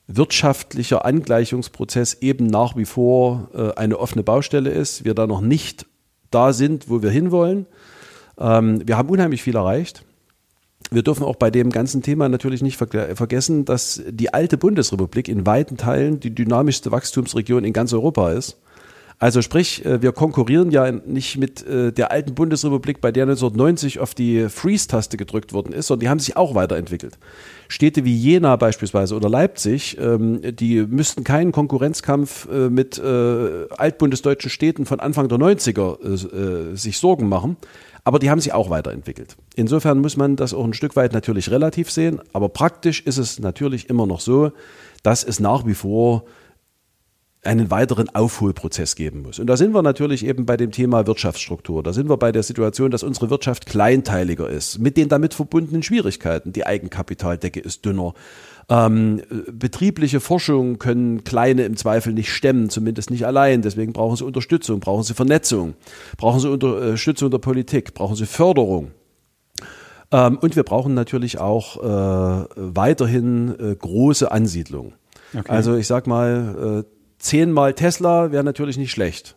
wirtschaftlicher 0.08 1.06
Angleichungsprozess 1.06 2.16
eben 2.22 2.46
nach 2.48 2.76
wie 2.76 2.86
vor 2.86 3.50
äh, 3.54 3.72
eine 3.80 4.00
offene 4.00 4.24
Baustelle 4.24 4.70
ist. 4.70 5.04
Wir 5.04 5.14
da 5.14 5.26
noch 5.26 5.42
nicht 5.42 5.88
da 6.30 6.54
sind, 6.54 6.90
wo 6.90 7.02
wir 7.02 7.10
hinwollen. 7.10 7.66
Ähm, 8.38 8.88
wir 8.88 8.98
haben 8.98 9.10
unheimlich 9.10 9.42
viel 9.42 9.56
erreicht 9.56 10.06
wir 10.92 11.04
dürfen 11.04 11.24
auch 11.24 11.36
bei 11.36 11.50
dem 11.50 11.72
ganzen 11.72 12.02
Thema 12.02 12.30
natürlich 12.30 12.62
nicht 12.62 12.78
vergessen, 12.78 13.66
dass 13.66 14.02
die 14.08 14.34
alte 14.34 14.58
Bundesrepublik 14.58 15.28
in 15.28 15.46
weiten 15.46 15.78
Teilen 15.78 16.20
die 16.20 16.34
dynamischste 16.34 16.92
Wachstumsregion 16.92 17.64
in 17.64 17.74
ganz 17.74 17.94
Europa 17.94 18.32
ist. 18.32 18.58
Also 19.18 19.42
sprich, 19.42 19.86
äh, 19.86 20.02
wir 20.02 20.12
konkurrieren 20.12 20.72
ja 20.72 20.92
nicht 20.92 21.38
mit 21.38 21.66
äh, 21.66 21.94
der 21.94 22.12
alten 22.12 22.36
Bundesrepublik, 22.36 23.00
bei 23.00 23.12
der 23.12 23.24
1990 23.24 24.00
auf 24.00 24.14
die 24.14 24.50
Freeze-Taste 24.50 25.16
gedrückt 25.16 25.54
worden 25.54 25.74
ist, 25.74 25.88
sondern 25.88 26.02
die 26.02 26.10
haben 26.10 26.20
sich 26.20 26.36
auch 26.36 26.54
weiterentwickelt. 26.54 27.18
Städte 27.68 28.04
wie 28.04 28.16
Jena 28.16 28.56
beispielsweise 28.58 29.16
oder 29.16 29.30
Leipzig, 29.30 29.98
ähm, 30.00 30.42
die 30.44 30.82
müssten 30.86 31.24
keinen 31.24 31.52
Konkurrenzkampf 31.52 32.48
äh, 32.52 32.70
mit 32.70 33.00
altbundesdeutschen 33.00 34.50
Städten 34.50 34.86
von 34.86 35.00
Anfang 35.00 35.28
der 35.28 35.38
90er 35.38 36.76
sich 36.76 36.98
Sorgen 36.98 37.28
machen. 37.28 37.58
Aber 38.04 38.20
die 38.20 38.30
haben 38.30 38.40
sich 38.40 38.54
auch 38.54 38.70
weiterentwickelt. 38.70 39.36
Insofern 39.56 40.00
muss 40.00 40.16
man 40.16 40.36
das 40.36 40.54
auch 40.54 40.64
ein 40.64 40.74
Stück 40.74 40.96
weit 40.96 41.14
natürlich 41.14 41.50
relativ 41.52 41.92
sehen. 41.92 42.22
Aber 42.34 42.50
praktisch 42.50 43.02
ist 43.02 43.18
es 43.18 43.40
natürlich 43.40 43.90
immer 43.90 44.06
noch 44.06 44.20
so, 44.20 44.52
dass 45.04 45.24
es 45.24 45.40
nach 45.40 45.66
wie 45.66 45.74
vor 45.74 46.24
einen 47.46 47.72
weiteren 47.72 48.10
Aufholprozess 48.10 48.96
geben 48.96 49.22
muss. 49.22 49.40
Und 49.40 49.48
da 49.48 49.58
sind 49.58 49.74
wir 49.74 49.82
natürlich 49.82 50.26
eben 50.26 50.46
bei 50.46 50.58
dem 50.58 50.72
Thema 50.72 51.08
Wirtschaftsstruktur. 51.08 51.84
Da 51.84 51.94
sind 51.94 52.10
wir 52.10 52.18
bei 52.18 52.32
der 52.32 52.44
Situation, 52.44 52.92
dass 52.92 53.04
unsere 53.04 53.30
Wirtschaft 53.30 53.66
kleinteiliger 53.66 54.50
ist, 54.50 54.80
mit 54.80 54.98
den 54.98 55.10
damit 55.10 55.34
verbundenen 55.34 55.84
Schwierigkeiten. 55.84 56.54
Die 56.54 56.66
Eigenkapitaldecke 56.66 57.60
ist 57.60 57.86
dünner. 57.86 58.14
Ähm, 58.68 59.22
betriebliche 59.52 60.20
Forschung 60.20 60.80
können 60.80 61.24
Kleine 61.24 61.66
im 61.66 61.78
Zweifel 61.78 62.14
nicht 62.14 62.32
stemmen, 62.34 62.70
zumindest 62.70 63.12
nicht 63.12 63.26
allein. 63.26 63.62
Deswegen 63.62 63.94
brauchen 63.94 64.16
sie 64.16 64.26
Unterstützung, 64.26 64.80
brauchen 64.80 65.04
sie 65.04 65.14
Vernetzung, 65.14 65.76
brauchen 66.18 66.40
sie 66.40 66.50
Unterstützung 66.50 67.30
der 67.30 67.38
Politik, 67.38 67.94
brauchen 67.94 68.16
sie 68.16 68.26
Förderung. 68.26 68.92
Ähm, 70.12 70.38
und 70.40 70.56
wir 70.56 70.64
brauchen 70.64 70.94
natürlich 70.94 71.40
auch 71.40 71.78
äh, 71.78 72.46
weiterhin 72.56 73.56
äh, 73.60 73.76
große 73.76 74.32
Ansiedlungen. 74.32 74.94
Okay. 75.34 75.52
Also 75.52 75.76
ich 75.76 75.88
sag 75.88 76.08
mal, 76.08 76.84
äh, 76.86 76.95
zehnmal 77.26 77.74
Tesla 77.74 78.32
wäre 78.32 78.44
natürlich 78.44 78.78
nicht 78.78 78.92
schlecht. 78.92 79.36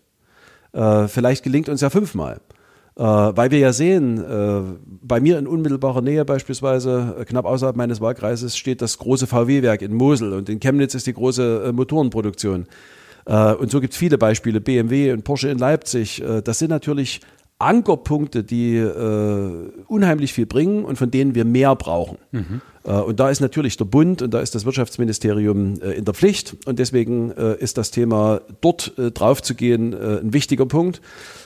Äh, 0.73 1.09
vielleicht 1.09 1.43
gelingt 1.43 1.69
uns 1.69 1.81
ja 1.81 1.91
fünfmal. 1.91 2.41
Äh, 2.97 3.03
weil 3.03 3.51
wir 3.51 3.59
ja 3.59 3.73
sehen, 3.73 4.19
äh, 4.19 4.61
bei 5.03 5.21
mir 5.21 5.39
in 5.39 5.47
unmittelbarer 5.47 6.03
Nähe 6.03 6.25
beispielsweise, 6.25 7.17
äh, 7.21 7.25
knapp 7.25 7.45
außerhalb 7.45 7.77
meines 7.77 8.01
Wahlkreises, 8.01 8.57
steht 8.57 8.83
das 8.83 8.99
große 8.99 9.27
VW-Werk 9.27 9.83
in 9.83 9.95
Mosel 9.95 10.33
und 10.33 10.49
in 10.49 10.59
Chemnitz 10.59 10.95
ist 10.95 11.07
die 11.07 11.13
große 11.13 11.67
äh, 11.67 11.73
Motorenproduktion. 11.73 12.67
Äh, 13.27 13.55
und 13.55 13.71
so 13.71 13.81
gibt 13.81 13.93
es 13.93 13.99
viele 13.99 14.19
Beispiele, 14.19 14.61
BMW 14.61 15.13
und 15.13 15.23
Porsche 15.23 15.49
in 15.49 15.59
Leipzig. 15.59 16.23
das 16.45 16.59
sind 16.59 16.71
natürlich 16.71 17.21
Ankerpunkte, 17.59 18.45
die 18.45 18.77
äh, 18.77 19.71
unheimlich 19.89 20.33
viel 20.33 20.47
bringen 20.47 20.85
und 20.85 20.97
von 20.97 21.11
denen 21.11 21.35
wir 21.35 21.45
mehr 21.45 21.75
brauchen. 21.75 22.19
Mhm. 22.31 22.61
Äh, 22.85 22.93
und 22.93 23.19
da 23.19 23.31
ist 23.31 23.41
natürlich 23.41 23.77
der 23.77 23.85
Bund 23.85 24.23
und 24.23 24.33
da 24.33 24.41
ist 24.41 24.55
das 24.55 24.65
Wirtschaftsministerium 24.65 25.81
äh, 25.83 25.93
in 25.93 26.05
der 26.05 26.15
Pflicht 26.15 26.57
und 26.67 26.79
deswegen 26.79 27.33
äh, 27.33 27.57
ist 27.59 27.77
das 27.77 27.91
Thema 27.91 28.41
dort 28.61 28.97
äh, 28.97 29.11
drauf 29.11 29.43
zu 29.43 29.57
gehen 29.57 29.93
äh, 29.93 30.21
ein 30.21 30.33
wichtiger 30.33 30.67
Punkt. 30.67 31.01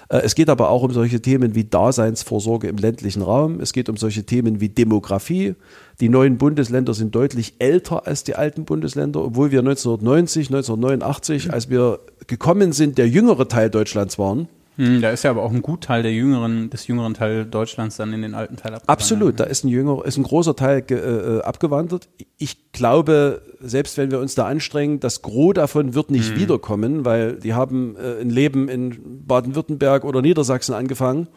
es 0.09 0.35
geht 0.35 0.51
aber 0.51 0.68
auch 0.68 0.83
um 0.83 0.92
solche 0.92 1.22
Themen 1.22 1.55
wie 1.55 1.64
Daseinsvorsorge 1.64 2.68
im 2.68 2.77
ländlichen 2.77 3.22
Raum. 3.22 3.61
Es 3.61 3.72
geht 3.72 3.88
um 3.88 3.96
solche 3.96 4.25
Themen 4.25 4.61
wie 4.61 4.68
Demografie. 4.68 5.55
Die 6.01 6.11
neuen 6.11 6.37
Bundesländer 6.37 6.92
sind 6.92 7.14
deutlich 7.14 7.55
älter 7.59 8.07
als 8.07 8.22
die 8.22 8.35
alten 8.35 8.66
Bundesländer, 8.66 9.25
obwohl 9.25 9.51
wir 9.53 9.61
1990, 9.61 10.48
1989, 10.48 11.51
als 11.51 11.70
wir 11.70 12.01
gekommen 12.27 12.72
sind, 12.72 12.98
der 12.98 13.09
jüngere 13.09 13.48
Teil 13.48 13.70
Deutschlands 13.70 14.18
waren. 14.18 14.48
Hm, 14.77 15.03
da 15.03 15.11
ist 15.11 15.23
ja 15.23 15.31
aber 15.31 15.43
auch 15.43 15.53
ein 15.53 15.61
Gutteil 15.61 16.03
der 16.03 16.13
jüngeren, 16.13 16.71
des 16.71 16.87
jüngeren 16.87 17.13
Teil 17.13 17.45
Deutschlands 17.45 17.97
dann 17.97 18.13
in 18.13 18.23
den 18.23 18.35
alten 18.35 18.57
Teil 18.57 18.75
abgewandert. 18.75 18.89
Absolut, 18.89 19.41
da 19.41 19.45
ist 19.45 19.65
ein 19.65 19.69
jünger, 19.69 20.05
ist 20.05 20.17
ein 20.17 20.23
großer 20.23 20.57
Teil 20.57 20.83
äh, 20.91 20.95
äh, 20.95 21.43
abgewandert. 21.43 22.09
Ich 22.39 22.73
glaube, 22.73 23.43
selbst 23.61 23.99
wenn 23.99 24.11
wir 24.11 24.19
uns 24.19 24.35
da 24.35 24.47
anstrengen, 24.47 24.99
das 24.99 25.21
Gros 25.21 25.55
davon 25.55 25.95
wird 25.95 26.11
nicht 26.11 26.31
hm. 26.31 26.41
wiederkommen, 26.41 27.05
weil 27.05 27.35
die 27.35 27.53
haben 27.53 27.97
äh, 27.97 28.23
ein 28.23 28.31
Leben 28.31 28.69
in 28.69 29.27
Baden-Württemberg 29.27 30.05
oder 30.05 30.23
Niedersachsen 30.23 30.75
angefangen. 30.75 31.29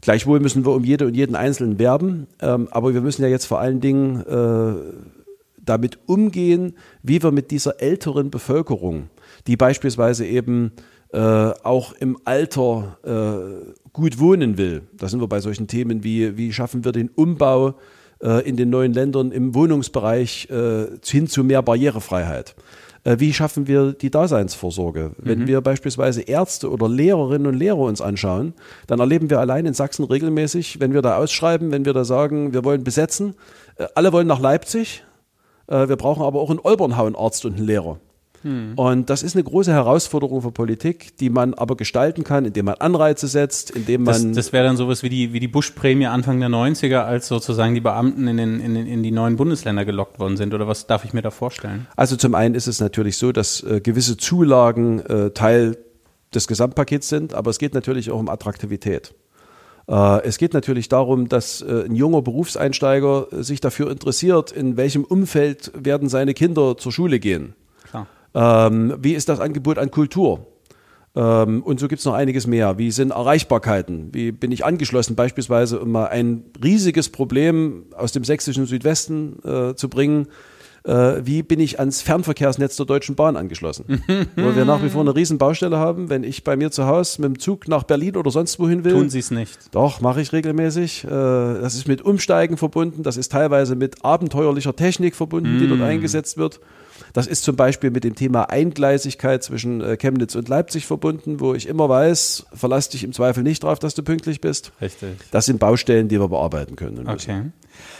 Gleichwohl 0.00 0.40
müssen 0.40 0.64
wir 0.64 0.72
um 0.72 0.84
jede 0.84 1.06
und 1.06 1.14
jeden 1.14 1.36
Einzelnen 1.36 1.78
werben, 1.78 2.28
ähm, 2.40 2.68
aber 2.70 2.94
wir 2.94 3.00
müssen 3.00 3.22
ja 3.22 3.28
jetzt 3.28 3.46
vor 3.46 3.60
allen 3.60 3.80
Dingen 3.80 4.20
äh, 4.20 4.92
damit 5.58 5.98
umgehen, 6.06 6.74
wie 7.02 7.22
wir 7.22 7.32
mit 7.32 7.50
dieser 7.50 7.82
älteren 7.82 8.30
Bevölkerung, 8.30 9.10
die 9.46 9.56
beispielsweise 9.56 10.24
eben 10.24 10.72
auch 11.12 11.92
im 11.92 12.18
Alter 12.24 12.98
äh, 13.02 13.72
gut 13.92 14.18
wohnen 14.18 14.58
will. 14.58 14.82
Da 14.96 15.08
sind 15.08 15.20
wir 15.20 15.26
bei 15.26 15.40
solchen 15.40 15.66
Themen 15.66 16.04
wie, 16.04 16.36
wie 16.36 16.52
schaffen 16.52 16.84
wir 16.84 16.92
den 16.92 17.08
Umbau 17.08 17.74
äh, 18.22 18.46
in 18.46 18.56
den 18.56 18.68
neuen 18.68 18.92
Ländern 18.92 19.32
im 19.32 19.54
Wohnungsbereich 19.54 20.48
äh, 20.50 20.88
hin 21.04 21.26
zu 21.26 21.42
mehr 21.42 21.62
Barrierefreiheit. 21.62 22.54
Äh, 23.02 23.16
wie 23.18 23.32
schaffen 23.32 23.66
wir 23.66 23.92
die 23.92 24.10
Daseinsvorsorge? 24.10 25.12
Wenn 25.16 25.40
mhm. 25.40 25.46
wir 25.46 25.62
beispielsweise 25.62 26.20
Ärzte 26.20 26.70
oder 26.70 26.86
Lehrerinnen 26.86 27.46
und 27.46 27.54
Lehrer 27.54 27.78
uns 27.78 28.02
anschauen, 28.02 28.52
dann 28.86 29.00
erleben 29.00 29.30
wir 29.30 29.40
allein 29.40 29.64
in 29.64 29.72
Sachsen 29.72 30.04
regelmäßig, 30.04 30.80
wenn 30.80 30.92
wir 30.92 31.00
da 31.00 31.16
ausschreiben, 31.16 31.72
wenn 31.72 31.86
wir 31.86 31.94
da 31.94 32.04
sagen, 32.04 32.52
wir 32.52 32.62
wollen 32.62 32.84
besetzen, 32.84 33.34
alle 33.94 34.12
wollen 34.12 34.26
nach 34.26 34.40
Leipzig, 34.40 35.02
wir 35.66 35.96
brauchen 35.96 36.22
aber 36.22 36.40
auch 36.40 36.50
in 36.50 36.58
Olbernhau 36.58 37.06
einen 37.06 37.14
Arzt 37.14 37.46
und 37.46 37.56
einen 37.56 37.64
Lehrer. 37.64 37.98
Hm. 38.42 38.72
Und 38.76 39.10
das 39.10 39.22
ist 39.22 39.36
eine 39.36 39.44
große 39.44 39.72
Herausforderung 39.72 40.40
für 40.42 40.50
Politik, 40.50 41.16
die 41.18 41.28
man 41.28 41.54
aber 41.54 41.76
gestalten 41.76 42.24
kann, 42.24 42.46
indem 42.46 42.66
man 42.66 42.76
Anreize 42.76 43.28
setzt, 43.28 43.70
indem 43.70 44.04
man. 44.04 44.28
Das, 44.28 44.46
das 44.46 44.52
wäre 44.52 44.64
dann 44.64 44.76
sowas 44.76 45.02
wie 45.02 45.08
die, 45.10 45.32
wie 45.32 45.40
die 45.40 45.48
Bush-Prämie 45.48 46.06
Anfang 46.06 46.40
der 46.40 46.48
90er, 46.48 47.00
als 47.00 47.28
sozusagen 47.28 47.74
die 47.74 47.80
Beamten 47.80 48.26
in, 48.28 48.36
den, 48.38 48.60
in, 48.60 48.74
den, 48.74 48.86
in 48.86 49.02
die 49.02 49.10
neuen 49.10 49.36
Bundesländer 49.36 49.84
gelockt 49.84 50.18
worden 50.18 50.36
sind. 50.36 50.54
Oder 50.54 50.66
was 50.66 50.86
darf 50.86 51.04
ich 51.04 51.12
mir 51.12 51.22
da 51.22 51.30
vorstellen? 51.30 51.86
Also 51.96 52.16
zum 52.16 52.34
einen 52.34 52.54
ist 52.54 52.66
es 52.66 52.80
natürlich 52.80 53.18
so, 53.18 53.32
dass 53.32 53.62
äh, 53.62 53.80
gewisse 53.80 54.16
Zulagen 54.16 55.00
äh, 55.00 55.30
Teil 55.30 55.76
des 56.34 56.46
Gesamtpakets 56.46 57.08
sind, 57.08 57.34
aber 57.34 57.50
es 57.50 57.58
geht 57.58 57.74
natürlich 57.74 58.10
auch 58.10 58.18
um 58.18 58.28
Attraktivität. 58.28 59.14
Äh, 59.88 60.22
es 60.24 60.38
geht 60.38 60.54
natürlich 60.54 60.88
darum, 60.88 61.28
dass 61.28 61.62
äh, 61.62 61.84
ein 61.84 61.94
junger 61.94 62.22
Berufseinsteiger 62.22 63.26
sich 63.32 63.60
dafür 63.60 63.90
interessiert, 63.90 64.52
in 64.52 64.76
welchem 64.76 65.04
Umfeld 65.04 65.72
werden 65.74 66.08
seine 66.08 66.32
Kinder 66.32 66.76
zur 66.76 66.92
Schule 66.92 67.18
gehen. 67.18 67.54
Ähm, 68.34 68.96
wie 69.00 69.14
ist 69.14 69.28
das 69.28 69.40
Angebot 69.40 69.78
an 69.78 69.90
Kultur? 69.90 70.46
Ähm, 71.16 71.62
und 71.62 71.80
so 71.80 71.88
gibt 71.88 71.98
es 72.00 72.04
noch 72.04 72.14
einiges 72.14 72.46
mehr. 72.46 72.78
Wie 72.78 72.90
sind 72.90 73.10
Erreichbarkeiten? 73.10 74.10
Wie 74.12 74.32
bin 74.32 74.52
ich 74.52 74.64
angeschlossen? 74.64 75.16
Beispielsweise, 75.16 75.80
um 75.80 75.90
mal 75.90 76.06
ein 76.06 76.44
riesiges 76.62 77.08
Problem 77.08 77.86
aus 77.96 78.12
dem 78.12 78.24
sächsischen 78.24 78.66
Südwesten 78.66 79.38
äh, 79.44 79.74
zu 79.74 79.88
bringen 79.88 80.28
äh, 80.84 81.24
wie 81.24 81.42
bin 81.42 81.60
ich 81.60 81.78
ans 81.78 82.02
Fernverkehrsnetz 82.02 82.76
der 82.76 82.86
Deutschen 82.86 83.14
Bahn 83.14 83.36
angeschlossen? 83.36 84.02
Wo 84.36 84.54
wir 84.54 84.64
nach 84.64 84.82
wie 84.82 84.88
vor 84.88 85.02
eine 85.02 85.14
riesen 85.14 85.38
Baustelle 85.38 85.78
haben, 85.78 86.08
wenn 86.08 86.24
ich 86.24 86.44
bei 86.44 86.56
mir 86.56 86.70
zu 86.70 86.86
Hause 86.86 87.20
mit 87.22 87.28
dem 87.28 87.38
Zug 87.38 87.68
nach 87.68 87.82
Berlin 87.82 88.16
oder 88.16 88.30
sonst 88.30 88.58
wohin 88.58 88.84
will. 88.84 88.92
Tun 88.92 89.10
Sie 89.10 89.18
es 89.18 89.30
nicht. 89.30 89.58
Doch, 89.72 90.00
mache 90.00 90.20
ich 90.20 90.32
regelmäßig. 90.32 91.04
Äh, 91.04 91.08
das 91.08 91.74
ist 91.74 91.88
mit 91.88 92.02
Umsteigen 92.02 92.56
verbunden, 92.56 93.02
das 93.02 93.16
ist 93.16 93.32
teilweise 93.32 93.76
mit 93.76 94.04
abenteuerlicher 94.04 94.74
Technik 94.74 95.14
verbunden, 95.16 95.56
mm. 95.56 95.58
die 95.58 95.68
dort 95.68 95.80
mm. 95.80 95.84
eingesetzt 95.84 96.36
wird. 96.36 96.60
Das 97.12 97.26
ist 97.26 97.42
zum 97.42 97.56
Beispiel 97.56 97.90
mit 97.90 98.04
dem 98.04 98.14
Thema 98.14 98.50
Eingleisigkeit 98.50 99.42
zwischen 99.42 99.80
äh, 99.80 99.96
Chemnitz 99.96 100.34
und 100.34 100.48
Leipzig 100.48 100.86
verbunden, 100.86 101.40
wo 101.40 101.54
ich 101.54 101.68
immer 101.68 101.88
weiß, 101.88 102.46
verlass 102.52 102.88
dich 102.88 103.04
im 103.04 103.12
Zweifel 103.12 103.42
nicht 103.42 103.62
drauf, 103.62 103.78
dass 103.78 103.94
du 103.94 104.02
pünktlich 104.02 104.40
bist. 104.40 104.72
Richtig. 104.80 105.16
Das 105.30 105.46
sind 105.46 105.58
Baustellen, 105.58 106.08
die 106.08 106.20
wir 106.20 106.28
bearbeiten 106.28 106.76
können. 106.76 107.08
okay. 107.08 107.50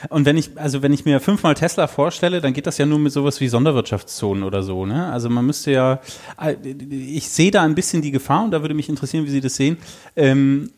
Und 0.08 0.24
wenn 0.24 0.36
ich, 0.36 0.50
also 0.56 0.82
wenn 0.82 0.92
ich 0.92 1.04
mir 1.04 1.20
fünfmal 1.20 1.54
Tesla 1.54 1.86
vorstelle, 1.86 2.40
dann 2.40 2.52
geht 2.52 2.66
das 2.66 2.78
ja 2.78 2.86
nur 2.86 2.98
mit 2.98 3.12
sowas 3.12 3.40
wie 3.40 3.48
Sonderwirtschaftszonen 3.48 4.42
oder 4.44 4.62
so, 4.62 4.86
ne? 4.86 5.12
Also 5.12 5.28
man 5.28 5.46
müsste 5.46 5.72
ja, 5.72 6.00
äh, 6.40 6.54
ich 6.90 7.28
sehe 7.28 7.50
da 7.50 7.62
ein 7.62 7.74
bisschen 7.74 8.02
die 8.02 8.10
Gefahr 8.10 8.44
und 8.44 8.50
da 8.50 8.62
würde 8.62 8.74
mich 8.74 8.88
interessieren, 8.88 9.26
wie 9.26 9.30
Sie 9.30 9.40
das 9.40 9.56
sehen. 9.56 9.76
Ähm, 10.16 10.70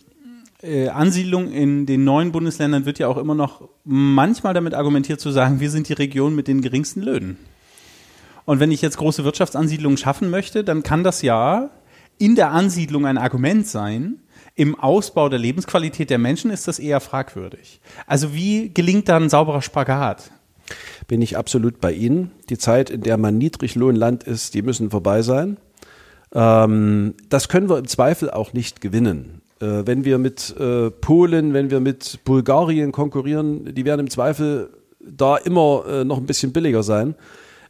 äh, 0.62 0.88
Ansiedlung 0.88 1.50
in 1.50 1.86
den 1.86 2.04
neuen 2.04 2.32
Bundesländern 2.32 2.86
wird 2.86 2.98
ja 2.98 3.08
auch 3.08 3.16
immer 3.16 3.34
noch 3.34 3.68
manchmal 3.84 4.54
damit 4.54 4.74
argumentiert 4.74 5.20
zu 5.20 5.30
sagen, 5.30 5.60
wir 5.60 5.70
sind 5.70 5.88
die 5.88 5.94
Region 5.94 6.34
mit 6.34 6.48
den 6.48 6.60
geringsten 6.60 7.02
Löhnen. 7.02 7.36
Und 8.44 8.60
wenn 8.60 8.70
ich 8.70 8.82
jetzt 8.82 8.96
große 8.96 9.24
Wirtschaftsansiedlungen 9.24 9.96
schaffen 9.96 10.30
möchte, 10.30 10.64
dann 10.64 10.82
kann 10.82 11.04
das 11.04 11.22
ja 11.22 11.70
in 12.18 12.34
der 12.34 12.50
Ansiedlung 12.50 13.06
ein 13.06 13.18
Argument 13.18 13.66
sein, 13.66 14.18
im 14.54 14.78
Ausbau 14.78 15.28
der 15.28 15.38
Lebensqualität 15.38 16.10
der 16.10 16.18
Menschen 16.18 16.50
ist 16.50 16.68
das 16.68 16.78
eher 16.78 17.00
fragwürdig. 17.00 17.80
Also 18.06 18.34
wie 18.34 18.70
gelingt 18.72 19.08
da 19.08 19.16
ein 19.16 19.28
sauberer 19.28 19.62
Spagat? 19.62 20.30
Bin 21.08 21.22
ich 21.22 21.36
absolut 21.36 21.80
bei 21.80 21.92
Ihnen. 21.92 22.30
Die 22.48 22.58
Zeit, 22.58 22.90
in 22.90 23.02
der 23.02 23.16
man 23.16 23.38
Niedriglohnland 23.38 24.24
ist, 24.24 24.54
die 24.54 24.62
müssen 24.62 24.90
vorbei 24.90 25.22
sein. 25.22 25.56
Ähm, 26.34 27.14
das 27.28 27.48
können 27.48 27.68
wir 27.68 27.78
im 27.78 27.88
Zweifel 27.88 28.30
auch 28.30 28.52
nicht 28.52 28.80
gewinnen. 28.80 29.42
Äh, 29.60 29.86
wenn 29.86 30.04
wir 30.04 30.18
mit 30.18 30.54
äh, 30.58 30.90
Polen, 30.90 31.54
wenn 31.54 31.70
wir 31.70 31.80
mit 31.80 32.20
Bulgarien 32.24 32.92
konkurrieren, 32.92 33.74
die 33.74 33.84
werden 33.84 34.00
im 34.00 34.10
Zweifel 34.10 34.70
da 35.00 35.36
immer 35.36 35.84
äh, 35.88 36.04
noch 36.04 36.18
ein 36.18 36.26
bisschen 36.26 36.52
billiger 36.52 36.82
sein. 36.82 37.14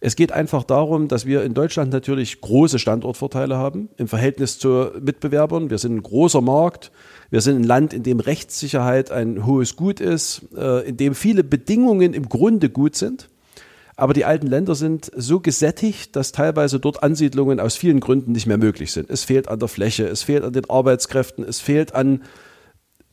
Es 0.05 0.17
geht 0.17 0.33
einfach 0.33 0.65
darum, 0.65 1.07
dass 1.07 1.27
wir 1.27 1.45
in 1.45 1.55
Deutschland 1.55 1.93
natürlich 1.93 2.41
große 2.41 2.81
Standortvorteile 2.81 3.57
haben 3.57 3.89
im 3.99 4.09
Verhältnis 4.09 4.59
zu 4.59 4.91
Mitbewerbern. 5.01 5.71
Wir 5.71 5.79
sind 5.79 5.95
ein 5.95 6.03
großer 6.03 6.41
Markt. 6.41 6.91
Wir 7.31 7.41
sind 7.41 7.59
ein 7.61 7.63
Land, 7.63 7.95
in 7.95 8.03
dem 8.03 8.19
Rechtssicherheit 8.19 9.13
ein 9.13 9.47
hohes 9.47 9.77
Gut 9.77 10.01
ist, 10.01 10.43
äh, 10.57 10.89
in 10.89 10.97
dem 10.97 11.15
viele 11.15 11.45
Bedingungen 11.45 12.15
im 12.15 12.29
Grunde 12.29 12.69
gut 12.69 12.97
sind. 12.97 13.29
Aber 13.95 14.13
die 14.13 14.25
alten 14.25 14.49
Länder 14.49 14.75
sind 14.75 15.09
so 15.15 15.39
gesättigt, 15.39 16.17
dass 16.17 16.33
teilweise 16.33 16.81
dort 16.81 17.05
Ansiedlungen 17.05 17.61
aus 17.61 17.77
vielen 17.77 18.01
Gründen 18.01 18.33
nicht 18.33 18.49
mehr 18.49 18.59
möglich 18.59 18.91
sind. 18.91 19.09
Es 19.09 19.23
fehlt 19.23 19.47
an 19.47 19.61
der 19.61 19.69
Fläche, 19.69 20.09
es 20.09 20.25
fehlt 20.25 20.43
an 20.43 20.53
den 20.53 20.69
Arbeitskräften, 20.69 21.45
es 21.45 21.61
fehlt 21.61 21.95
an 21.95 22.25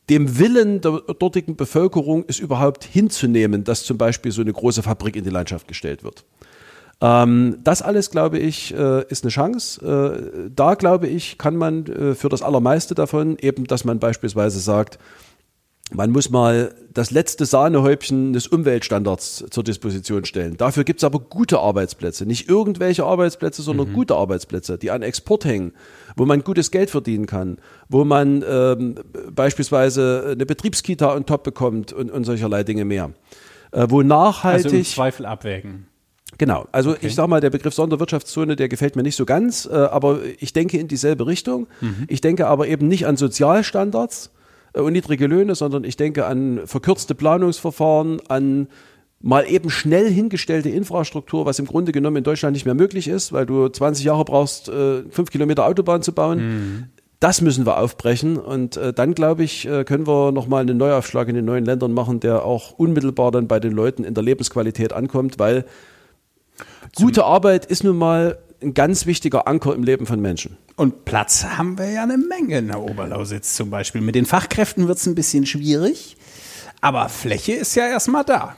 dem 0.08 0.40
Willen 0.40 0.80
der 0.80 1.02
dortigen 1.20 1.54
Bevölkerung, 1.54 2.24
es 2.26 2.40
überhaupt 2.40 2.82
hinzunehmen, 2.82 3.62
dass 3.62 3.84
zum 3.84 3.96
Beispiel 3.96 4.32
so 4.32 4.40
eine 4.40 4.52
große 4.52 4.82
Fabrik 4.82 5.14
in 5.14 5.22
die 5.22 5.30
Landschaft 5.30 5.68
gestellt 5.68 6.02
wird. 6.02 6.24
Ähm, 7.00 7.58
das 7.64 7.82
alles, 7.82 8.10
glaube 8.10 8.38
ich, 8.38 8.74
äh, 8.74 9.04
ist 9.08 9.24
eine 9.24 9.30
Chance. 9.30 9.84
Äh, 10.46 10.50
da, 10.54 10.74
glaube 10.74 11.06
ich, 11.08 11.38
kann 11.38 11.56
man 11.56 11.86
äh, 11.86 12.14
für 12.14 12.28
das 12.28 12.42
Allermeiste 12.42 12.94
davon 12.94 13.38
eben, 13.38 13.64
dass 13.64 13.84
man 13.84 13.98
beispielsweise 13.98 14.60
sagt, 14.60 14.98
man 15.92 16.10
muss 16.10 16.30
mal 16.30 16.72
das 16.92 17.10
letzte 17.10 17.46
Sahnehäubchen 17.46 18.32
des 18.32 18.46
Umweltstandards 18.46 19.44
zur 19.50 19.64
Disposition 19.64 20.24
stellen. 20.24 20.56
Dafür 20.56 20.84
gibt 20.84 21.00
es 21.00 21.04
aber 21.04 21.18
gute 21.18 21.58
Arbeitsplätze. 21.58 22.26
Nicht 22.26 22.48
irgendwelche 22.48 23.04
Arbeitsplätze, 23.04 23.62
sondern 23.62 23.88
mhm. 23.88 23.94
gute 23.94 24.14
Arbeitsplätze, 24.14 24.78
die 24.78 24.92
an 24.92 25.02
Export 25.02 25.44
hängen, 25.44 25.72
wo 26.16 26.26
man 26.26 26.44
gutes 26.44 26.70
Geld 26.70 26.90
verdienen 26.90 27.26
kann, 27.26 27.58
wo 27.88 28.04
man 28.04 28.44
ähm, 28.48 28.94
beispielsweise 29.34 30.28
eine 30.32 30.46
Betriebskita 30.46 31.12
on 31.12 31.26
top 31.26 31.42
bekommt 31.42 31.92
und, 31.92 32.10
und 32.10 32.22
solcherlei 32.22 32.62
Dinge 32.62 32.84
mehr. 32.84 33.10
Äh, 33.72 33.86
wo 33.88 34.02
nachhaltig. 34.02 34.66
Also 34.66 34.76
im 34.76 34.84
Zweifel 34.84 35.26
abwägen. 35.26 35.89
Genau, 36.40 36.66
also 36.72 36.92
okay. 36.92 37.06
ich 37.06 37.14
sage 37.14 37.28
mal, 37.28 37.42
der 37.42 37.50
Begriff 37.50 37.74
Sonderwirtschaftszone, 37.74 38.56
der 38.56 38.70
gefällt 38.70 38.96
mir 38.96 39.02
nicht 39.02 39.14
so 39.14 39.26
ganz, 39.26 39.68
äh, 39.70 39.74
aber 39.74 40.20
ich 40.38 40.54
denke 40.54 40.78
in 40.78 40.88
dieselbe 40.88 41.26
Richtung. 41.26 41.66
Mhm. 41.82 42.06
Ich 42.08 42.22
denke 42.22 42.46
aber 42.46 42.66
eben 42.66 42.88
nicht 42.88 43.06
an 43.06 43.18
Sozialstandards 43.18 44.30
äh, 44.72 44.80
und 44.80 44.94
niedrige 44.94 45.26
Löhne, 45.26 45.54
sondern 45.54 45.84
ich 45.84 45.98
denke 45.98 46.24
an 46.24 46.62
verkürzte 46.64 47.14
Planungsverfahren, 47.14 48.22
an 48.28 48.68
mal 49.20 49.46
eben 49.50 49.68
schnell 49.68 50.10
hingestellte 50.10 50.70
Infrastruktur, 50.70 51.44
was 51.44 51.58
im 51.58 51.66
Grunde 51.66 51.92
genommen 51.92 52.16
in 52.16 52.24
Deutschland 52.24 52.54
nicht 52.54 52.64
mehr 52.64 52.74
möglich 52.74 53.06
ist, 53.06 53.34
weil 53.34 53.44
du 53.44 53.68
20 53.68 54.06
Jahre 54.06 54.24
brauchst, 54.24 54.70
äh, 54.70 55.02
fünf 55.10 55.30
Kilometer 55.30 55.66
Autobahn 55.66 56.00
zu 56.00 56.14
bauen. 56.14 56.38
Mhm. 56.38 56.84
Das 57.18 57.42
müssen 57.42 57.66
wir 57.66 57.76
aufbrechen 57.76 58.38
und 58.38 58.78
äh, 58.78 58.94
dann 58.94 59.12
glaube 59.12 59.44
ich, 59.44 59.68
äh, 59.68 59.84
können 59.84 60.06
wir 60.06 60.32
nochmal 60.32 60.62
einen 60.62 60.78
Neuaufschlag 60.78 61.28
in 61.28 61.34
den 61.34 61.44
neuen 61.44 61.66
Ländern 61.66 61.92
machen, 61.92 62.18
der 62.18 62.46
auch 62.46 62.70
unmittelbar 62.78 63.30
dann 63.30 63.46
bei 63.46 63.60
den 63.60 63.72
Leuten 63.72 64.04
in 64.04 64.14
der 64.14 64.24
Lebensqualität 64.24 64.94
ankommt, 64.94 65.38
weil 65.38 65.66
Gute 66.96 67.24
Arbeit 67.24 67.66
ist 67.66 67.84
nun 67.84 67.96
mal 67.96 68.38
ein 68.62 68.74
ganz 68.74 69.06
wichtiger 69.06 69.46
Anker 69.46 69.74
im 69.74 69.82
Leben 69.82 70.06
von 70.06 70.20
Menschen. 70.20 70.56
Und 70.76 71.04
Platz 71.04 71.44
haben 71.44 71.78
wir 71.78 71.90
ja 71.90 72.02
eine 72.02 72.18
Menge 72.18 72.58
in 72.58 72.68
der 72.68 72.80
Oberlausitz 72.80 73.54
zum 73.54 73.70
Beispiel. 73.70 74.00
Mit 74.00 74.14
den 74.14 74.26
Fachkräften 74.26 74.88
wird 74.88 74.98
es 74.98 75.06
ein 75.06 75.14
bisschen 75.14 75.46
schwierig, 75.46 76.16
aber 76.80 77.08
Fläche 77.08 77.52
ist 77.52 77.74
ja 77.74 77.86
erstmal 77.86 78.24
da. 78.24 78.56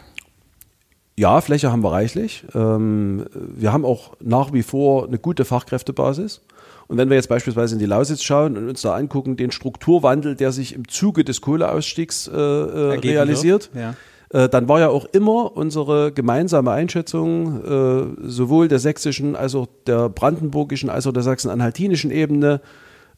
Ja, 1.17 1.41
Fläche 1.41 1.71
haben 1.71 1.83
wir 1.83 1.93
reichlich. 1.93 2.45
Ähm, 2.55 3.27
wir 3.35 3.73
haben 3.73 3.85
auch 3.85 4.17
nach 4.21 4.53
wie 4.53 4.63
vor 4.63 5.07
eine 5.07 5.19
gute 5.19 5.45
Fachkräftebasis. 5.45 6.41
Und 6.89 6.97
wenn 6.99 7.11
wir 7.11 7.17
jetzt 7.17 7.29
beispielsweise 7.29 7.75
in 7.75 7.79
die 7.79 7.87
Lausitz 7.87 8.23
schauen 8.23 8.57
und 8.57 8.69
uns 8.69 8.83
da 8.83 8.95
angucken, 8.95 9.37
den 9.37 9.51
Strukturwandel, 9.51 10.37
der 10.37 10.53
sich 10.53 10.75
im 10.75 10.89
Zuge 10.89 11.25
des 11.25 11.41
Kohleausstiegs 11.41 12.29
äh, 12.29 12.33
äh 12.33 12.99
realisiert, 12.99 13.71
ja. 13.75 13.95
Äh, 14.33 14.49
dann 14.49 14.69
war 14.69 14.81
ja 14.81 14.89
auch 14.89 15.05
immer 15.07 15.57
unsere 15.57 16.11
gemeinsame 16.13 16.71
Einschätzung 16.71 17.65
äh, 17.65 18.29
sowohl 18.29 18.69
der 18.69 18.79
sächsischen 18.79 19.37
als 19.37 19.55
auch 19.55 19.67
der 19.87 20.09
brandenburgischen 20.09 20.91
als 20.91 21.07
auch 21.07 21.13
der 21.13 21.23
sachsen-anhaltinischen 21.23 22.11
Ebene 22.11 22.61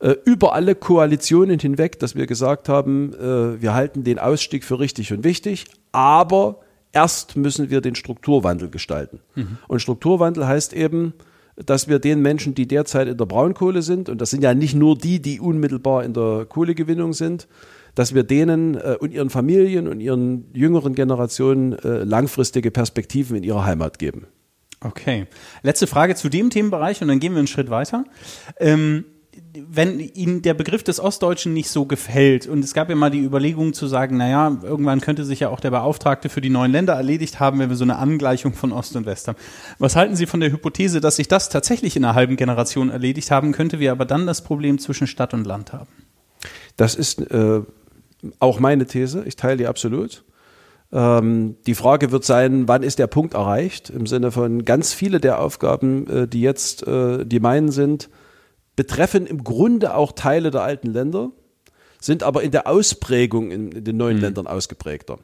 äh, 0.00 0.16
über 0.24 0.54
alle 0.54 0.74
Koalitionen 0.74 1.60
hinweg, 1.60 2.00
dass 2.00 2.16
wir 2.16 2.26
gesagt 2.26 2.68
haben, 2.68 3.14
äh, 3.14 3.62
wir 3.62 3.74
halten 3.74 4.02
den 4.02 4.18
Ausstieg 4.18 4.64
für 4.64 4.80
richtig 4.80 5.12
und 5.12 5.22
wichtig, 5.22 5.66
aber 5.92 6.60
erst 6.92 7.36
müssen 7.36 7.70
wir 7.70 7.80
den 7.80 7.94
Strukturwandel 7.94 8.68
gestalten. 8.70 9.20
Mhm. 9.36 9.58
Und 9.68 9.80
Strukturwandel 9.80 10.48
heißt 10.48 10.72
eben, 10.72 11.14
dass 11.56 11.86
wir 11.86 12.00
den 12.00 12.20
Menschen, 12.22 12.56
die 12.56 12.66
derzeit 12.66 13.06
in 13.06 13.16
der 13.16 13.26
Braunkohle 13.26 13.82
sind, 13.82 14.08
und 14.08 14.20
das 14.20 14.30
sind 14.30 14.42
ja 14.42 14.54
nicht 14.54 14.74
nur 14.74 14.98
die, 14.98 15.22
die 15.22 15.38
unmittelbar 15.38 16.02
in 16.02 16.12
der 16.12 16.46
Kohlegewinnung 16.48 17.12
sind, 17.12 17.46
dass 17.94 18.14
wir 18.14 18.22
denen 18.22 18.74
äh, 18.74 18.96
und 18.98 19.12
ihren 19.12 19.30
Familien 19.30 19.88
und 19.88 20.00
ihren 20.00 20.46
jüngeren 20.52 20.94
Generationen 20.94 21.72
äh, 21.72 22.04
langfristige 22.04 22.70
Perspektiven 22.70 23.36
in 23.36 23.42
ihrer 23.42 23.64
Heimat 23.64 23.98
geben. 23.98 24.26
Okay. 24.80 25.26
Letzte 25.62 25.86
Frage 25.86 26.14
zu 26.14 26.28
dem 26.28 26.50
Themenbereich 26.50 27.00
und 27.00 27.08
dann 27.08 27.20
gehen 27.20 27.32
wir 27.32 27.38
einen 27.38 27.46
Schritt 27.46 27.70
weiter. 27.70 28.04
Ähm, 28.58 29.06
wenn 29.56 30.00
Ihnen 30.00 30.42
der 30.42 30.54
Begriff 30.54 30.82
des 30.82 31.00
Ostdeutschen 31.00 31.52
nicht 31.52 31.68
so 31.68 31.86
gefällt, 31.86 32.46
und 32.46 32.64
es 32.64 32.74
gab 32.74 32.88
ja 32.88 32.96
mal 32.96 33.10
die 33.10 33.20
Überlegung 33.20 33.72
zu 33.72 33.86
sagen, 33.86 34.16
naja, 34.16 34.56
irgendwann 34.62 35.00
könnte 35.00 35.24
sich 35.24 35.40
ja 35.40 35.48
auch 35.48 35.60
der 35.60 35.70
Beauftragte 35.70 36.28
für 36.28 36.40
die 36.40 36.50
neuen 36.50 36.72
Länder 36.72 36.94
erledigt 36.94 37.40
haben, 37.40 37.58
wenn 37.58 37.68
wir 37.68 37.76
so 37.76 37.84
eine 37.84 37.96
Angleichung 37.96 38.52
von 38.52 38.72
Ost 38.72 38.96
und 38.96 39.06
West 39.06 39.28
haben. 39.28 39.38
Was 39.78 39.96
halten 39.96 40.16
Sie 40.16 40.26
von 40.26 40.40
der 40.40 40.52
Hypothese, 40.52 41.00
dass 41.00 41.16
sich 41.16 41.28
das 41.28 41.48
tatsächlich 41.48 41.96
in 41.96 42.04
einer 42.04 42.14
halben 42.14 42.36
Generation 42.36 42.90
erledigt 42.90 43.30
haben 43.30 43.52
könnte, 43.52 43.80
wir 43.80 43.92
aber 43.92 44.04
dann 44.04 44.26
das 44.26 44.42
Problem 44.42 44.78
zwischen 44.78 45.06
Stadt 45.06 45.34
und 45.34 45.44
Land 45.44 45.72
haben? 45.72 45.90
Das 46.76 46.94
ist 46.94 47.20
äh, 47.30 47.60
auch 48.38 48.60
meine 48.60 48.86
These, 48.86 49.24
ich 49.26 49.36
teile 49.36 49.56
die 49.56 49.66
absolut. 49.66 50.24
Ähm, 50.92 51.56
die 51.66 51.74
Frage 51.74 52.12
wird 52.12 52.24
sein, 52.24 52.68
wann 52.68 52.82
ist 52.82 52.98
der 52.98 53.08
Punkt 53.08 53.34
erreicht? 53.34 53.90
Im 53.90 54.06
Sinne 54.06 54.30
von 54.30 54.64
ganz 54.64 54.92
viele 54.94 55.20
der 55.20 55.40
Aufgaben, 55.40 56.06
äh, 56.06 56.28
die 56.28 56.40
jetzt 56.40 56.86
äh, 56.86 57.24
die 57.24 57.40
meinen 57.40 57.70
sind, 57.70 58.08
betreffen 58.76 59.26
im 59.26 59.44
Grunde 59.44 59.94
auch 59.94 60.12
Teile 60.12 60.50
der 60.50 60.62
alten 60.62 60.92
Länder, 60.92 61.30
sind 62.00 62.22
aber 62.22 62.42
in 62.42 62.50
der 62.50 62.66
Ausprägung 62.66 63.50
in, 63.50 63.72
in 63.72 63.84
den 63.84 63.96
neuen 63.96 64.16
mhm. 64.16 64.22
Ländern 64.22 64.46
ausgeprägter. 64.46 65.18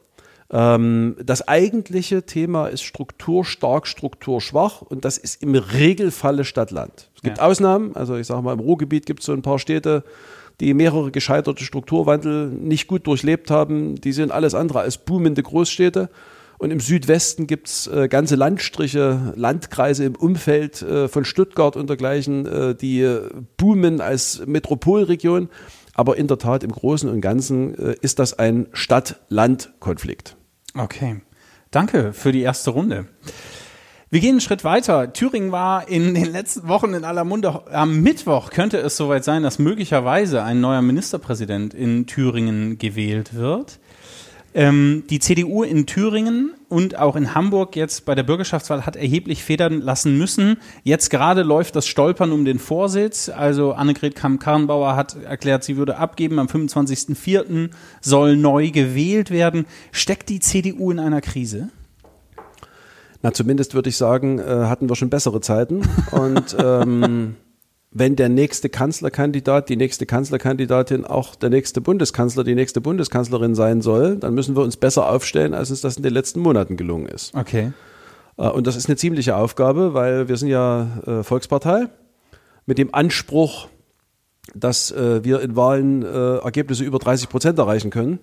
Ähm, 0.51 1.15
das 1.23 1.47
eigentliche 1.47 2.25
Thema 2.25 2.67
ist 2.67 2.83
strukturstark, 2.83 3.87
strukturschwach 3.87 4.81
und 4.81 5.05
das 5.05 5.17
ist 5.17 5.41
im 5.41 5.55
Regelfalle 5.55 6.43
Stadt-Land. 6.43 7.09
Es 7.15 7.21
gibt 7.21 7.37
ja. 7.37 7.43
Ausnahmen, 7.43 7.95
also 7.95 8.17
ich 8.17 8.27
sage 8.27 8.41
mal, 8.41 8.53
im 8.53 8.59
Ruhrgebiet 8.59 9.05
gibt 9.05 9.21
es 9.21 9.27
so 9.27 9.33
ein 9.33 9.41
paar 9.41 9.59
Städte, 9.59 10.03
die 10.61 10.73
mehrere 10.73 11.11
gescheiterte 11.11 11.65
Strukturwandel 11.65 12.47
nicht 12.47 12.87
gut 12.87 13.07
durchlebt 13.07 13.51
haben. 13.51 13.95
Die 13.95 14.13
sind 14.13 14.31
alles 14.31 14.53
andere 14.53 14.79
als 14.79 14.99
boomende 14.99 15.43
Großstädte. 15.43 16.09
Und 16.59 16.69
im 16.69 16.79
Südwesten 16.79 17.47
gibt 17.47 17.67
es 17.67 17.87
äh, 17.87 18.07
ganze 18.07 18.35
Landstriche, 18.35 19.33
Landkreise 19.35 20.05
im 20.05 20.15
Umfeld 20.15 20.83
äh, 20.83 21.07
von 21.07 21.25
Stuttgart 21.25 21.75
und 21.75 21.89
dergleichen, 21.89 22.45
äh, 22.45 22.75
die 22.75 23.17
boomen 23.57 23.99
als 23.99 24.43
Metropolregion. 24.45 25.49
Aber 25.95 26.17
in 26.17 26.27
der 26.27 26.37
Tat, 26.37 26.63
im 26.63 26.71
Großen 26.71 27.09
und 27.09 27.19
Ganzen 27.19 27.73
äh, 27.77 27.95
ist 28.01 28.19
das 28.19 28.37
ein 28.37 28.67
Stadt-Land-Konflikt. 28.73 30.37
Okay. 30.77 31.21
Danke 31.71 32.13
für 32.13 32.31
die 32.31 32.41
erste 32.41 32.69
Runde. 32.69 33.07
Wir 34.13 34.19
gehen 34.19 34.31
einen 34.31 34.41
Schritt 34.41 34.65
weiter. 34.65 35.13
Thüringen 35.13 35.53
war 35.53 35.87
in 35.87 36.13
den 36.13 36.33
letzten 36.33 36.67
Wochen 36.67 36.93
in 36.93 37.05
aller 37.05 37.23
Munde. 37.23 37.65
Am 37.71 38.01
Mittwoch 38.01 38.49
könnte 38.49 38.77
es 38.77 38.97
soweit 38.97 39.23
sein, 39.23 39.41
dass 39.41 39.57
möglicherweise 39.57 40.43
ein 40.43 40.59
neuer 40.59 40.81
Ministerpräsident 40.81 41.73
in 41.73 42.07
Thüringen 42.07 42.77
gewählt 42.77 43.33
wird. 43.33 43.79
Ähm, 44.53 45.05
die 45.09 45.19
CDU 45.19 45.63
in 45.63 45.85
Thüringen 45.85 46.53
und 46.67 46.97
auch 46.97 47.15
in 47.15 47.35
Hamburg 47.35 47.77
jetzt 47.77 48.03
bei 48.03 48.13
der 48.13 48.23
Bürgerschaftswahl 48.23 48.85
hat 48.85 48.97
erheblich 48.97 49.45
federn 49.45 49.79
lassen 49.79 50.17
müssen. 50.17 50.57
Jetzt 50.83 51.09
gerade 51.09 51.43
läuft 51.43 51.77
das 51.77 51.87
Stolpern 51.87 52.33
um 52.33 52.43
den 52.43 52.59
Vorsitz. 52.59 53.29
Also 53.29 53.71
Annegret 53.71 54.17
Kamm-Karrenbauer 54.17 54.97
hat 54.97 55.23
erklärt, 55.23 55.63
sie 55.63 55.77
würde 55.77 55.95
abgeben. 55.95 56.37
Am 56.37 56.47
25.04. 56.47 57.69
soll 58.01 58.35
neu 58.35 58.71
gewählt 58.71 59.31
werden. 59.31 59.65
Steckt 59.93 60.27
die 60.27 60.41
CDU 60.41 60.91
in 60.91 60.99
einer 60.99 61.21
Krise? 61.21 61.69
Na, 63.23 63.33
zumindest 63.33 63.75
würde 63.75 63.89
ich 63.89 63.97
sagen, 63.97 64.39
äh, 64.39 64.43
hatten 64.43 64.89
wir 64.89 64.95
schon 64.95 65.09
bessere 65.09 65.41
Zeiten. 65.41 65.83
Und 66.11 66.55
ähm, 66.63 67.35
wenn 67.91 68.15
der 68.15 68.29
nächste 68.29 68.69
Kanzlerkandidat, 68.69 69.69
die 69.69 69.75
nächste 69.75 70.05
Kanzlerkandidatin 70.05 71.05
auch 71.05 71.35
der 71.35 71.49
nächste 71.49 71.81
Bundeskanzler, 71.81 72.43
die 72.43 72.55
nächste 72.55 72.81
Bundeskanzlerin 72.81 73.53
sein 73.53 73.81
soll, 73.81 74.17
dann 74.17 74.33
müssen 74.33 74.55
wir 74.55 74.63
uns 74.63 74.77
besser 74.77 75.09
aufstellen, 75.09 75.53
als 75.53 75.69
uns 75.69 75.81
das 75.81 75.97
in 75.97 76.03
den 76.03 76.13
letzten 76.13 76.39
Monaten 76.39 76.77
gelungen 76.77 77.07
ist. 77.07 77.35
Okay. 77.35 77.73
Äh, 78.37 78.47
und 78.49 78.65
das 78.65 78.75
ist 78.75 78.87
eine 78.87 78.95
ziemliche 78.95 79.35
Aufgabe, 79.35 79.93
weil 79.93 80.27
wir 80.27 80.37
sind 80.37 80.49
ja 80.49 81.01
äh, 81.05 81.23
Volkspartei 81.23 81.87
mit 82.65 82.77
dem 82.77 82.93
Anspruch, 82.93 83.67
dass 84.55 84.91
äh, 84.91 85.23
wir 85.23 85.41
in 85.41 85.55
Wahlen 85.55 86.03
Ergebnisse 86.03 86.83
über 86.83 86.99
30 86.99 87.29
Prozent 87.29 87.59
erreichen 87.59 87.91
können. 87.91 88.19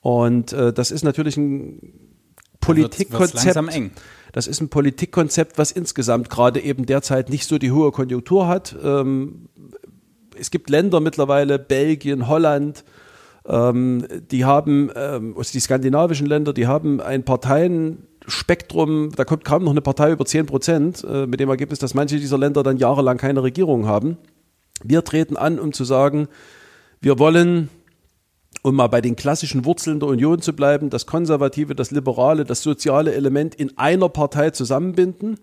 Und 0.00 0.50
das 0.50 0.90
ist 0.90 1.04
natürlich 1.04 1.36
ein 1.36 2.01
Politikkonzept. 2.62 3.92
Das 4.32 4.46
ist 4.46 4.60
ein 4.62 4.70
Politikkonzept, 4.70 5.58
was 5.58 5.72
insgesamt 5.72 6.30
gerade 6.30 6.60
eben 6.60 6.86
derzeit 6.86 7.28
nicht 7.28 7.46
so 7.46 7.58
die 7.58 7.70
hohe 7.70 7.92
Konjunktur 7.92 8.48
hat. 8.48 8.74
Ähm, 8.82 9.48
es 10.38 10.50
gibt 10.50 10.70
Länder 10.70 11.00
mittlerweile, 11.00 11.58
Belgien, 11.58 12.28
Holland, 12.28 12.84
ähm, 13.46 14.06
die 14.30 14.44
haben, 14.44 14.90
ähm, 14.96 15.34
also 15.36 15.52
die 15.52 15.60
skandinavischen 15.60 16.26
Länder, 16.26 16.52
die 16.52 16.66
haben 16.66 17.00
ein 17.00 17.24
Parteienspektrum, 17.24 19.10
da 19.14 19.24
kommt 19.24 19.44
kaum 19.44 19.64
noch 19.64 19.72
eine 19.72 19.82
Partei 19.82 20.12
über 20.12 20.24
10 20.24 20.46
Prozent, 20.46 21.04
äh, 21.04 21.26
mit 21.26 21.40
dem 21.40 21.50
Ergebnis, 21.50 21.78
dass 21.80 21.92
manche 21.94 22.16
dieser 22.18 22.38
Länder 22.38 22.62
dann 22.62 22.78
jahrelang 22.78 23.18
keine 23.18 23.42
Regierung 23.42 23.86
haben. 23.86 24.16
Wir 24.82 25.04
treten 25.04 25.36
an, 25.36 25.58
um 25.58 25.72
zu 25.72 25.84
sagen, 25.84 26.28
wir 27.00 27.18
wollen 27.18 27.68
um 28.62 28.76
mal 28.76 28.86
bei 28.86 29.00
den 29.00 29.16
klassischen 29.16 29.64
Wurzeln 29.64 30.00
der 30.00 30.08
Union 30.08 30.40
zu 30.40 30.52
bleiben, 30.54 30.88
das 30.88 31.06
konservative, 31.06 31.74
das 31.74 31.90
liberale, 31.90 32.44
das 32.44 32.62
soziale 32.62 33.12
Element 33.14 33.54
in 33.56 33.76
einer 33.76 34.08
Partei 34.08 34.50
zusammenbinden, 34.50 35.38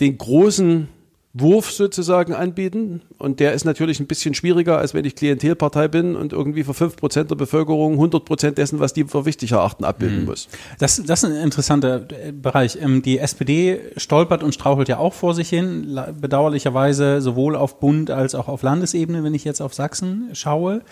den 0.00 0.16
großen 0.16 0.88
Wurf 1.36 1.72
sozusagen 1.72 2.32
anbieten. 2.32 3.02
Und 3.18 3.40
der 3.40 3.54
ist 3.54 3.64
natürlich 3.64 3.98
ein 3.98 4.06
bisschen 4.06 4.34
schwieriger, 4.34 4.78
als 4.78 4.94
wenn 4.94 5.04
ich 5.04 5.16
Klientelpartei 5.16 5.88
bin 5.88 6.14
und 6.14 6.32
irgendwie 6.32 6.62
für 6.62 6.72
5% 6.72 7.24
der 7.24 7.34
Bevölkerung 7.34 7.98
100% 7.98 8.52
dessen, 8.52 8.78
was 8.78 8.92
die 8.92 9.02
für 9.04 9.26
wichtig 9.26 9.50
erachten, 9.50 9.84
abbilden 9.84 10.20
mhm. 10.20 10.26
muss. 10.26 10.48
Das, 10.78 11.02
das 11.04 11.24
ist 11.24 11.30
ein 11.30 11.36
interessanter 11.36 12.06
äh, 12.10 12.30
Bereich. 12.30 12.78
Ähm, 12.80 13.02
die 13.02 13.18
SPD 13.18 13.80
stolpert 13.96 14.44
und 14.44 14.54
strauchelt 14.54 14.88
ja 14.88 14.98
auch 14.98 15.12
vor 15.12 15.34
sich 15.34 15.48
hin, 15.48 15.98
bedauerlicherweise 16.20 17.20
sowohl 17.20 17.56
auf 17.56 17.80
Bund 17.80 18.12
als 18.12 18.36
auch 18.36 18.46
auf 18.46 18.62
Landesebene, 18.62 19.24
wenn 19.24 19.34
ich 19.34 19.42
jetzt 19.42 19.60
auf 19.60 19.74
Sachsen 19.74 20.30
schaue. 20.34 20.82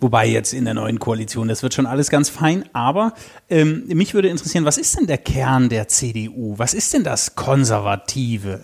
Wobei 0.00 0.26
jetzt 0.26 0.52
in 0.52 0.64
der 0.64 0.74
neuen 0.74 0.98
Koalition, 0.98 1.48
das 1.48 1.62
wird 1.62 1.74
schon 1.74 1.86
alles 1.86 2.10
ganz 2.10 2.28
fein. 2.28 2.64
Aber 2.72 3.14
ähm, 3.48 3.84
mich 3.86 4.14
würde 4.14 4.28
interessieren, 4.28 4.64
was 4.64 4.78
ist 4.78 4.98
denn 4.98 5.06
der 5.06 5.18
Kern 5.18 5.68
der 5.68 5.88
CDU? 5.88 6.54
Was 6.58 6.74
ist 6.74 6.92
denn 6.94 7.04
das 7.04 7.36
Konservative 7.36 8.60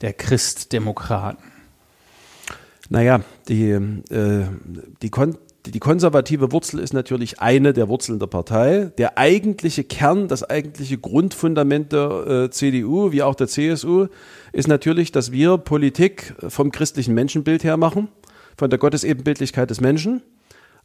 der 0.00 0.14
Christdemokraten? 0.14 1.44
Naja, 2.88 3.20
die, 3.48 3.70
äh, 3.70 4.44
die, 5.02 5.10
kon 5.10 5.38
die 5.66 5.80
konservative 5.80 6.52
Wurzel 6.52 6.80
ist 6.80 6.92
natürlich 6.92 7.40
eine 7.40 7.72
der 7.72 7.88
Wurzeln 7.88 8.18
der 8.18 8.26
Partei. 8.26 8.92
Der 8.98 9.16
eigentliche 9.16 9.84
Kern, 9.84 10.28
das 10.28 10.48
eigentliche 10.48 10.98
Grundfundament 10.98 11.92
der 11.92 12.26
äh, 12.26 12.50
CDU, 12.50 13.12
wie 13.12 13.22
auch 13.22 13.34
der 13.34 13.48
CSU, 13.48 14.08
ist 14.52 14.68
natürlich, 14.68 15.12
dass 15.12 15.32
wir 15.32 15.56
Politik 15.56 16.34
vom 16.48 16.70
christlichen 16.70 17.14
Menschenbild 17.14 17.64
her 17.64 17.76
machen, 17.76 18.08
von 18.58 18.70
der 18.70 18.78
Gottesebenbildlichkeit 18.78 19.70
des 19.70 19.80
Menschen 19.80 20.22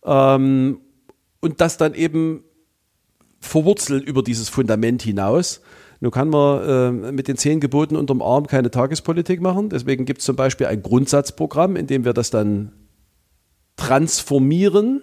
ähm, 0.05 0.81
und 1.39 1.61
das 1.61 1.77
dann 1.77 1.93
eben 1.93 2.43
verwurzeln 3.39 4.03
über 4.03 4.23
dieses 4.23 4.49
Fundament 4.49 5.01
hinaus. 5.01 5.61
Nun 6.01 6.11
kann 6.11 6.29
man 6.29 6.63
äh, 7.07 7.11
mit 7.11 7.27
den 7.27 7.37
zehn 7.37 7.59
Geboten 7.59 7.95
unterm 7.95 8.21
Arm 8.21 8.47
keine 8.47 8.71
Tagespolitik 8.71 9.41
machen. 9.41 9.69
Deswegen 9.69 10.05
gibt 10.05 10.19
es 10.19 10.25
zum 10.25 10.35
Beispiel 10.35 10.67
ein 10.67 10.81
Grundsatzprogramm, 10.81 11.75
in 11.75 11.87
dem 11.87 12.05
wir 12.05 12.13
das 12.13 12.29
dann 12.29 12.71
transformieren. 13.75 15.01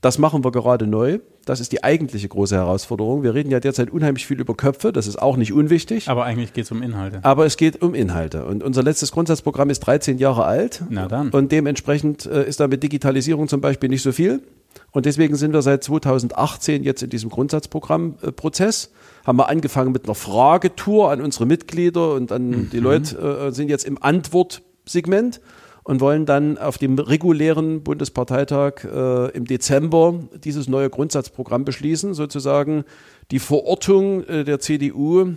Das 0.00 0.18
machen 0.18 0.44
wir 0.44 0.52
gerade 0.52 0.86
neu. 0.86 1.20
Das 1.46 1.60
ist 1.60 1.70
die 1.70 1.84
eigentliche 1.84 2.28
große 2.28 2.56
Herausforderung. 2.56 3.22
Wir 3.22 3.32
reden 3.32 3.52
ja 3.52 3.60
derzeit 3.60 3.90
unheimlich 3.90 4.26
viel 4.26 4.40
über 4.40 4.54
Köpfe, 4.54 4.92
das 4.92 5.06
ist 5.06 5.22
auch 5.22 5.36
nicht 5.36 5.52
unwichtig. 5.52 6.08
Aber 6.08 6.24
eigentlich 6.24 6.52
geht 6.52 6.64
es 6.64 6.72
um 6.72 6.82
Inhalte. 6.82 7.20
Aber 7.22 7.46
es 7.46 7.56
geht 7.56 7.80
um 7.82 7.94
Inhalte. 7.94 8.44
Und 8.44 8.64
unser 8.64 8.82
letztes 8.82 9.12
Grundsatzprogramm 9.12 9.70
ist 9.70 9.78
13 9.80 10.18
Jahre 10.18 10.44
alt. 10.44 10.82
Na 10.90 11.06
dann. 11.06 11.30
Und 11.30 11.52
dementsprechend 11.52 12.26
äh, 12.26 12.48
ist 12.48 12.58
da 12.58 12.66
mit 12.66 12.82
Digitalisierung 12.82 13.46
zum 13.46 13.60
Beispiel 13.60 13.88
nicht 13.88 14.02
so 14.02 14.10
viel. 14.10 14.42
Und 14.90 15.06
deswegen 15.06 15.36
sind 15.36 15.52
wir 15.52 15.62
seit 15.62 15.84
2018 15.84 16.82
jetzt 16.82 17.04
in 17.04 17.10
diesem 17.10 17.30
Grundsatzprogrammprozess. 17.30 18.86
Äh, 18.86 19.26
haben 19.28 19.38
wir 19.38 19.48
angefangen 19.48 19.92
mit 19.92 20.04
einer 20.04 20.16
Fragetour 20.16 21.12
an 21.12 21.20
unsere 21.20 21.46
Mitglieder 21.46 22.14
und 22.14 22.32
an 22.32 22.48
mhm. 22.48 22.70
die 22.70 22.80
Leute 22.80 23.18
äh, 23.18 23.52
sind 23.52 23.68
jetzt 23.68 23.84
im 23.84 24.02
Antwortsegment 24.02 25.40
und 25.86 26.00
wollen 26.00 26.26
dann 26.26 26.58
auf 26.58 26.78
dem 26.78 26.98
regulären 26.98 27.84
Bundesparteitag 27.84 28.84
äh, 28.84 29.30
im 29.30 29.44
Dezember 29.44 30.14
dieses 30.42 30.68
neue 30.68 30.90
Grundsatzprogramm 30.90 31.64
beschließen, 31.64 32.12
sozusagen 32.12 32.84
die 33.30 33.38
Verortung 33.38 34.24
äh, 34.24 34.42
der 34.42 34.58
CDU 34.58 35.34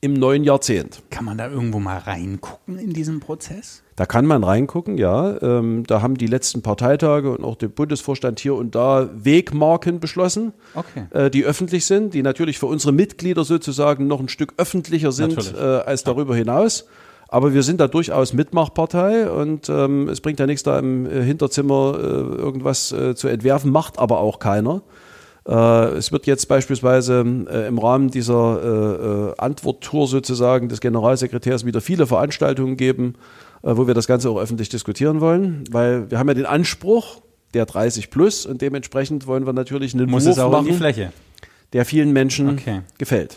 im 0.00 0.12
neuen 0.12 0.44
Jahrzehnt. 0.44 1.02
Kann 1.10 1.24
man 1.24 1.38
da 1.38 1.50
irgendwo 1.50 1.80
mal 1.80 1.98
reingucken 1.98 2.78
in 2.78 2.92
diesen 2.92 3.18
Prozess? 3.18 3.82
Da 3.96 4.06
kann 4.06 4.26
man 4.26 4.44
reingucken, 4.44 4.96
ja. 4.96 5.42
Ähm, 5.42 5.82
da 5.88 6.02
haben 6.02 6.18
die 6.18 6.28
letzten 6.28 6.62
Parteitage 6.62 7.30
und 7.30 7.42
auch 7.42 7.56
der 7.56 7.68
Bundesvorstand 7.68 8.38
hier 8.38 8.54
und 8.54 8.76
da 8.76 9.08
Wegmarken 9.12 9.98
beschlossen, 9.98 10.52
okay. 10.74 11.06
äh, 11.10 11.30
die 11.30 11.44
öffentlich 11.44 11.84
sind, 11.84 12.14
die 12.14 12.22
natürlich 12.22 12.60
für 12.60 12.66
unsere 12.66 12.92
Mitglieder 12.92 13.42
sozusagen 13.42 14.06
noch 14.06 14.20
ein 14.20 14.28
Stück 14.28 14.54
öffentlicher 14.56 15.10
sind 15.10 15.52
äh, 15.56 15.58
als 15.58 16.04
darüber 16.04 16.36
hinaus. 16.36 16.86
Aber 17.34 17.52
wir 17.52 17.64
sind 17.64 17.80
da 17.80 17.88
durchaus 17.88 18.32
Mitmachpartei 18.32 19.28
und 19.28 19.68
ähm, 19.68 20.08
es 20.08 20.20
bringt 20.20 20.38
ja 20.38 20.46
nichts, 20.46 20.62
da 20.62 20.78
im 20.78 21.04
äh, 21.04 21.20
Hinterzimmer 21.20 21.98
äh, 21.98 22.02
irgendwas 22.04 22.92
äh, 22.92 23.16
zu 23.16 23.26
entwerfen, 23.26 23.72
macht 23.72 23.98
aber 23.98 24.20
auch 24.20 24.38
keiner. 24.38 24.82
Äh, 25.44 25.96
es 25.96 26.12
wird 26.12 26.28
jetzt 26.28 26.46
beispielsweise 26.46 27.24
äh, 27.50 27.66
im 27.66 27.78
Rahmen 27.78 28.08
dieser 28.08 28.60
äh, 28.62 29.30
äh, 29.30 29.34
Antworttour 29.38 30.06
sozusagen 30.06 30.68
des 30.68 30.80
Generalsekretärs 30.80 31.66
wieder 31.66 31.80
viele 31.80 32.06
Veranstaltungen 32.06 32.76
geben, 32.76 33.14
äh, 33.64 33.76
wo 33.76 33.88
wir 33.88 33.94
das 33.94 34.06
Ganze 34.06 34.30
auch 34.30 34.38
öffentlich 34.38 34.68
diskutieren 34.68 35.20
wollen, 35.20 35.64
weil 35.72 36.08
wir 36.12 36.20
haben 36.20 36.28
ja 36.28 36.34
den 36.34 36.46
Anspruch 36.46 37.20
der 37.52 37.66
30 37.66 38.10
plus 38.10 38.46
und 38.46 38.62
dementsprechend 38.62 39.26
wollen 39.26 39.44
wir 39.44 39.52
natürlich 39.52 39.92
einen 39.92 40.08
Muss 40.08 40.24
Wurf 40.24 40.36
es 40.36 40.38
auch 40.38 40.52
machen, 40.52 40.66
in 40.66 40.72
die 40.74 40.78
Fläche. 40.78 41.12
der 41.72 41.84
vielen 41.84 42.12
Menschen 42.12 42.50
okay. 42.50 42.82
gefällt. 42.96 43.36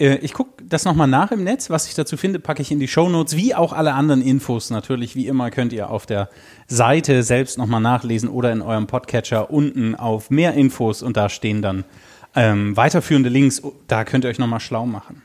Äh, 0.00 0.16
ich 0.16 0.32
gucke 0.32 0.64
das 0.64 0.84
nochmal 0.84 1.06
nach 1.06 1.30
im 1.30 1.44
Netz. 1.44 1.70
Was 1.70 1.86
ich 1.86 1.94
dazu 1.94 2.16
finde, 2.16 2.40
packe 2.40 2.62
ich 2.62 2.72
in 2.72 2.80
die 2.80 2.88
Show 2.88 3.08
Notes, 3.08 3.36
wie 3.36 3.54
auch 3.54 3.72
alle 3.72 3.92
anderen 3.92 4.22
Infos 4.22 4.70
natürlich. 4.70 5.14
Wie 5.14 5.28
immer 5.28 5.50
könnt 5.50 5.72
ihr 5.72 5.90
auf 5.90 6.06
der 6.06 6.30
Seite 6.66 7.22
selbst 7.22 7.58
nochmal 7.58 7.80
nachlesen 7.80 8.28
oder 8.28 8.50
in 8.50 8.62
eurem 8.62 8.86
Podcatcher 8.86 9.50
unten 9.50 9.94
auf 9.94 10.30
mehr 10.30 10.54
Infos 10.54 11.02
und 11.02 11.16
da 11.16 11.28
stehen 11.28 11.62
dann 11.62 11.84
Ähm, 12.32 12.76
weiterführende 12.76 13.28
Links, 13.28 13.64
oh, 13.64 13.74
da 13.88 14.04
könnt 14.04 14.24
ihr 14.24 14.28
euch 14.28 14.38
nochmal 14.38 14.60
schlau 14.60 14.86
machen. 14.86 15.22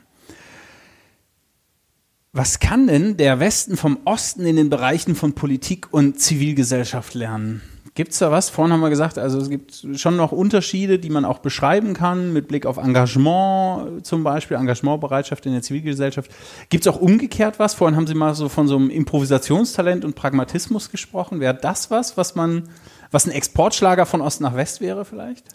Was 2.32 2.58
kann 2.58 2.88
denn 2.88 3.16
der 3.16 3.38
Westen 3.38 3.76
vom 3.76 3.98
Osten 4.04 4.44
in 4.44 4.56
den 4.56 4.70
Bereichen 4.70 5.14
von 5.14 5.32
Politik 5.32 5.86
und 5.92 6.18
Zivilgesellschaft 6.18 7.14
lernen? 7.14 7.62
Gibt 7.96 8.12
es 8.12 8.18
da 8.18 8.30
was? 8.30 8.50
Vorhin 8.50 8.74
haben 8.74 8.80
wir 8.80 8.90
gesagt, 8.90 9.16
also 9.16 9.38
es 9.38 9.48
gibt 9.48 9.86
schon 9.94 10.16
noch 10.16 10.30
Unterschiede, 10.30 10.98
die 10.98 11.08
man 11.08 11.24
auch 11.24 11.38
beschreiben 11.38 11.94
kann, 11.94 12.30
mit 12.34 12.46
Blick 12.46 12.66
auf 12.66 12.76
Engagement 12.76 14.06
zum 14.06 14.22
Beispiel, 14.22 14.58
Engagementbereitschaft 14.58 15.46
in 15.46 15.52
der 15.52 15.62
Zivilgesellschaft. 15.62 16.30
Gibt 16.68 16.86
es 16.86 16.92
auch 16.92 17.00
umgekehrt 17.00 17.58
was? 17.58 17.72
Vorhin 17.72 17.96
haben 17.96 18.06
Sie 18.06 18.14
mal 18.14 18.34
so 18.34 18.50
von 18.50 18.68
so 18.68 18.76
einem 18.76 18.90
Improvisationstalent 18.90 20.04
und 20.04 20.14
Pragmatismus 20.14 20.90
gesprochen. 20.90 21.40
Wäre 21.40 21.54
das 21.54 21.90
was, 21.90 22.18
was 22.18 22.34
man, 22.34 22.64
was 23.12 23.24
ein 23.24 23.32
Exportschlager 23.32 24.04
von 24.04 24.20
Ost 24.20 24.42
nach 24.42 24.54
West 24.54 24.82
wäre 24.82 25.06
vielleicht? 25.06 25.46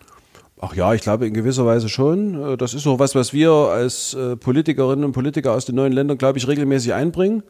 Ach 0.59 0.73
ja, 0.73 0.95
ich 0.95 1.01
glaube 1.01 1.27
in 1.27 1.35
gewisser 1.35 1.67
Weise 1.67 1.89
schon. 1.89 2.53
Äh, 2.53 2.57
das 2.57 2.73
ist 2.73 2.87
auch 2.87 2.97
was, 2.97 3.13
was 3.13 3.33
wir 3.33 3.51
als 3.51 4.15
äh, 4.15 4.35
Politikerinnen 4.35 5.05
und 5.05 5.11
Politiker 5.11 5.51
aus 5.51 5.65
den 5.65 5.75
neuen 5.75 5.93
Ländern, 5.93 6.17
glaube 6.17 6.39
ich, 6.39 6.47
regelmäßig 6.47 6.95
einbringen, 6.95 7.43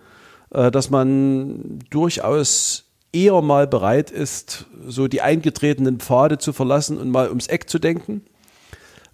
äh, 0.54 0.69
dass 0.69 0.89
man 0.89 1.80
durchaus 1.89 2.90
eher 3.13 3.41
mal 3.41 3.67
bereit 3.67 4.12
ist, 4.12 4.67
so 4.88 5.08
die 5.08 5.21
eingetretenen 5.21 6.00
Pfade 6.00 6.38
zu 6.38 6.54
verlassen 6.54 6.97
und 6.97 7.10
mal 7.10 7.30
ums 7.30 7.47
Eck 7.47 7.69
zu 7.69 7.80
denken. 7.80 8.24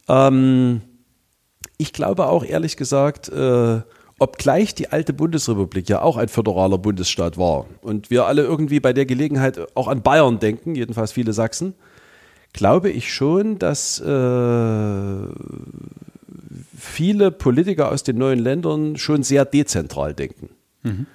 Ähm, 0.07 0.81
ich 1.77 1.93
glaube 1.93 2.27
auch 2.27 2.43
ehrlich 2.43 2.77
gesagt, 2.77 3.29
äh, 3.29 3.81
obgleich 4.19 4.73
die 4.73 4.89
alte 4.91 5.13
Bundesrepublik 5.13 5.89
ja 5.89 6.01
auch 6.01 6.17
ein 6.17 6.27
föderaler 6.27 6.77
Bundesstaat 6.77 7.37
war 7.37 7.65
und 7.81 8.09
wir 8.09 8.25
alle 8.25 8.43
irgendwie 8.43 8.79
bei 8.79 8.93
der 8.93 9.05
Gelegenheit 9.05 9.59
auch 9.75 9.87
an 9.87 10.01
Bayern 10.01 10.39
denken, 10.39 10.75
jedenfalls 10.75 11.11
viele 11.11 11.33
Sachsen, 11.33 11.75
glaube 12.53 12.89
ich 12.89 13.13
schon, 13.13 13.59
dass 13.59 13.99
äh, 13.99 15.27
viele 16.75 17.31
Politiker 17.31 17.91
aus 17.91 18.03
den 18.03 18.17
neuen 18.17 18.39
Ländern 18.39 18.97
schon 18.97 19.21
sehr 19.23 19.45
dezentral 19.45 20.13
denken. 20.13 20.49
Mhm. 20.83 21.05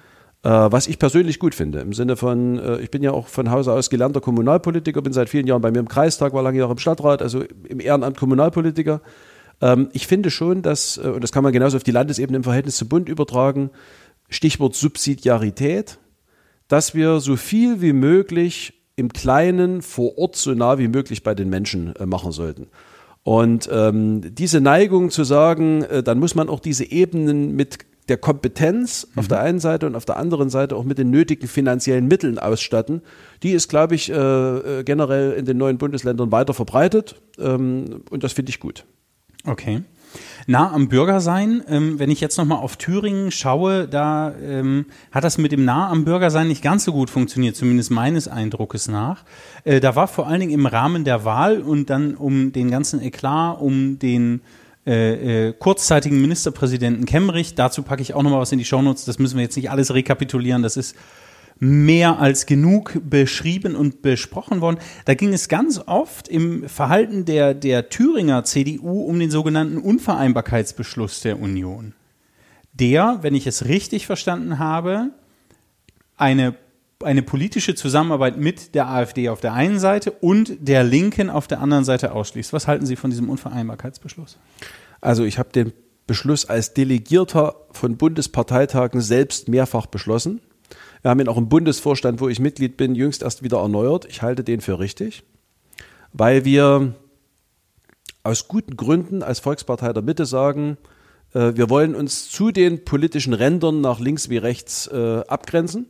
Äh, 0.43 0.49
was 0.49 0.87
ich 0.87 0.99
persönlich 0.99 1.39
gut 1.39 1.55
finde, 1.55 1.79
im 1.79 1.93
Sinne 1.93 2.17
von, 2.17 2.59
äh, 2.59 2.81
ich 2.81 2.91
bin 2.91 3.01
ja 3.01 3.11
auch 3.11 3.27
von 3.27 3.49
Hause 3.49 3.71
aus 3.71 3.89
gelernter 3.89 4.19
Kommunalpolitiker, 4.19 5.01
bin 5.01 5.13
seit 5.13 5.29
vielen 5.29 5.47
Jahren 5.47 5.61
bei 5.61 5.71
mir 5.71 5.79
im 5.79 5.87
Kreistag, 5.87 6.33
war 6.33 6.43
lange 6.43 6.59
Jahre 6.59 6.73
im 6.73 6.77
Stadtrat, 6.77 7.21
also 7.21 7.43
im 7.69 7.79
Ehrenamt 7.79 8.17
Kommunalpolitiker. 8.17 9.01
Ähm, 9.61 9.87
ich 9.93 10.05
finde 10.05 10.31
schon, 10.31 10.61
dass, 10.61 10.97
äh, 10.97 11.07
und 11.07 11.23
das 11.23 11.31
kann 11.31 11.43
man 11.43 11.53
genauso 11.53 11.77
auf 11.77 11.83
die 11.83 11.91
Landesebene 11.91 12.35
im 12.35 12.43
Verhältnis 12.43 12.75
zum 12.75 12.89
Bund 12.89 13.07
übertragen, 13.07 13.69
Stichwort 14.27 14.75
Subsidiarität, 14.75 15.97
dass 16.67 16.93
wir 16.93 17.21
so 17.21 17.37
viel 17.37 17.81
wie 17.81 17.93
möglich 17.93 18.73
im 18.97 19.13
Kleinen 19.13 19.81
vor 19.81 20.17
Ort 20.17 20.35
so 20.35 20.53
nah 20.53 20.77
wie 20.77 20.89
möglich 20.89 21.23
bei 21.23 21.35
den 21.35 21.49
Menschen 21.49 21.93
machen 22.05 22.31
sollten. 22.31 22.67
Und 23.23 23.69
ähm, 23.71 24.35
diese 24.35 24.59
Neigung 24.59 25.09
zu 25.09 25.23
sagen, 25.23 25.83
äh, 25.83 26.03
dann 26.03 26.19
muss 26.19 26.35
man 26.35 26.49
auch 26.49 26.59
diese 26.59 26.83
Ebenen 26.83 27.55
mit 27.55 27.79
der 28.09 28.17
Kompetenz 28.17 29.07
auf 29.15 29.27
der 29.27 29.39
mhm. 29.39 29.45
einen 29.45 29.59
Seite 29.59 29.87
und 29.87 29.95
auf 29.95 30.05
der 30.05 30.17
anderen 30.17 30.49
Seite 30.49 30.75
auch 30.75 30.83
mit 30.83 30.97
den 30.97 31.09
nötigen 31.09 31.47
finanziellen 31.47 32.07
Mitteln 32.07 32.37
ausstatten. 32.37 33.01
Die 33.43 33.51
ist, 33.51 33.69
glaube 33.69 33.95
ich, 33.95 34.11
äh, 34.11 34.15
äh, 34.15 34.83
generell 34.83 35.33
in 35.33 35.45
den 35.45 35.57
neuen 35.57 35.77
Bundesländern 35.77 36.31
weiter 36.31 36.53
verbreitet 36.53 37.21
ähm, 37.39 38.03
und 38.09 38.23
das 38.23 38.33
finde 38.33 38.49
ich 38.49 38.59
gut. 38.59 38.85
Okay. 39.45 39.83
Nah 40.45 40.71
am 40.71 40.89
Bürger 40.89 41.21
sein, 41.21 41.63
ähm, 41.67 41.99
wenn 41.99 42.11
ich 42.11 42.21
jetzt 42.21 42.37
nochmal 42.37 42.59
auf 42.59 42.77
Thüringen 42.77 43.31
schaue, 43.31 43.87
da 43.87 44.33
ähm, 44.35 44.85
hat 45.11 45.23
das 45.23 45.37
mit 45.37 45.51
dem 45.51 45.65
Nah 45.65 45.89
am 45.89 46.05
Bürger 46.05 46.29
sein 46.29 46.47
nicht 46.47 46.61
ganz 46.61 46.83
so 46.83 46.91
gut 46.91 47.09
funktioniert, 47.09 47.55
zumindest 47.55 47.91
meines 47.91 48.27
Eindruckes 48.27 48.87
nach. 48.87 49.23
Äh, 49.63 49.79
da 49.79 49.95
war 49.95 50.07
vor 50.07 50.27
allen 50.27 50.41
Dingen 50.41 50.51
im 50.51 50.65
Rahmen 50.65 51.03
der 51.03 51.25
Wahl 51.25 51.61
und 51.61 51.89
dann 51.89 52.15
um 52.15 52.51
den 52.51 52.69
ganzen 52.69 53.01
Eklat, 53.01 53.59
um 53.59 53.97
den 53.99 54.41
äh, 54.85 55.47
äh, 55.47 55.53
kurzzeitigen 55.53 56.19
Ministerpräsidenten 56.21 57.05
Kemmerich. 57.05 57.55
Dazu 57.55 57.83
packe 57.83 58.01
ich 58.01 58.13
auch 58.13 58.23
nochmal 58.23 58.41
was 58.41 58.51
in 58.51 58.59
die 58.59 58.65
Shownotes. 58.65 59.05
Das 59.05 59.19
müssen 59.19 59.37
wir 59.37 59.43
jetzt 59.43 59.55
nicht 59.55 59.71
alles 59.71 59.93
rekapitulieren. 59.93 60.61
Das 60.61 60.77
ist 60.77 60.95
mehr 61.59 62.19
als 62.19 62.45
genug 62.45 62.99
beschrieben 63.09 63.75
und 63.75 64.01
besprochen 64.01 64.61
worden. 64.61 64.77
Da 65.05 65.13
ging 65.13 65.33
es 65.33 65.47
ganz 65.47 65.79
oft 65.85 66.27
im 66.27 66.67
Verhalten 66.67 67.25
der, 67.25 67.53
der 67.53 67.89
Thüringer 67.89 68.43
CDU 68.43 69.03
um 69.03 69.19
den 69.19 69.31
sogenannten 69.31 69.77
Unvereinbarkeitsbeschluss 69.77 71.21
der 71.21 71.39
Union. 71.39 71.93
Der, 72.73 73.19
wenn 73.21 73.35
ich 73.35 73.47
es 73.47 73.65
richtig 73.65 74.05
verstanden 74.05 74.59
habe, 74.59 75.11
eine, 76.17 76.55
eine 77.03 77.21
politische 77.21 77.75
Zusammenarbeit 77.75 78.37
mit 78.37 78.75
der 78.75 78.87
AfD 78.87 79.29
auf 79.29 79.41
der 79.41 79.53
einen 79.53 79.79
Seite 79.79 80.11
und 80.11 80.53
der 80.59 80.83
Linken 80.83 81.29
auf 81.29 81.47
der 81.47 81.61
anderen 81.61 81.83
Seite 81.83 82.13
ausschließt. 82.13 82.53
Was 82.53 82.67
halten 82.67 82.85
Sie 82.85 82.95
von 82.95 83.09
diesem 83.09 83.29
Unvereinbarkeitsbeschluss? 83.29 84.37
Also 85.01 85.23
ich 85.23 85.37
habe 85.37 85.49
den 85.51 85.73
Beschluss 86.07 86.45
als 86.45 86.73
Delegierter 86.73 87.55
von 87.71 87.97
Bundesparteitagen 87.97 89.01
selbst 89.01 89.47
mehrfach 89.47 89.85
beschlossen. 89.85 90.41
Wir 91.01 91.11
haben 91.11 91.19
ihn 91.19 91.27
auch 91.27 91.37
im 91.37 91.49
Bundesvorstand, 91.49 92.21
wo 92.21 92.29
ich 92.29 92.39
Mitglied 92.39 92.77
bin, 92.77 92.95
jüngst 92.95 93.23
erst 93.23 93.43
wieder 93.43 93.59
erneuert. 93.59 94.05
Ich 94.05 94.21
halte 94.21 94.43
den 94.43 94.61
für 94.61 94.79
richtig, 94.79 95.23
weil 96.13 96.45
wir 96.45 96.95
aus 98.23 98.47
guten 98.47 98.77
Gründen 98.77 99.21
als 99.21 99.39
Volkspartei 99.39 99.91
der 99.91 100.03
Mitte 100.03 100.25
sagen, 100.25 100.77
äh, 101.33 101.55
wir 101.55 101.69
wollen 101.69 101.95
uns 101.95 102.29
zu 102.29 102.51
den 102.51 102.85
politischen 102.85 103.33
Rändern 103.33 103.81
nach 103.81 103.99
links 103.99 104.29
wie 104.29 104.37
rechts 104.37 104.87
äh, 104.87 105.21
abgrenzen, 105.27 105.87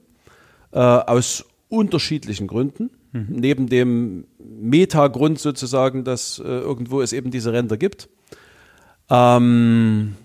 äh, 0.73 0.79
aus 0.79 1.45
unterschiedlichen 1.69 2.47
Gründen. 2.47 2.89
Mhm. 3.11 3.27
Neben 3.29 3.67
dem 3.67 4.25
Metagrund 4.39 5.39
sozusagen, 5.39 6.03
dass 6.03 6.39
irgendwo 6.39 7.01
es 7.01 7.13
eben 7.13 7.31
diese 7.31 7.53
Ränder 7.53 7.77
gibt. 7.77 8.09
Ähm, 9.09 10.15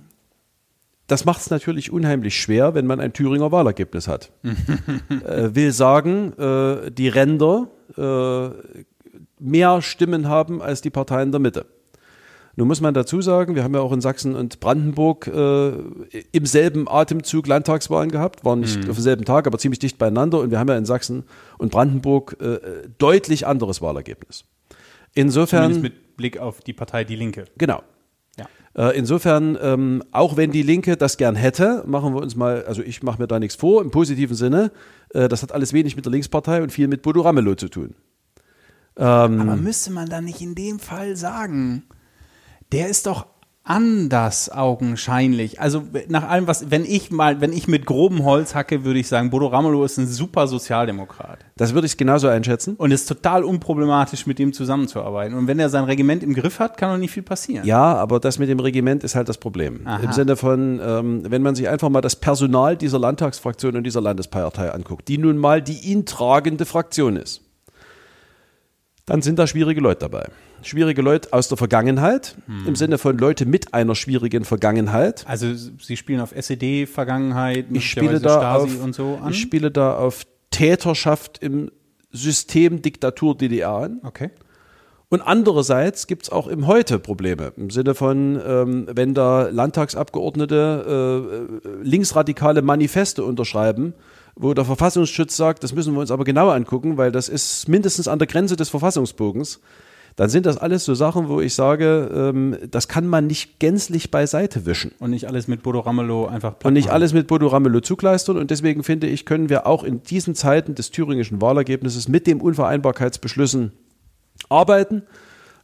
das 1.09 1.25
macht 1.25 1.41
es 1.41 1.51
natürlich 1.51 1.91
unheimlich 1.91 2.41
schwer, 2.41 2.75
wenn 2.75 2.87
man 2.87 3.01
ein 3.01 3.15
Thüringer 3.15 3.51
Wahlergebnis 3.51 4.09
hat. 4.09 4.31
äh, 4.43 5.55
will 5.55 5.73
sagen, 5.73 6.35
äh, 6.35 6.91
die 6.91 7.09
Ränder 7.09 7.69
äh, 7.97 8.51
mehr 9.39 9.83
Stimmen 9.83 10.29
haben 10.29 10.61
als 10.61 10.83
die 10.83 10.91
Parteien 10.91 11.33
der 11.33 11.41
Mitte. 11.41 11.67
Nun 12.59 12.67
muss 12.67 12.81
man 12.81 12.93
dazu 12.93 13.23
sagen, 13.23 13.55
wir 13.55 13.63
haben 13.63 13.73
ja 13.75 13.81
auch 13.81 13.93
in 13.93 14.01
Sachsen 14.01 14.35
und 14.35 14.59
Brandenburg 14.59 15.29
äh, 15.29 15.75
im 16.33 16.45
selben 16.45 16.89
Atemzug 16.89 17.47
Landtagswahlen 17.47 18.11
gehabt, 18.11 18.45
waren 18.45 18.59
nicht 18.59 18.83
mhm. 18.83 18.91
auf 18.91 18.97
demselben 18.97 19.25
Tag, 19.25 19.47
aber 19.47 19.59
ziemlich 19.59 19.79
dicht 19.79 19.97
beieinander. 19.97 20.41
Und 20.41 20.51
wir 20.51 20.59
haben 20.59 20.67
ja 20.67 20.77
in 20.77 20.85
Sachsen 20.85 21.23
und 21.59 21.71
Brandenburg 21.71 22.37
äh, 22.41 22.59
deutlich 22.99 23.47
anderes 23.47 23.81
Wahlergebnis. 23.81 24.43
Insofern. 25.15 25.73
Zumindest 25.73 25.83
mit 25.85 26.17
Blick 26.17 26.39
auf 26.39 26.61
die 26.61 26.73
Partei 26.73 27.05
Die 27.05 27.15
Linke. 27.15 27.45
Genau. 27.59 27.81
Äh, 28.75 28.99
insofern, 28.99 29.57
ähm, 29.63 30.03
auch 30.11 30.37
wenn 30.37 30.51
die 30.51 30.63
Linke 30.63 30.97
das 30.97 31.17
gern 31.17 31.37
hätte, 31.37 31.85
machen 31.87 32.13
wir 32.13 32.21
uns 32.21 32.35
mal, 32.35 32.65
also 32.65 32.83
ich 32.83 33.05
mache 33.05 33.21
mir 33.21 33.29
da 33.29 33.39
nichts 33.39 33.55
vor, 33.55 33.83
im 33.83 33.93
positiven 33.93 34.37
Sinne, 34.37 34.73
äh, 35.11 35.29
das 35.29 35.43
hat 35.43 35.53
alles 35.53 35.73
wenig 35.73 35.95
mit 35.95 36.05
der 36.05 36.13
Linkspartei 36.13 36.63
und 36.63 36.71
viel 36.71 36.87
mit 36.89 37.03
Bodo 37.03 37.23
Ramelow 37.23 37.55
zu 37.55 37.69
tun. 37.69 37.95
Ähm, 38.97 39.41
Aber 39.41 39.57
müsste 39.57 39.93
man 39.93 40.09
da 40.09 40.21
nicht 40.21 40.41
in 40.41 40.55
dem 40.55 40.79
Fall 40.81 41.17
sagen, 41.17 41.85
der 42.73 42.89
ist 42.89 43.07
doch 43.07 43.27
anders 43.69 44.51
augenscheinlich. 44.51 45.61
Also 45.61 45.83
nach 46.09 46.27
allem, 46.27 46.47
was, 46.47 46.71
wenn 46.71 46.87
ich 46.87 47.11
mal, 47.11 47.43
wenn 47.43 47.53
ich 47.53 47.69
mit 47.69 47.85
grobem 47.85 48.25
Holz 48.25 48.55
hacke, 48.55 48.85
würde 48.85 48.99
ich 48.99 49.09
sagen, 49.09 49.29
Bodo 49.29 49.49
Ramelow 49.49 49.85
ist 49.85 49.99
ein 49.99 50.07
super 50.07 50.47
Sozialdemokrat. 50.49 51.41
Das 51.57 51.75
würde 51.75 51.87
ich 51.87 51.99
genauso 51.99 52.29
einschätzen. 52.29 52.77
Und 52.77 52.93
es 52.93 53.03
ist 53.03 53.09
total 53.09 53.45
unproblematisch, 53.45 54.27
mit 54.27 54.39
dem 54.39 54.55
zusammenzuarbeiten. 54.55 55.37
Und 55.37 55.49
wenn 55.49 55.59
er 55.59 55.69
sein 55.69 55.85
Regiment 55.85 56.23
im 56.23 56.33
Griff 56.33 56.61
hat, 56.61 56.79
kann 56.79 56.93
doch 56.93 56.99
nicht 56.99 57.11
viel 57.11 57.23
passieren. 57.23 57.67
Ja, 57.67 57.95
aber 57.95 58.21
das 58.21 58.39
mit 58.39 58.49
dem 58.49 58.59
Regiment 58.59 59.05
ist 59.05 59.15
halt 59.15 59.29
das 59.29 59.37
Problem. 59.37 59.83
Aha. 59.85 60.03
Im 60.03 60.13
Sinne 60.13 60.37
von, 60.37 60.81
ähm, 60.83 61.23
wenn 61.29 61.43
man 61.43 61.55
sich 61.55 61.69
einfach 61.69 61.91
mal 61.91 62.01
das 62.01 62.17
Personal 62.17 62.75
dieser 62.75 62.99
Landtagsfraktion 62.99 63.77
und 63.77 63.85
dieser 63.85 64.01
Landespartei 64.01 64.73
anguckt, 64.73 65.09
die 65.09 65.19
nun 65.19 65.37
mal 65.37 65.61
die 65.61 65.79
ihn 65.81 66.07
tragende 66.07 66.65
Fraktion 66.65 67.17
ist, 67.17 67.43
dann 69.05 69.21
sind 69.21 69.39
da 69.39 69.47
schwierige 69.47 69.83
Leute 69.83 70.01
dabei 70.01 70.29
schwierige 70.63 71.03
Leute 71.03 71.33
aus 71.33 71.49
der 71.49 71.57
Vergangenheit, 71.57 72.37
hm. 72.47 72.67
im 72.67 72.77
Sinne 72.77 72.99
von 72.99 73.17
Leute 73.19 73.47
mit 73.47 73.75
einer 73.75 73.95
schwierigen 73.95 74.45
Vergangenheit. 74.45 75.25
Also 75.27 75.55
Sie 75.55 75.97
spielen 75.97 76.21
auf 76.21 76.33
SED-Vergangenheit, 76.33 77.67
ich 77.73 77.91
spiele 77.91 78.21
da 78.21 78.57
auf, 78.57 78.71
so 78.93 79.21
Ich 79.29 79.41
spiele 79.41 79.71
da 79.71 79.97
auf 79.97 80.25
Täterschaft 80.51 81.43
im 81.43 81.71
System 82.11 82.83
Diktatur 82.83 83.37
DDR 83.37 83.71
an. 83.71 84.01
Okay. 84.03 84.31
Und 85.11 85.23
andererseits 85.23 86.07
gibt 86.07 86.25
es 86.25 86.31
auch 86.31 86.49
im 86.49 86.67
Heute 86.67 86.99
Probleme. 86.99 87.53
Im 87.57 87.71
Sinne 87.71 87.95
von, 87.95 88.39
ähm, 88.47 88.87
wenn 88.93 89.15
da 89.15 89.49
Landtagsabgeordnete 89.49 91.49
äh, 91.65 91.69
linksradikale 91.83 92.61
Manifeste 92.61 93.25
unterschreiben, 93.25 93.95
wo 94.37 94.53
der 94.53 94.67
Verfassungsschutz 94.67 95.35
sagt, 95.37 95.65
das 95.65 95.75
müssen 95.75 95.95
wir 95.95 96.01
uns 96.01 96.11
aber 96.11 96.25
genauer 96.25 96.53
angucken, 96.53 96.99
weil 96.99 97.11
das 97.11 97.31
ist 97.31 97.69
mindestens 97.69 98.07
an 98.07 98.19
der 98.19 98.29
Grenze 98.29 98.57
des 98.57 98.69
Verfassungsbogens 98.69 99.61
dann 100.19 100.31
sind 100.31 100.47
das 100.47 100.59
alles 100.59 100.85
so 100.85 100.95
Sachen, 100.95 101.29
wo 101.29 101.41
ich 101.41 101.55
sage, 101.55 102.11
ähm, 102.13 102.57
das 102.73 102.89
kann 102.89 103.07
man 103.07 103.29
nicht 103.29 103.61
gänzlich 103.61 104.11
beiseite 104.11 104.67
wischen. 104.67 104.91
Und 104.99 105.11
nicht 105.11 105.29
alles 105.29 105.47
mit 105.47 105.63
Bodo 105.63 105.79
Ramelow 105.79 106.27
einfach 106.27 106.57
Und 106.65 106.73
nicht 106.73 106.91
alles 106.91 107.13
mit 107.13 107.29
Bodo 107.29 107.47
Ramelow 107.47 107.81
zugleistern. 107.83 108.37
Und 108.37 108.51
deswegen 108.51 108.83
finde 108.83 109.07
ich, 109.07 109.27
können 109.27 109.49
wir 109.49 109.69
auch 109.69 109.85
in 109.85 110.03
diesen 110.03 110.35
Zeiten 110.35 110.75
des 110.75 110.91
thüringischen 110.91 111.41
Wahlergebnisses 111.41 112.09
mit 112.09 112.27
dem 112.27 112.41
Unvereinbarkeitsbeschlüssen 112.41 113.71
arbeiten. 114.49 115.03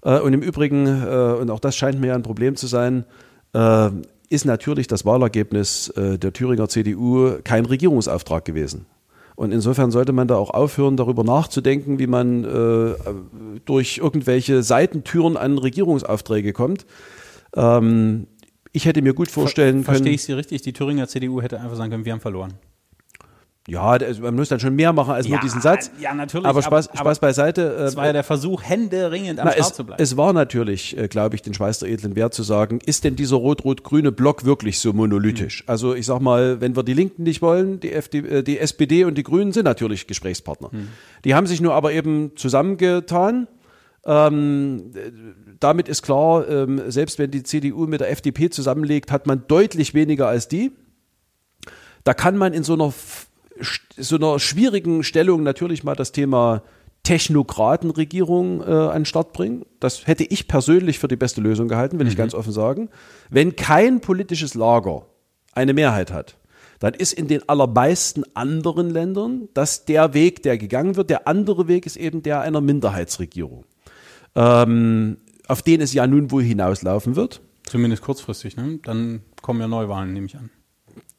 Äh, 0.03 0.21
und 0.21 0.33
im 0.33 0.43
Übrigen, 0.43 0.87
äh, 0.87 1.35
und 1.41 1.51
auch 1.51 1.59
das 1.59 1.75
scheint 1.75 2.01
mir 2.01 2.07
ja 2.07 2.15
ein 2.15 2.23
Problem 2.23 2.55
zu 2.55 2.69
sein, 2.69 3.07
äh, 3.55 3.91
ist 4.29 4.45
natürlich 4.45 4.87
das 4.87 5.05
Wahlergebnis 5.05 5.89
äh, 5.97 6.17
der 6.17 6.33
Thüringer 6.33 6.69
CDU 6.69 7.39
kein 7.43 7.65
Regierungsauftrag 7.65 8.45
gewesen. 8.45 8.87
Und 9.37 9.53
insofern 9.53 9.91
sollte 9.91 10.13
man 10.13 10.29
da 10.29 10.37
auch 10.37 10.51
aufhören, 10.51 10.97
darüber 10.97 11.25
nachzudenken, 11.25 11.99
wie 11.99 12.07
man 12.07 12.45
äh, 12.45 12.95
durch 13.65 13.99
irgendwelche 13.99 14.63
Seitentüren 14.63 15.37
an 15.37 15.59
Regierungsaufträge 15.59 16.53
kommt. 16.53 16.87
Ähm, 17.57 18.29
ich 18.73 18.87
hätte 18.87 19.03
mir 19.03 19.15
gut 19.15 19.31
vorstellen 19.31 19.79
Ver 19.79 19.93
Verstehe 19.93 20.05
können. 20.05 20.15
ich 20.15 20.25
Sie 20.25 20.33
richtig? 20.33 20.63
Die 20.63 20.73
Thüringer 20.73 21.09
CDU 21.09 21.41
hätte 21.41 21.61
einfach 21.61 21.77
sagen 21.77 21.91
können, 21.91 22.05
wir 22.05 22.13
haben 22.13 22.21
verloren. 22.21 22.55
Ja, 23.67 23.97
man 24.21 24.35
muss 24.35 24.51
dann 24.51 24.61
schon 24.61 24.77
mehr 24.77 24.93
machen 24.93 25.15
als 25.15 25.27
nur 25.27 25.37
Ja, 25.39 25.41
diesen 25.43 25.63
Satz. 25.63 25.91
ja, 25.99 26.13
natürlich, 26.13 26.47
Aber 26.47 26.61
Spaß, 26.61 26.89
aber- 26.91 26.99
Spaß 26.99 27.19
beiseite. 27.21 27.75
äh, 27.75 27.79
Das 27.79 27.97
war 27.97 28.05
ja 28.05 28.13
der 28.13 28.23
Versuch, 28.23 28.63
händeringend 28.63 29.41
am 29.41 29.47
Na, 29.47 29.53
Start 29.53 29.71
es, 29.71 29.75
zu 29.77 29.85
bleiben. 29.87 30.03
es 30.03 30.17
war 30.19 30.35
natürlich, 30.35 30.99
äh, 30.99 31.09
glaube 31.09 31.35
ich, 31.37 31.41
den 31.41 31.55
Schweiß 31.55 31.79
der 31.79 31.89
edlen 31.89 32.15
Wert 32.15 32.35
zu 32.35 32.43
sagen, 32.43 32.81
ist 32.85 33.05
denn 33.05 33.17
dieser 33.17 33.37
rot-rot-grüne 33.37 34.13
Block 34.13 34.45
wirklich 34.45 34.81
so 34.81 34.93
monolithisch? 34.93 35.61
Hm. 35.61 35.65
Also 35.69 35.95
ich 35.95 36.05
sag 36.05 36.21
mal, 36.21 36.61
wenn 36.61 36.77
wir 36.77 36.83
die 36.83 36.93
Linken 36.93 37.23
nicht 37.23 37.41
wollen, 37.41 37.81
die, 37.81 37.93
FD, 37.93 38.19
äh, 38.19 38.43
die 38.43 38.59
SPD 38.59 39.05
und 39.05 39.17
die 39.17 39.23
Grünen 39.23 39.53
sind 39.53 39.65
natürlich 39.65 40.07
Gesprächspartner. 40.07 40.71
Hm. 40.71 40.89
Die 41.25 41.35
haben 41.35 41.47
sich 41.47 41.63
nur 41.63 41.73
aber 41.73 41.93
eben 41.93 42.33
zusammengetan. 42.37 43.49
Ähm, 44.05 44.91
äh, 44.95 45.11
damit 45.61 45.89
ist 45.89 46.03
klar, 46.03 46.47
ähm, 46.47 46.83
selbst 46.89 47.19
wenn 47.19 47.31
die 47.31 47.43
CDU 47.43 47.87
mit 47.87 48.03
der 48.03 48.11
FDP 48.11 48.51
zusammenlegt, 48.51 49.11
hat 49.11 49.27
man 49.27 49.45
deutlich 49.49 49.95
weniger 49.95 50.29
als 50.29 50.49
die. 50.49 50.73
Da 52.05 52.13
kann 52.13 52.37
man 52.37 52.53
in 52.53 52.63
so 52.65 52.75
einer, 52.75 52.93
so 53.97 54.17
einer 54.17 54.39
schwierigen 54.39 55.05
Stellung 55.05 55.43
natürlich 55.43 55.85
mal 55.85 55.95
das 55.95 56.13
Thema 56.13 56.63
Technokratenregierung 57.05 58.63
äh, 58.63 58.65
an 58.65 59.01
den 59.01 59.05
Start 59.05 59.33
bringen. 59.33 59.65
Das 59.79 60.07
hätte 60.07 60.25
ich 60.25 60.49
persönlich 60.49 60.99
für 60.99 61.09
die 61.09 61.17
beste 61.17 61.41
Lösung 61.41 61.69
gehalten, 61.69 61.99
will 61.99 62.09
ich 62.09 62.17
ganz 62.17 62.35
offen 62.35 62.53
sagen. 62.53 62.89
Wenn 63.31 63.57
kein 63.57 64.01
politisches 64.01 64.55
Lager 64.55 65.07
eine 65.53 65.75
Mehrheit 65.75 66.13
hat, 66.13 66.39
dann 66.81 66.95
ist 66.95 67.13
in 67.13 67.29
den 67.29 67.49
allermeisten 67.49 68.25
anderen 68.35 68.91
Ländern 68.91 69.49
das 69.55 69.85
der 69.85 70.15
Weg, 70.15 70.43
der 70.43 70.59
gegangen 70.59 70.97
wird. 70.97 71.11
Der 71.11 71.29
andere 71.29 71.69
Weg 71.69 71.87
ist 71.87 71.97
eben 71.97 72.23
der 72.23 72.41
einer 72.41 72.61
Minderheitsregierung, 72.61 73.65
ähm, 74.35 75.19
auf 75.47 75.63
den 75.63 75.83
es 75.83 75.93
ja 75.93 76.07
nun 76.07 76.31
wohl 76.31 76.43
hinauslaufen 76.43 77.17
wird. 77.17 77.43
Zumindest 77.67 78.03
kurzfristig, 78.03 78.57
ne? 78.57 78.81
Dann 78.83 79.23
kommen 79.41 79.61
ja 79.61 79.69
Neuwahlen, 79.69 80.13
nehme 80.13 80.27
ich 80.27 80.37
an. 80.37 80.51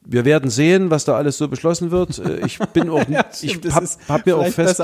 Wir 0.08 0.24
werden 0.24 0.50
sehen, 0.50 0.90
was 0.90 1.04
da 1.04 1.16
alles 1.16 1.36
so 1.36 1.48
beschlossen 1.48 1.90
wird. 1.90 2.18
Äh, 2.18 2.46
Ich 2.46 2.58
bin 2.58 2.88
auch, 2.88 3.04
ich 3.42 3.60
das 3.60 3.74
hab, 3.74 3.82
ist 3.82 4.08
hab 4.08 4.26
mir 4.26 4.36
auch 4.36 4.46
fest, 4.46 4.80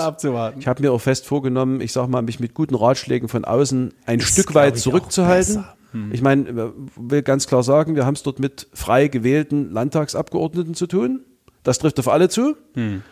ich 0.58 0.66
habe 0.66 0.82
mir 0.82 0.92
auch 0.92 1.00
fest 1.00 1.26
vorgenommen, 1.26 1.80
ich 1.80 1.92
sag 1.92 2.08
mal, 2.08 2.22
mich 2.22 2.40
mit 2.40 2.54
guten 2.54 2.74
Ratschlägen 2.74 3.28
von 3.28 3.44
außen 3.44 3.94
ein 4.04 4.18
Ist, 4.18 4.32
Stück 4.32 4.54
weit 4.54 4.76
ich, 4.76 4.82
zurückzuhalten. 4.82 5.64
Hm. 5.92 6.10
Ich 6.12 6.22
meine, 6.22 6.48
äh, 6.48 6.70
will 6.96 7.22
ganz 7.22 7.46
klar 7.46 7.62
sagen, 7.62 7.94
wir 7.94 8.04
haben 8.04 8.14
es 8.14 8.22
dort 8.22 8.40
mit 8.40 8.66
frei 8.72 9.08
gewählten 9.08 9.70
Landtagsabgeordneten 9.70 10.74
zu 10.74 10.86
tun. 10.86 11.20
Das 11.62 11.78
trifft 11.78 12.00
auf 12.00 12.08
alle 12.08 12.28
zu. 12.28 12.56
Hm. 12.74 13.02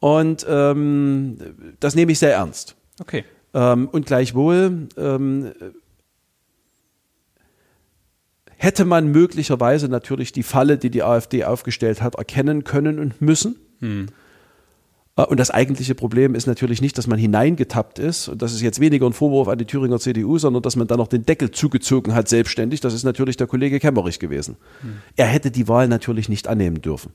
Und 0.00 0.46
ähm, 0.48 1.36
das 1.78 1.94
nehme 1.94 2.12
ich 2.12 2.18
sehr 2.18 2.32
ernst. 2.32 2.74
Okay. 3.00 3.24
Ähm, 3.52 3.88
und 3.88 4.06
gleichwohl 4.06 4.88
ähm, 4.96 5.52
hätte 8.60 8.84
man 8.84 9.08
möglicherweise 9.08 9.88
natürlich 9.88 10.32
die 10.32 10.42
Falle, 10.42 10.76
die 10.76 10.90
die 10.90 11.02
AfD 11.02 11.44
aufgestellt 11.44 12.02
hat, 12.02 12.16
erkennen 12.16 12.62
können 12.62 12.98
und 12.98 13.22
müssen. 13.22 13.56
Äh, 15.16 15.22
Und 15.22 15.40
das 15.40 15.50
eigentliche 15.50 15.94
Problem 15.94 16.34
ist 16.34 16.46
natürlich 16.46 16.82
nicht, 16.82 16.98
dass 16.98 17.06
man 17.06 17.18
hineingetappt 17.18 17.98
ist. 17.98 18.28
Und 18.28 18.42
das 18.42 18.52
ist 18.52 18.60
jetzt 18.60 18.78
weniger 18.78 19.06
ein 19.06 19.14
Vorwurf 19.14 19.48
an 19.48 19.56
die 19.56 19.64
Thüringer 19.64 19.98
CDU, 19.98 20.36
sondern 20.36 20.62
dass 20.62 20.76
man 20.76 20.86
dann 20.86 20.98
noch 20.98 21.08
den 21.08 21.24
Deckel 21.24 21.50
zugezogen 21.52 22.14
hat 22.14 22.28
selbstständig. 22.28 22.80
Das 22.80 22.92
ist 22.92 23.02
natürlich 23.02 23.38
der 23.38 23.46
Kollege 23.46 23.80
Kemmerich 23.80 24.18
gewesen. 24.18 24.56
Er 25.16 25.26
hätte 25.26 25.50
die 25.50 25.66
Wahl 25.66 25.88
natürlich 25.88 26.28
nicht 26.28 26.46
annehmen 26.46 26.82
dürfen. 26.82 27.14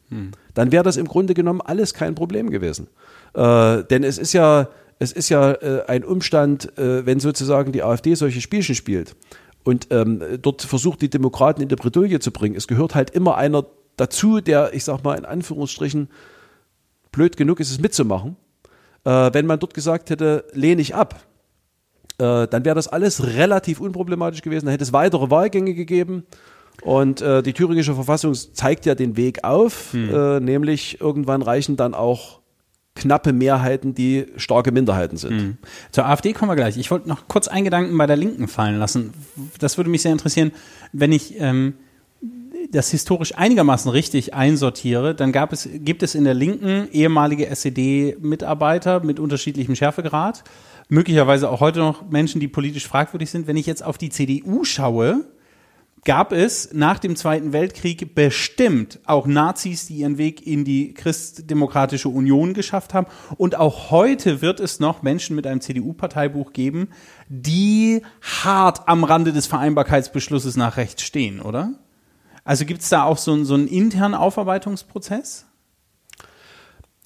Dann 0.55 0.71
wäre 0.71 0.83
das 0.83 0.97
im 0.97 1.07
Grunde 1.07 1.35
genommen 1.35 1.61
alles 1.61 1.93
kein 1.93 2.15
Problem 2.15 2.49
gewesen. 2.49 2.87
Äh, 3.35 3.83
denn 3.83 4.03
es 4.03 4.17
ist 4.17 4.33
ja, 4.33 4.69
es 4.97 5.11
ist 5.11 5.29
ja 5.29 5.51
äh, 5.51 5.83
ein 5.85 6.03
Umstand, 6.03 6.75
äh, 6.79 7.05
wenn 7.05 7.19
sozusagen 7.19 7.71
die 7.71 7.83
AfD 7.83 8.15
solche 8.15 8.41
Spielchen 8.41 8.73
spielt 8.73 9.15
und 9.65 9.87
ähm, 9.89 10.21
dort 10.41 10.61
versucht, 10.61 11.01
die 11.01 11.09
Demokraten 11.09 11.61
in 11.61 11.67
die 11.67 11.75
Bredouille 11.75 12.19
zu 12.19 12.31
bringen. 12.31 12.55
Es 12.55 12.67
gehört 12.67 12.95
halt 12.95 13.09
immer 13.09 13.35
einer 13.35 13.65
dazu, 13.97 14.39
der, 14.39 14.73
ich 14.73 14.83
sag 14.83 15.03
mal 15.03 15.17
in 15.17 15.25
Anführungsstrichen, 15.25 16.07
blöd 17.11 17.35
genug 17.35 17.59
ist, 17.59 17.71
es 17.71 17.79
mitzumachen. 17.79 18.37
Äh, 19.03 19.33
wenn 19.33 19.47
man 19.47 19.59
dort 19.59 19.73
gesagt 19.73 20.11
hätte, 20.11 20.45
lehne 20.53 20.81
ich 20.81 20.93
ab, 20.93 21.25
äh, 22.19 22.47
dann 22.47 22.63
wäre 22.63 22.75
das 22.75 22.87
alles 22.87 23.25
relativ 23.25 23.79
unproblematisch 23.79 24.43
gewesen. 24.43 24.65
Dann 24.65 24.71
hätte 24.71 24.83
es 24.83 24.93
weitere 24.93 25.31
Wahlgänge 25.31 25.73
gegeben. 25.73 26.25
Und 26.83 27.21
äh, 27.21 27.41
die 27.41 27.53
thüringische 27.53 27.95
Verfassung 27.95 28.33
zeigt 28.33 28.85
ja 28.85 28.95
den 28.95 29.17
Weg 29.17 29.43
auf, 29.43 29.93
äh, 29.93 30.39
nämlich 30.39 30.99
irgendwann 31.01 31.41
reichen 31.41 31.77
dann 31.77 31.93
auch 31.93 32.41
knappe 32.95 33.33
Mehrheiten, 33.33 33.93
die 33.93 34.25
starke 34.37 34.71
Minderheiten 34.71 35.17
sind. 35.17 35.57
Zur 35.91 36.05
AfD 36.05 36.33
kommen 36.33 36.49
wir 36.49 36.55
gleich. 36.55 36.77
Ich 36.77 36.89
wollte 36.91 37.09
noch 37.09 37.27
kurz 37.27 37.47
einen 37.47 37.65
Gedanken 37.65 37.97
bei 37.97 38.07
der 38.07 38.15
Linken 38.15 38.47
fallen 38.47 38.79
lassen. 38.79 39.13
Das 39.59 39.77
würde 39.77 39.89
mich 39.89 40.01
sehr 40.01 40.13
interessieren, 40.13 40.51
wenn 40.93 41.11
ich 41.11 41.39
ähm, 41.39 41.73
das 42.71 42.91
historisch 42.91 43.35
einigermaßen 43.35 43.91
richtig 43.91 44.33
einsortiere, 44.33 45.13
dann 45.13 45.31
gab 45.31 45.53
es, 45.53 45.69
gibt 45.71 46.03
es 46.03 46.15
in 46.15 46.23
der 46.23 46.33
Linken 46.33 46.87
ehemalige 46.91 47.47
SED-Mitarbeiter 47.47 49.03
mit 49.03 49.19
unterschiedlichem 49.19 49.75
Schärfegrad, 49.75 50.43
möglicherweise 50.89 51.49
auch 51.49 51.59
heute 51.59 51.79
noch 51.79 52.09
Menschen, 52.09 52.39
die 52.39 52.47
politisch 52.47 52.87
fragwürdig 52.87 53.29
sind. 53.29 53.47
Wenn 53.47 53.57
ich 53.57 53.65
jetzt 53.65 53.83
auf 53.83 53.97
die 53.97 54.09
CDU 54.09 54.63
schaue, 54.63 55.25
gab 56.05 56.31
es 56.31 56.69
nach 56.71 56.99
dem 56.99 57.15
Zweiten 57.15 57.51
Weltkrieg 57.51 58.15
bestimmt 58.15 58.99
auch 59.05 59.25
Nazis, 59.27 59.87
die 59.87 59.95
ihren 59.95 60.17
Weg 60.17 60.45
in 60.45 60.63
die 60.63 60.93
Christdemokratische 60.93 62.09
Union 62.09 62.53
geschafft 62.53 62.93
haben. 62.93 63.07
Und 63.37 63.55
auch 63.55 63.91
heute 63.91 64.41
wird 64.41 64.59
es 64.59 64.79
noch 64.79 65.01
Menschen 65.01 65.35
mit 65.35 65.45
einem 65.47 65.61
CDU-Parteibuch 65.61 66.53
geben, 66.53 66.89
die 67.27 68.01
hart 68.21 68.87
am 68.87 69.03
Rande 69.03 69.33
des 69.33 69.47
Vereinbarkeitsbeschlusses 69.47 70.55
nach 70.55 70.77
rechts 70.77 71.01
stehen, 71.03 71.41
oder? 71.41 71.73
Also 72.43 72.65
gibt 72.65 72.81
es 72.81 72.89
da 72.89 73.03
auch 73.03 73.17
so, 73.17 73.33
einen- 73.33 73.45
so 73.45 73.55
einen 73.55 73.67
internen 73.67 74.13
Aufarbeitungsprozess? 74.13 75.45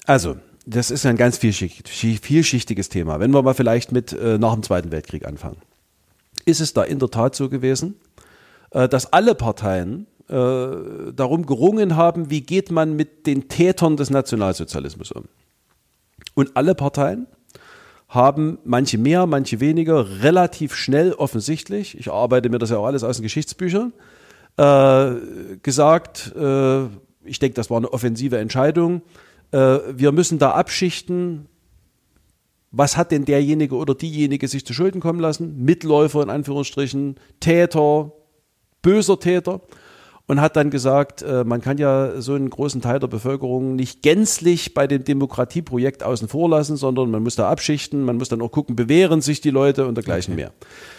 Also, 0.04 0.36
das 0.66 0.90
ist 0.90 1.06
ein 1.06 1.16
ganz 1.16 1.38
vielschicht, 1.38 1.88
vielschichtiges 1.88 2.90
Thema. 2.90 3.18
Wenn 3.20 3.32
wir 3.32 3.42
mal 3.42 3.54
vielleicht 3.54 3.92
mit 3.92 4.12
äh, 4.12 4.36
nach 4.38 4.52
dem 4.52 4.62
Zweiten 4.62 4.92
Weltkrieg 4.92 5.26
anfangen. 5.26 5.56
Ist 6.44 6.60
es 6.60 6.72
da 6.74 6.82
in 6.82 6.98
der 6.98 7.10
Tat 7.10 7.34
so 7.34 7.48
gewesen, 7.48 7.94
dass 8.70 9.12
alle 9.12 9.34
Parteien 9.34 10.06
äh, 10.30 11.12
darum 11.12 11.44
gerungen 11.44 11.96
haben, 11.96 12.30
wie 12.30 12.42
geht 12.42 12.70
man 12.70 12.94
mit 12.94 13.26
den 13.26 13.48
Tätern 13.48 13.96
des 13.96 14.10
Nationalsozialismus 14.10 15.10
um? 15.10 15.24
Und 16.34 16.56
alle 16.56 16.76
Parteien 16.76 17.26
haben 18.08 18.58
manche 18.64 18.96
mehr, 18.96 19.26
manche 19.26 19.58
weniger, 19.58 20.22
relativ 20.22 20.74
schnell 20.74 21.12
offensichtlich, 21.14 21.98
ich 21.98 22.12
arbeite 22.12 22.48
mir 22.48 22.58
das 22.58 22.70
ja 22.70 22.78
auch 22.78 22.86
alles 22.86 23.02
aus 23.02 23.16
den 23.16 23.24
Geschichtsbüchern, 23.24 23.92
äh, 24.56 25.56
gesagt, 25.62 26.32
äh, 26.36 26.84
ich 27.24 27.40
denke, 27.40 27.54
das 27.54 27.68
war 27.68 27.78
eine 27.78 27.92
offensive 27.92 28.38
Entscheidung, 28.38 29.02
äh, 29.50 29.78
wir 29.92 30.12
müssen 30.12 30.38
da 30.38 30.52
abschichten, 30.52 31.46
was 32.70 32.96
hat 32.96 33.10
denn 33.10 33.24
derjenige 33.24 33.74
oder 33.74 33.96
diejenige 33.96 34.46
sich 34.46 34.64
zu 34.64 34.74
Schulden 34.74 35.00
kommen 35.00 35.18
lassen? 35.18 35.64
Mitläufer 35.64 36.22
in 36.22 36.30
Anführungsstrichen, 36.30 37.16
Täter, 37.40 38.12
böser 38.82 39.18
Täter. 39.18 39.60
Und 40.26 40.40
hat 40.40 40.54
dann 40.54 40.70
gesagt, 40.70 41.22
äh, 41.22 41.42
man 41.42 41.60
kann 41.60 41.76
ja 41.78 42.20
so 42.20 42.34
einen 42.34 42.50
großen 42.50 42.80
Teil 42.80 43.00
der 43.00 43.08
Bevölkerung 43.08 43.74
nicht 43.74 44.00
gänzlich 44.00 44.74
bei 44.74 44.86
dem 44.86 45.02
Demokratieprojekt 45.02 46.04
außen 46.04 46.28
vor 46.28 46.48
lassen, 46.48 46.76
sondern 46.76 47.10
man 47.10 47.24
muss 47.24 47.34
da 47.34 47.50
abschichten, 47.50 48.04
man 48.04 48.16
muss 48.16 48.28
dann 48.28 48.40
auch 48.40 48.52
gucken, 48.52 48.76
bewähren 48.76 49.22
sich 49.22 49.40
die 49.40 49.50
Leute 49.50 49.88
und 49.88 49.96
dergleichen 49.96 50.36
mehr. 50.36 50.52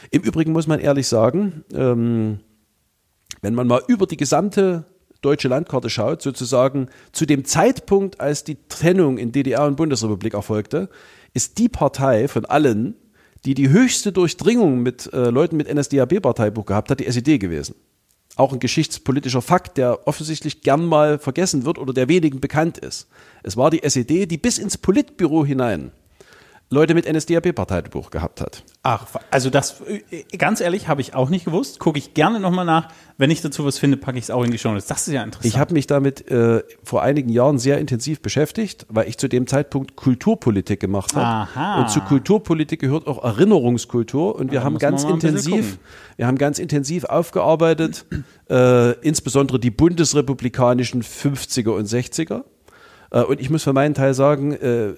Im 0.09 0.21
Übrigen 0.23 0.51
muss 0.51 0.67
man 0.67 0.81
ehrlich 0.81 1.07
sagen, 1.07 1.63
ähm, 1.73 2.41
wenn 3.41 3.55
man 3.55 3.67
mal 3.67 3.81
über 3.87 4.05
die 4.05 4.17
gesamte 4.17 4.83
deutsche 5.21 5.47
Landkarte 5.47 5.89
schaut, 5.89 6.21
sozusagen 6.21 6.89
zu 7.11 7.25
dem 7.25 7.45
Zeitpunkt, 7.45 8.19
als 8.19 8.43
die 8.43 8.57
Trennung 8.67 9.17
in 9.17 9.31
DDR 9.31 9.65
und 9.65 9.77
Bundesrepublik 9.77 10.33
erfolgte, 10.33 10.89
ist 11.33 11.57
die 11.57 11.69
Partei 11.69 12.27
von 12.27 12.45
allen, 12.45 12.95
die 13.45 13.53
die 13.53 13.69
höchste 13.69 14.11
Durchdringung 14.11 14.81
mit 14.81 15.11
äh, 15.13 15.29
Leuten 15.29 15.57
mit 15.57 15.73
NSDAP-Parteibuch 15.73 16.65
gehabt 16.65 16.91
hat, 16.91 16.99
die 16.99 17.07
SED 17.07 17.39
gewesen. 17.39 17.75
Auch 18.35 18.53
ein 18.53 18.59
geschichtspolitischer 18.59 19.41
Fakt, 19.41 19.77
der 19.77 20.07
offensichtlich 20.07 20.61
gern 20.61 20.85
mal 20.85 21.19
vergessen 21.19 21.65
wird 21.65 21.77
oder 21.77 21.93
der 21.93 22.07
wenigen 22.07 22.39
bekannt 22.39 22.77
ist. 22.77 23.07
Es 23.43 23.57
war 23.57 23.69
die 23.69 23.83
SED, 23.83 24.25
die 24.25 24.37
bis 24.37 24.57
ins 24.57 24.77
Politbüro 24.77 25.45
hinein 25.45 25.91
Leute 26.73 26.93
mit 26.93 27.05
NSDAP-Parteibuch 27.05 28.11
gehabt 28.11 28.39
hat. 28.39 28.63
Ach, 28.81 29.05
also 29.29 29.49
das, 29.49 29.81
äh, 29.81 30.37
ganz 30.37 30.61
ehrlich, 30.61 30.87
habe 30.87 31.01
ich 31.01 31.13
auch 31.13 31.29
nicht 31.29 31.43
gewusst. 31.43 31.79
Gucke 31.79 31.99
ich 31.99 32.13
gerne 32.13 32.39
nochmal 32.39 32.63
nach. 32.63 32.87
Wenn 33.17 33.29
ich 33.29 33.41
dazu 33.41 33.65
was 33.65 33.77
finde, 33.77 33.97
packe 33.97 34.17
ich 34.17 34.23
es 34.23 34.31
auch 34.31 34.41
in 34.45 34.51
die 34.51 34.57
Show. 34.57 34.73
Das 34.73 34.89
ist 34.89 35.07
ja 35.07 35.21
interessant. 35.21 35.53
Ich 35.53 35.59
habe 35.59 35.73
mich 35.73 35.85
damit 35.85 36.31
äh, 36.31 36.63
vor 36.81 37.03
einigen 37.03 37.27
Jahren 37.27 37.59
sehr 37.59 37.77
intensiv 37.77 38.21
beschäftigt, 38.21 38.85
weil 38.87 39.09
ich 39.09 39.17
zu 39.17 39.27
dem 39.27 39.47
Zeitpunkt 39.47 39.97
Kulturpolitik 39.97 40.79
gemacht 40.79 41.13
habe. 41.13 41.81
Und 41.81 41.89
zu 41.89 41.99
Kulturpolitik 41.99 42.79
gehört 42.79 43.05
auch 43.05 43.21
Erinnerungskultur. 43.21 44.35
Und 44.35 44.53
wir 44.53 44.63
haben 44.63 44.77
ganz 44.77 45.03
intensiv, 45.03 45.77
wir 46.15 46.25
haben 46.25 46.37
ganz 46.37 46.57
intensiv 46.57 47.03
aufgearbeitet, 47.03 48.05
äh, 48.49 48.93
insbesondere 49.01 49.59
die 49.59 49.71
bundesrepublikanischen 49.71 51.03
50er 51.03 51.71
und 51.71 51.89
60er. 51.89 52.45
Äh, 53.11 53.23
und 53.23 53.41
ich 53.41 53.49
muss 53.49 53.63
für 53.63 53.73
meinen 53.73 53.93
Teil 53.93 54.13
sagen, 54.13 54.53
äh, 54.53 54.93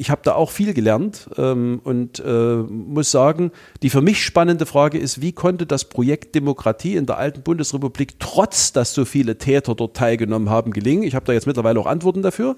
ich 0.00 0.10
habe 0.10 0.20
da 0.22 0.34
auch 0.36 0.52
viel 0.52 0.74
gelernt 0.74 1.28
ähm, 1.36 1.80
und 1.82 2.22
äh, 2.24 2.56
muss 2.56 3.10
sagen, 3.10 3.50
die 3.82 3.90
für 3.90 4.00
mich 4.00 4.24
spannende 4.24 4.64
Frage 4.64 4.96
ist, 4.96 5.20
wie 5.20 5.32
konnte 5.32 5.66
das 5.66 5.86
Projekt 5.86 6.36
Demokratie 6.36 6.94
in 6.94 7.04
der 7.04 7.18
alten 7.18 7.42
Bundesrepublik, 7.42 8.20
trotz 8.20 8.72
dass 8.72 8.94
so 8.94 9.04
viele 9.04 9.38
Täter 9.38 9.74
dort 9.74 9.96
teilgenommen 9.96 10.50
haben, 10.50 10.70
gelingen? 10.70 11.02
Ich 11.02 11.16
habe 11.16 11.26
da 11.26 11.32
jetzt 11.32 11.48
mittlerweile 11.48 11.80
auch 11.80 11.86
Antworten 11.86 12.22
dafür. 12.22 12.54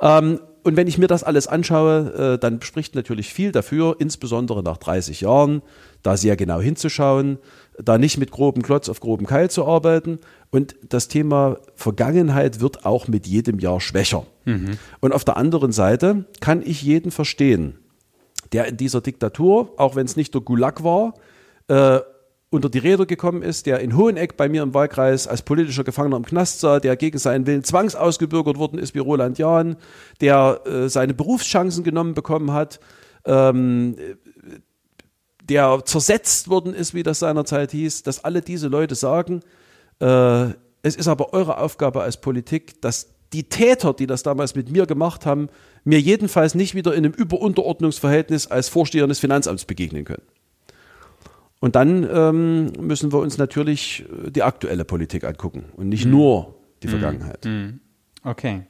Ähm, 0.00 0.40
und 0.64 0.76
wenn 0.76 0.88
ich 0.88 0.98
mir 0.98 1.06
das 1.06 1.22
alles 1.22 1.46
anschaue, 1.46 2.34
äh, 2.34 2.38
dann 2.38 2.60
spricht 2.60 2.96
natürlich 2.96 3.32
viel 3.32 3.52
dafür, 3.52 3.96
insbesondere 4.00 4.64
nach 4.64 4.78
30 4.78 5.20
Jahren, 5.20 5.62
da 6.02 6.16
sehr 6.16 6.34
genau 6.36 6.60
hinzuschauen, 6.60 7.38
da 7.82 7.98
nicht 7.98 8.18
mit 8.18 8.30
groben 8.30 8.62
Klotz 8.62 8.88
auf 8.88 9.00
groben 9.00 9.26
Keil 9.26 9.50
zu 9.50 9.66
arbeiten. 9.66 10.18
Und 10.50 10.76
das 10.88 11.08
Thema 11.08 11.58
Vergangenheit 11.74 12.60
wird 12.60 12.86
auch 12.86 13.08
mit 13.08 13.26
jedem 13.26 13.58
Jahr 13.58 13.80
schwächer. 13.80 14.26
Mhm. 14.44 14.78
Und 15.00 15.12
auf 15.12 15.24
der 15.24 15.36
anderen 15.36 15.72
Seite 15.72 16.24
kann 16.40 16.62
ich 16.62 16.82
jeden 16.82 17.10
verstehen, 17.10 17.78
der 18.52 18.66
in 18.66 18.76
dieser 18.76 19.00
Diktatur, 19.00 19.72
auch 19.76 19.96
wenn 19.96 20.06
es 20.06 20.16
nicht 20.16 20.34
der 20.34 20.42
Gulag 20.42 20.84
war, 20.84 21.14
äh, 21.68 22.00
unter 22.50 22.68
die 22.68 22.78
Räder 22.78 23.04
gekommen 23.04 23.42
ist, 23.42 23.66
der 23.66 23.80
in 23.80 23.96
Hoheneck 23.96 24.36
bei 24.36 24.48
mir 24.48 24.62
im 24.62 24.74
Wahlkreis 24.74 25.26
als 25.26 25.42
politischer 25.42 25.82
Gefangener 25.82 26.16
im 26.16 26.24
Knast 26.24 26.60
sah, 26.60 26.78
der 26.78 26.96
gegen 26.96 27.18
seinen 27.18 27.46
Willen 27.46 27.64
zwangsausgebürgert 27.64 28.58
worden 28.58 28.78
ist 28.78 28.94
wie 28.94 29.00
Roland 29.00 29.38
Jahn, 29.38 29.76
der 30.20 30.60
äh, 30.64 30.88
seine 30.88 31.14
Berufschancen 31.14 31.82
genommen 31.82 32.14
bekommen 32.14 32.52
hat, 32.52 32.78
ähm, 33.26 33.96
der 35.48 35.82
zersetzt 35.84 36.48
worden 36.48 36.74
ist, 36.74 36.94
wie 36.94 37.02
das 37.02 37.18
seinerzeit 37.18 37.70
hieß, 37.72 38.02
dass 38.02 38.24
alle 38.24 38.40
diese 38.40 38.68
Leute 38.68 38.94
sagen, 38.94 39.40
äh, 40.00 40.46
es 40.82 40.96
ist 40.96 41.08
aber 41.08 41.32
eure 41.32 41.58
Aufgabe 41.58 42.02
als 42.02 42.20
Politik, 42.20 42.80
dass 42.82 43.08
die 43.32 43.44
Täter, 43.44 43.92
die 43.92 44.06
das 44.06 44.22
damals 44.22 44.54
mit 44.54 44.70
mir 44.70 44.86
gemacht 44.86 45.26
haben, 45.26 45.48
mir 45.84 46.00
jedenfalls 46.00 46.54
nicht 46.54 46.74
wieder 46.74 46.94
in 46.94 47.04
einem 47.04 47.14
Überunterordnungsverhältnis 47.14 48.46
als 48.46 48.68
Vorsteher 48.68 49.06
des 49.06 49.18
Finanzamts 49.18 49.64
begegnen 49.64 50.04
können. 50.04 50.22
Und 51.60 51.76
dann 51.76 52.08
ähm, 52.10 52.72
müssen 52.78 53.12
wir 53.12 53.18
uns 53.18 53.38
natürlich 53.38 54.04
die 54.28 54.42
aktuelle 54.42 54.84
Politik 54.84 55.24
angucken 55.24 55.64
und 55.76 55.88
nicht 55.88 56.04
mhm. 56.04 56.12
nur 56.12 56.54
die 56.82 56.88
Vergangenheit. 56.88 57.44
Mhm. 57.44 57.80
Okay. 58.22 58.66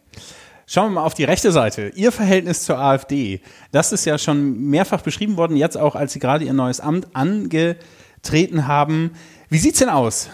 Schauen 0.66 0.90
wir 0.90 1.00
mal 1.00 1.04
auf 1.04 1.14
die 1.14 1.24
rechte 1.24 1.52
Seite. 1.52 1.92
Ihr 1.94 2.10
Verhältnis 2.10 2.64
zur 2.64 2.78
AfD. 2.78 3.40
Das 3.70 3.92
ist 3.92 4.04
ja 4.06 4.16
schon 4.16 4.58
mehrfach 4.70 5.02
beschrieben 5.02 5.36
worden, 5.36 5.56
jetzt 5.56 5.76
auch, 5.76 5.94
als 5.94 6.14
Sie 6.14 6.18
gerade 6.18 6.44
Ihr 6.44 6.54
neues 6.54 6.80
Amt 6.80 7.08
angetreten 7.14 8.66
haben. 8.66 9.12
Wie 9.50 9.58
sieht's 9.58 9.80
denn 9.80 9.90
aus? 9.90 10.30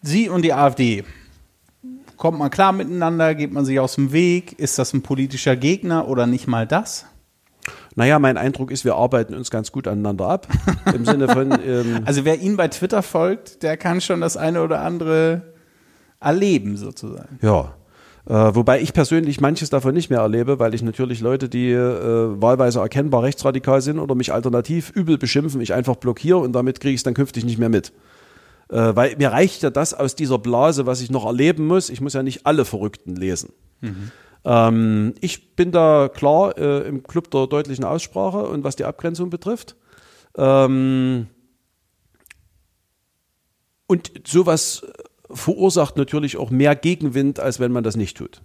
Sie 0.00 0.28
und 0.28 0.42
die 0.42 0.54
AfD. 0.54 1.04
Kommt 2.16 2.38
man 2.38 2.50
klar 2.50 2.72
miteinander? 2.72 3.34
Geht 3.34 3.52
man 3.52 3.64
sich 3.64 3.78
aus 3.78 3.96
dem 3.96 4.12
Weg? 4.12 4.58
Ist 4.58 4.78
das 4.78 4.92
ein 4.94 5.02
politischer 5.02 5.56
Gegner 5.56 6.08
oder 6.08 6.26
nicht 6.26 6.46
mal 6.46 6.66
das? 6.66 7.06
Naja, 7.94 8.18
mein 8.18 8.38
Eindruck 8.38 8.70
ist, 8.70 8.84
wir 8.84 8.94
arbeiten 8.94 9.34
uns 9.34 9.50
ganz 9.50 9.70
gut 9.70 9.86
aneinander 9.86 10.28
ab. 10.28 10.48
Im 10.94 11.04
Sinne 11.04 11.28
von. 11.28 11.52
Ähm 11.62 12.02
also, 12.04 12.24
wer 12.24 12.40
Ihnen 12.40 12.56
bei 12.56 12.68
Twitter 12.68 13.02
folgt, 13.02 13.62
der 13.62 13.76
kann 13.76 14.00
schon 14.00 14.20
das 14.20 14.36
eine 14.36 14.62
oder 14.62 14.80
andere 14.80 15.52
erleben, 16.18 16.76
sozusagen. 16.76 17.38
Ja. 17.42 17.74
Äh, 18.26 18.54
wobei 18.54 18.80
ich 18.80 18.92
persönlich 18.92 19.40
manches 19.40 19.70
davon 19.70 19.94
nicht 19.94 20.08
mehr 20.08 20.20
erlebe, 20.20 20.58
weil 20.60 20.74
ich 20.74 20.82
natürlich 20.82 21.20
Leute, 21.20 21.48
die 21.48 21.70
äh, 21.72 22.40
wahlweise 22.40 22.78
erkennbar 22.78 23.24
rechtsradikal 23.24 23.80
sind 23.80 23.98
oder 23.98 24.14
mich 24.14 24.32
alternativ 24.32 24.90
übel 24.90 25.18
beschimpfen, 25.18 25.60
ich 25.60 25.74
einfach 25.74 25.96
blockiere 25.96 26.38
und 26.38 26.52
damit 26.52 26.78
kriege 26.80 26.94
ich 26.94 27.00
es 27.00 27.02
dann 27.02 27.14
künftig 27.14 27.44
nicht 27.44 27.58
mehr 27.58 27.68
mit. 27.68 27.92
Äh, 28.68 28.94
weil 28.94 29.16
mir 29.16 29.32
reicht 29.32 29.62
ja 29.62 29.70
das 29.70 29.92
aus 29.92 30.14
dieser 30.14 30.38
Blase, 30.38 30.86
was 30.86 31.00
ich 31.00 31.10
noch 31.10 31.26
erleben 31.26 31.66
muss. 31.66 31.90
Ich 31.90 32.00
muss 32.00 32.12
ja 32.12 32.22
nicht 32.22 32.46
alle 32.46 32.64
Verrückten 32.64 33.16
lesen. 33.16 33.52
Mhm. 33.80 34.12
Ähm, 34.44 35.14
ich 35.20 35.56
bin 35.56 35.72
da 35.72 36.08
klar 36.08 36.56
äh, 36.56 36.86
im 36.86 37.02
Club 37.02 37.30
der 37.30 37.48
deutlichen 37.48 37.84
Aussprache 37.84 38.44
und 38.46 38.62
was 38.62 38.76
die 38.76 38.84
Abgrenzung 38.84 39.30
betrifft. 39.30 39.76
Ähm, 40.36 41.26
und 43.86 44.12
sowas 44.26 44.86
verursacht 45.34 45.96
natürlich 45.96 46.36
auch 46.36 46.50
mehr 46.50 46.76
Gegenwind, 46.76 47.40
als 47.40 47.60
wenn 47.60 47.72
man 47.72 47.84
das 47.84 47.96
nicht 47.96 48.16
tut. 48.16 48.42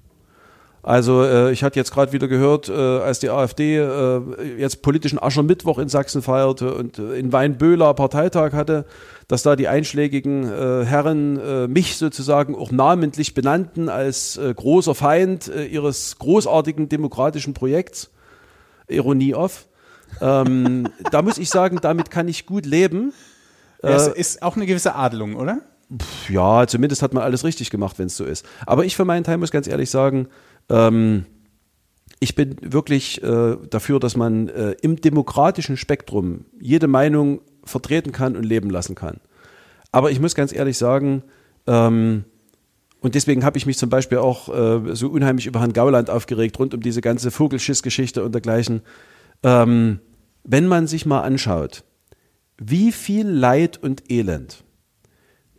Also 0.87 1.21
äh, 1.21 1.51
ich 1.51 1.65
hatte 1.65 1.77
jetzt 1.77 1.91
gerade 1.91 2.13
wieder 2.13 2.29
gehört, 2.29 2.69
äh, 2.69 2.71
als 2.71 3.19
die 3.19 3.29
AfD 3.29 3.75
äh, 3.75 4.21
jetzt 4.57 4.81
politischen 4.81 5.21
Aschermittwoch 5.21 5.79
in 5.79 5.89
Sachsen 5.89 6.21
feierte 6.21 6.73
und 6.73 6.97
äh, 6.97 7.15
in 7.19 7.33
Weinböhler 7.33 7.93
Parteitag 7.93 8.53
hatte, 8.53 8.85
dass 9.27 9.43
da 9.43 9.57
die 9.57 9.67
einschlägigen 9.67 10.45
äh, 10.45 10.85
Herren 10.85 11.39
äh, 11.41 11.67
mich 11.67 11.97
sozusagen 11.97 12.55
auch 12.55 12.71
namentlich 12.71 13.33
benannten 13.33 13.89
als 13.89 14.39
großer 14.39 14.95
Feind 14.95 15.51
ihres 15.69 16.19
großartigen 16.19 16.87
demokratischen 16.87 17.53
Projekts. 17.53 18.09
Ironie 18.87 19.35
off. 19.35 19.67
Ähm, 20.21 20.87
da 21.11 21.21
muss 21.21 21.37
ich 21.37 21.49
sagen, 21.49 21.79
damit 21.81 22.11
kann 22.11 22.29
ich 22.29 22.45
gut 22.45 22.65
leben. 22.65 23.11
Ja, 23.83 23.89
es 23.89 24.07
ist 24.07 24.41
auch 24.41 24.55
eine 24.55 24.65
gewisse 24.65 24.95
Adelung, 24.95 25.35
oder? 25.35 25.59
Ja, 26.29 26.67
zumindest 26.67 27.01
hat 27.01 27.13
man 27.13 27.23
alles 27.23 27.43
richtig 27.43 27.69
gemacht, 27.69 27.99
wenn 27.99 28.07
es 28.07 28.17
so 28.17 28.25
ist. 28.25 28.45
Aber 28.65 28.85
ich 28.85 28.95
für 28.95 29.05
meinen 29.05 29.23
Teil 29.23 29.37
muss 29.37 29.51
ganz 29.51 29.67
ehrlich 29.67 29.89
sagen, 29.89 30.27
ähm, 30.69 31.25
ich 32.19 32.35
bin 32.35 32.57
wirklich 32.61 33.21
äh, 33.23 33.57
dafür, 33.69 33.99
dass 33.99 34.17
man 34.17 34.49
äh, 34.49 34.71
im 34.81 34.99
demokratischen 34.99 35.77
Spektrum 35.77 36.45
jede 36.59 36.87
Meinung 36.87 37.41
vertreten 37.63 38.11
kann 38.11 38.35
und 38.35 38.43
leben 38.43 38.69
lassen 38.69 38.95
kann. 38.95 39.19
Aber 39.91 40.11
ich 40.11 40.19
muss 40.19 40.35
ganz 40.35 40.53
ehrlich 40.53 40.77
sagen, 40.77 41.23
ähm, 41.67 42.25
und 42.99 43.15
deswegen 43.15 43.45
habe 43.45 43.57
ich 43.57 43.65
mich 43.65 43.77
zum 43.77 43.89
Beispiel 43.89 44.17
auch 44.17 44.49
äh, 44.49 44.95
so 44.95 45.09
unheimlich 45.09 45.45
über 45.45 45.59
Herrn 45.59 45.73
Gauland 45.73 46.09
aufgeregt, 46.09 46.57
rund 46.59 46.73
um 46.73 46.81
diese 46.81 47.01
ganze 47.01 47.29
Vogelschiss-Geschichte 47.29 48.23
und 48.23 48.33
dergleichen. 48.33 48.81
Ähm, 49.43 49.99
wenn 50.43 50.67
man 50.67 50.87
sich 50.87 51.05
mal 51.05 51.21
anschaut, 51.21 51.83
wie 52.57 52.91
viel 52.91 53.27
Leid 53.27 53.77
und 53.77 54.09
Elend 54.09 54.63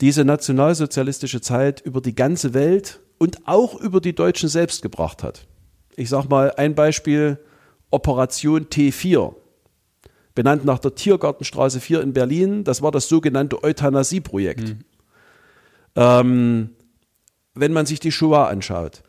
diese 0.01 0.25
nationalsozialistische 0.25 1.41
Zeit 1.41 1.81
über 1.81 2.01
die 2.01 2.15
ganze 2.15 2.55
Welt 2.55 3.01
und 3.19 3.47
auch 3.47 3.75
über 3.81 4.01
die 4.01 4.15
Deutschen 4.15 4.49
selbst 4.49 4.83
gebracht 4.83 5.23
hat. 5.23 5.47
Ich 5.97 6.09
sage 6.09 6.29
mal 6.29 6.53
ein 6.57 6.75
Beispiel, 6.75 7.39
Operation 7.91 8.67
T4, 8.67 9.35
benannt 10.35 10.65
nach 10.65 10.79
der 10.79 10.95
Tiergartenstraße 10.95 11.81
4 11.81 12.03
in 12.03 12.13
Berlin. 12.13 12.63
Das 12.63 12.83
war 12.83 12.93
das 12.93 13.09
sogenannte 13.09 13.63
Euthanasie-Projekt. 13.65 14.69
Mhm. 14.69 14.79
Ähm, 15.97 16.71
wenn 17.55 17.73
man 17.73 17.87
sich 17.87 17.99
die 17.99 18.13
Shoah 18.13 18.47
anschaut, 18.49 19.03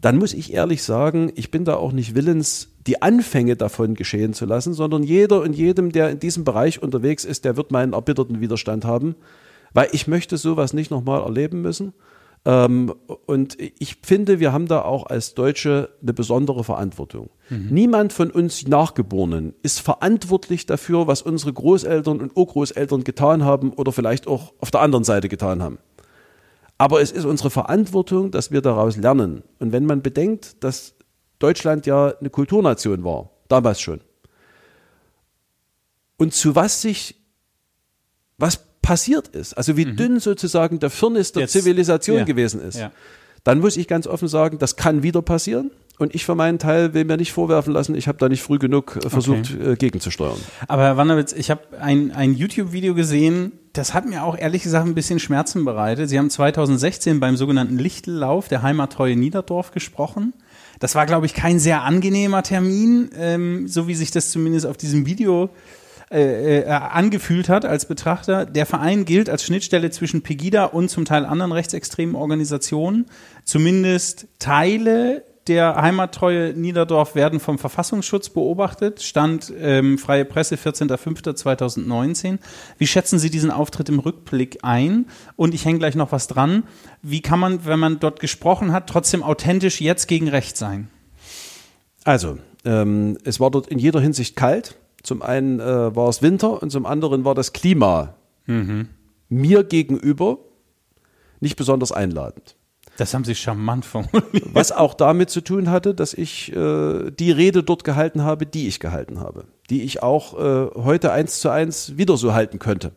dann 0.00 0.16
muss 0.16 0.34
ich 0.34 0.52
ehrlich 0.52 0.82
sagen, 0.82 1.32
ich 1.36 1.52
bin 1.52 1.64
da 1.64 1.76
auch 1.76 1.92
nicht 1.92 2.16
willens, 2.16 2.70
die 2.86 3.00
Anfänge 3.00 3.56
davon 3.56 3.94
geschehen 3.94 4.34
zu 4.34 4.44
lassen, 4.44 4.74
sondern 4.74 5.04
jeder 5.04 5.40
und 5.40 5.54
jedem, 5.54 5.92
der 5.92 6.10
in 6.10 6.18
diesem 6.18 6.44
Bereich 6.44 6.82
unterwegs 6.82 7.24
ist, 7.24 7.44
der 7.44 7.56
wird 7.56 7.70
meinen 7.70 7.92
erbitterten 7.92 8.40
Widerstand 8.40 8.84
haben 8.84 9.14
weil 9.74 9.88
ich 9.92 10.06
möchte 10.06 10.38
sowas 10.38 10.72
nicht 10.72 10.90
nochmal 10.90 11.22
erleben 11.22 11.60
müssen. 11.60 11.92
Ähm, 12.46 12.94
und 13.26 13.58
ich 13.58 13.96
finde, 14.02 14.38
wir 14.38 14.52
haben 14.52 14.66
da 14.66 14.82
auch 14.82 15.06
als 15.06 15.34
Deutsche 15.34 15.90
eine 16.02 16.12
besondere 16.12 16.62
Verantwortung. 16.62 17.30
Mhm. 17.50 17.68
Niemand 17.70 18.12
von 18.12 18.30
uns 18.30 18.66
Nachgeborenen 18.66 19.54
ist 19.62 19.80
verantwortlich 19.80 20.66
dafür, 20.66 21.06
was 21.06 21.22
unsere 21.22 21.52
Großeltern 21.52 22.20
und 22.20 22.36
Urgroßeltern 22.36 23.04
getan 23.04 23.44
haben 23.44 23.72
oder 23.72 23.92
vielleicht 23.92 24.26
auch 24.26 24.52
auf 24.60 24.70
der 24.70 24.80
anderen 24.80 25.04
Seite 25.04 25.28
getan 25.28 25.62
haben. 25.62 25.78
Aber 26.76 27.00
es 27.00 27.12
ist 27.12 27.24
unsere 27.24 27.50
Verantwortung, 27.50 28.30
dass 28.30 28.50
wir 28.50 28.60
daraus 28.60 28.96
lernen. 28.96 29.42
Und 29.58 29.72
wenn 29.72 29.86
man 29.86 30.02
bedenkt, 30.02 30.62
dass 30.64 30.94
Deutschland 31.38 31.86
ja 31.86 32.14
eine 32.18 32.30
Kulturnation 32.30 33.04
war, 33.04 33.30
damals 33.48 33.80
schon, 33.80 34.00
und 36.16 36.32
zu 36.32 36.54
was 36.54 36.80
sich, 36.80 37.16
was 38.38 38.64
passiert 38.84 39.28
ist, 39.28 39.54
also 39.54 39.78
wie 39.78 39.86
mhm. 39.86 39.96
dünn 39.96 40.20
sozusagen 40.20 40.78
der 40.78 40.90
Firnis 40.90 41.32
der 41.32 41.42
Jetzt, 41.42 41.52
Zivilisation 41.52 42.18
ja. 42.18 42.24
gewesen 42.24 42.60
ist, 42.60 42.78
ja. 42.78 42.92
dann 43.42 43.58
muss 43.60 43.78
ich 43.78 43.88
ganz 43.88 44.06
offen 44.06 44.28
sagen, 44.28 44.58
das 44.58 44.76
kann 44.76 45.02
wieder 45.02 45.22
passieren. 45.22 45.70
Und 45.96 46.12
ich 46.12 46.24
für 46.24 46.34
meinen 46.34 46.58
Teil 46.58 46.92
will 46.92 47.04
mir 47.04 47.16
nicht 47.16 47.32
vorwerfen 47.32 47.72
lassen, 47.72 47.94
ich 47.94 48.08
habe 48.08 48.18
da 48.18 48.28
nicht 48.28 48.42
früh 48.42 48.58
genug 48.58 48.96
äh, 48.96 49.08
versucht, 49.08 49.54
okay. 49.54 49.72
äh, 49.72 49.76
gegenzusteuern. 49.76 50.36
Aber 50.66 50.82
Herr 50.82 50.96
Wanderwitz, 50.96 51.32
ich 51.32 51.52
habe 51.52 51.62
ein, 51.80 52.10
ein 52.10 52.34
YouTube-Video 52.34 52.94
gesehen, 52.94 53.52
das 53.72 53.94
hat 53.94 54.04
mir 54.04 54.24
auch 54.24 54.36
ehrlich 54.36 54.64
gesagt 54.64 54.86
ein 54.86 54.94
bisschen 54.94 55.20
Schmerzen 55.20 55.64
bereitet. 55.64 56.08
Sie 56.08 56.18
haben 56.18 56.30
2016 56.30 57.20
beim 57.20 57.36
sogenannten 57.36 57.78
Lichtellauf 57.78 58.48
der 58.48 58.62
Heimattreue 58.62 59.14
Niederdorf 59.14 59.70
gesprochen. 59.70 60.34
Das 60.80 60.96
war, 60.96 61.06
glaube 61.06 61.26
ich, 61.26 61.32
kein 61.34 61.60
sehr 61.60 61.82
angenehmer 61.82 62.42
Termin, 62.42 63.10
ähm, 63.16 63.68
so 63.68 63.86
wie 63.86 63.94
sich 63.94 64.10
das 64.10 64.30
zumindest 64.30 64.66
auf 64.66 64.76
diesem 64.76 65.06
Video 65.06 65.44
äh, 65.44 65.48
äh, 66.14 66.64
angefühlt 66.68 67.48
hat 67.48 67.64
als 67.64 67.86
Betrachter. 67.86 68.46
Der 68.46 68.66
Verein 68.66 69.04
gilt 69.04 69.28
als 69.28 69.44
Schnittstelle 69.44 69.90
zwischen 69.90 70.22
Pegida 70.22 70.66
und 70.66 70.88
zum 70.88 71.04
Teil 71.04 71.24
anderen 71.24 71.52
rechtsextremen 71.52 72.14
Organisationen. 72.14 73.06
Zumindest 73.44 74.28
Teile 74.38 75.24
der 75.46 75.76
Heimattreue 75.76 76.54
Niederdorf 76.54 77.14
werden 77.14 77.38
vom 77.38 77.58
Verfassungsschutz 77.58 78.30
beobachtet. 78.30 79.02
Stand 79.02 79.52
ähm, 79.60 79.98
Freie 79.98 80.24
Presse 80.24 80.54
14.05.2019. 80.54 82.38
Wie 82.78 82.86
schätzen 82.86 83.18
Sie 83.18 83.28
diesen 83.28 83.50
Auftritt 83.50 83.90
im 83.90 83.98
Rückblick 83.98 84.58
ein? 84.62 85.06
Und 85.36 85.52
ich 85.52 85.66
hänge 85.66 85.80
gleich 85.80 85.96
noch 85.96 86.12
was 86.12 86.28
dran. 86.28 86.62
Wie 87.02 87.20
kann 87.20 87.40
man, 87.40 87.66
wenn 87.66 87.78
man 87.78 88.00
dort 88.00 88.20
gesprochen 88.20 88.72
hat, 88.72 88.88
trotzdem 88.88 89.22
authentisch 89.22 89.80
jetzt 89.80 90.08
gegen 90.08 90.28
Recht 90.28 90.56
sein? 90.56 90.88
Also, 92.04 92.38
ähm, 92.64 93.18
es 93.24 93.38
war 93.38 93.50
dort 93.50 93.66
in 93.66 93.78
jeder 93.78 94.00
Hinsicht 94.00 94.36
kalt. 94.36 94.76
Zum 95.04 95.22
einen 95.22 95.60
äh, 95.60 95.94
war 95.94 96.08
es 96.08 96.22
Winter 96.22 96.60
und 96.62 96.70
zum 96.70 96.86
anderen 96.86 97.24
war 97.24 97.34
das 97.34 97.52
Klima 97.52 98.14
mhm. 98.46 98.88
mir 99.28 99.62
gegenüber 99.62 100.38
nicht 101.40 101.56
besonders 101.56 101.92
einladend. 101.92 102.56
Das 102.96 103.12
haben 103.12 103.24
Sie 103.24 103.34
charmant 103.34 103.84
formuliert. 103.84 104.48
Was 104.52 104.72
auch 104.72 104.94
damit 104.94 105.28
zu 105.28 105.42
tun 105.42 105.70
hatte, 105.70 105.94
dass 105.94 106.14
ich 106.14 106.54
äh, 106.54 107.10
die 107.10 107.30
Rede 107.30 107.62
dort 107.62 107.84
gehalten 107.84 108.22
habe, 108.22 108.46
die 108.46 108.66
ich 108.66 108.80
gehalten 108.80 109.20
habe, 109.20 109.44
die 109.68 109.82
ich 109.82 110.02
auch 110.02 110.38
äh, 110.38 110.70
heute 110.74 111.12
eins 111.12 111.40
zu 111.40 111.50
eins 111.50 111.96
wieder 111.96 112.16
so 112.16 112.32
halten 112.32 112.58
könnte. 112.58 112.92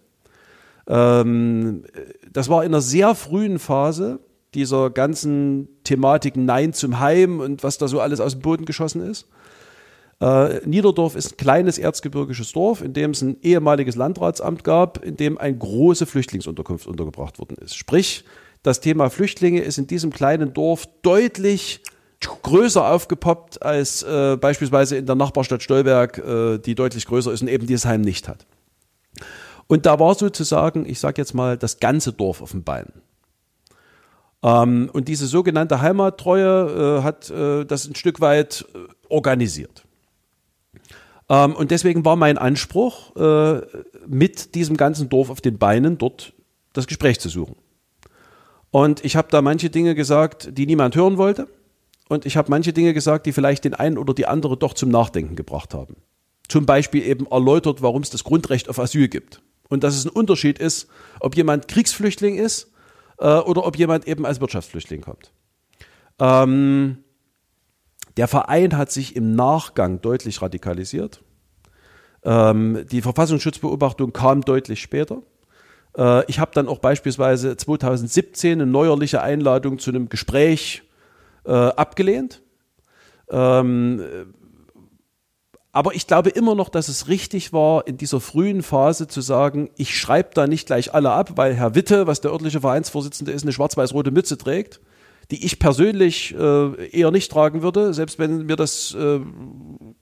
Ähm, 0.88 1.84
das 2.32 2.48
war 2.48 2.64
in 2.64 2.72
einer 2.72 2.82
sehr 2.82 3.16
frühen 3.16 3.60
Phase 3.60 4.20
dieser 4.54 4.92
ganzen 4.92 5.68
Thematik 5.84 6.38
Nein 6.38 6.74
zum 6.74 7.00
Heim 7.00 7.42
und 7.42 7.64
was 7.64 7.78
da 7.78 7.88
so 7.88 8.00
alles 8.00 8.22
aus 8.22 8.34
dem 8.34 8.42
Boden 8.42 8.66
geschossen 8.66 9.02
ist. 9.02 9.28
Äh, 10.20 10.66
Niederdorf 10.66 11.16
ist 11.16 11.34
ein 11.34 11.38
kleines 11.38 11.78
erzgebirgisches 11.78 12.52
Dorf, 12.52 12.82
in 12.82 12.94
dem 12.94 13.12
es 13.12 13.22
ein 13.22 13.38
ehemaliges 13.42 13.96
Landratsamt 13.96 14.64
gab, 14.64 15.04
in 15.04 15.16
dem 15.16 15.38
eine 15.38 15.58
große 15.58 16.06
Flüchtlingsunterkunft 16.06 16.88
untergebracht 16.88 17.40
worden 17.40 17.58
ist. 17.60 17.76
Sprich, 17.76 18.24
das 18.64 18.82
Thema 18.82 19.10
Flüchtlinge 19.10 19.62
ist 19.62 19.78
in 19.78 19.88
diesem 19.88 20.12
kleinen 20.12 20.54
Dorf 20.54 20.88
deutlich 21.04 21.82
größer 22.20 22.86
aufgepoppt 22.86 23.62
als 23.62 24.02
äh, 24.04 24.38
beispielsweise 24.38 24.98
in 24.98 25.06
der 25.06 25.16
Nachbarstadt 25.16 25.62
Stolberg, 25.62 26.18
äh, 26.18 26.58
die 26.58 26.74
deutlich 26.74 27.06
größer 27.06 27.32
ist 27.32 27.42
und 27.42 27.48
eben 27.48 27.68
dieses 27.68 27.86
Heim 27.86 28.02
nicht 28.02 28.28
hat. 28.28 28.48
Und 29.68 29.86
da 29.86 30.00
war 30.00 30.16
sozusagen, 30.16 30.86
ich 30.86 31.00
sage 31.00 31.22
jetzt 31.22 31.34
mal, 31.34 31.58
das 31.58 31.80
ganze 31.80 32.14
Dorf 32.14 32.42
auf 32.42 32.52
dem 32.52 32.64
Bein. 32.64 32.88
Ähm, 34.44 34.90
und 34.94 35.08
diese 35.08 35.28
sogenannte 35.28 35.82
Heimattreue 35.82 37.00
äh, 37.00 37.04
hat 37.04 37.30
äh, 37.30 37.66
das 37.66 37.88
ein 37.88 37.96
Stück 37.96 38.22
weit 38.22 38.66
äh, 38.74 38.80
organisiert. 39.10 39.87
Ähm, 41.30 41.56
und 41.56 41.72
deswegen 41.72 42.06
war 42.06 42.16
mein 42.16 42.38
Anspruch, 42.38 43.16
äh, 43.16 43.62
mit 44.08 44.56
diesem 44.56 44.78
ganzen 44.78 45.10
Dorf 45.10 45.30
auf 45.30 45.42
den 45.42 45.58
Beinen 45.58 45.98
dort 45.98 46.34
das 46.74 46.88
Gespräch 46.88 47.20
zu 47.20 47.30
suchen. 47.30 47.56
Und 48.72 49.04
ich 49.04 49.16
habe 49.16 49.30
da 49.32 49.42
manche 49.42 49.70
Dinge 49.70 49.96
gesagt, 49.96 50.50
die 50.58 50.66
niemand 50.66 50.96
hören 50.96 51.18
wollte. 51.18 51.48
Und 52.10 52.26
ich 52.26 52.38
habe 52.38 52.50
manche 52.50 52.74
Dinge 52.74 52.94
gesagt, 52.94 53.26
die 53.26 53.34
vielleicht 53.34 53.66
den 53.66 53.74
einen 53.74 53.98
oder 53.98 54.14
die 54.14 54.28
andere 54.28 54.58
doch 54.58 54.74
zum 54.74 54.90
Nachdenken 54.90 55.36
gebracht 55.36 55.74
haben. 55.74 55.98
Zum 56.48 56.66
Beispiel 56.66 57.04
eben 57.04 57.26
erläutert, 57.28 57.82
warum 57.82 58.02
es 58.02 58.10
das 58.10 58.24
Grundrecht 58.24 58.70
auf 58.70 58.80
Asyl 58.80 59.10
gibt. 59.10 59.42
Und 59.68 59.84
dass 59.84 59.98
es 59.98 60.06
ein 60.06 60.10
Unterschied 60.12 60.60
ist, 60.60 60.88
ob 61.20 61.36
jemand 61.36 61.68
Kriegsflüchtling 61.68 62.38
ist 62.38 62.72
äh, 63.18 63.28
oder 63.40 63.66
ob 63.66 63.78
jemand 63.78 64.08
eben 64.08 64.26
als 64.26 64.40
Wirtschaftsflüchtling 64.40 65.02
kommt. 65.02 65.32
Ähm, 66.20 67.00
der 68.18 68.28
Verein 68.28 68.76
hat 68.78 68.92
sich 68.92 69.16
im 69.16 69.36
Nachgang 69.36 70.02
deutlich 70.02 70.42
radikalisiert. 70.42 71.22
Ähm, 72.24 72.86
die 72.92 73.02
Verfassungsschutzbeobachtung 73.02 74.12
kam 74.12 74.42
deutlich 74.42 74.82
später. 74.82 75.22
Äh, 75.96 76.26
ich 76.26 76.40
habe 76.40 76.52
dann 76.54 76.68
auch 76.68 76.80
beispielsweise 76.80 77.56
2017 77.56 78.54
eine 78.54 78.70
neuerliche 78.70 79.22
Einladung 79.22 79.78
zu 79.78 79.92
einem 79.92 80.10
Gespräch 80.10 80.84
äh, 81.46 81.52
abgelehnt. 81.52 82.42
Ähm, 83.30 84.02
aber 85.72 85.94
ich 85.94 86.08
glaube 86.08 86.30
immer 86.32 86.56
noch, 86.56 86.70
dass 86.70 86.88
es 86.88 87.08
richtig 87.08 87.54
war, 87.54 87.86
in 87.86 87.98
dieser 87.98 88.20
frühen 88.20 88.64
Phase 88.64 89.08
zu 89.08 89.22
sagen, 89.22 89.70
ich 89.78 89.96
schreibe 89.96 90.30
da 90.34 90.48
nicht 90.48 90.66
gleich 90.66 90.92
alle 90.92 91.12
ab, 91.12 91.34
weil 91.36 91.54
Herr 91.54 91.76
Witte, 91.76 92.08
was 92.08 92.20
der 92.20 92.32
örtliche 92.32 92.62
Vereinsvorsitzende 92.62 93.32
ist, 93.32 93.44
eine 93.44 93.54
schwarz-weiß-rote 93.54 94.10
Mütze 94.10 94.40
trägt 94.40 94.82
die 95.32 95.46
ich 95.46 95.60
persönlich 95.60 96.34
äh, 96.36 96.90
eher 96.90 97.12
nicht 97.12 97.32
tragen 97.32 97.62
würde, 97.62 97.94
selbst 97.94 98.18
wenn 98.18 98.46
mir 98.46 98.56
das 98.56 98.96
äh, 98.96 99.20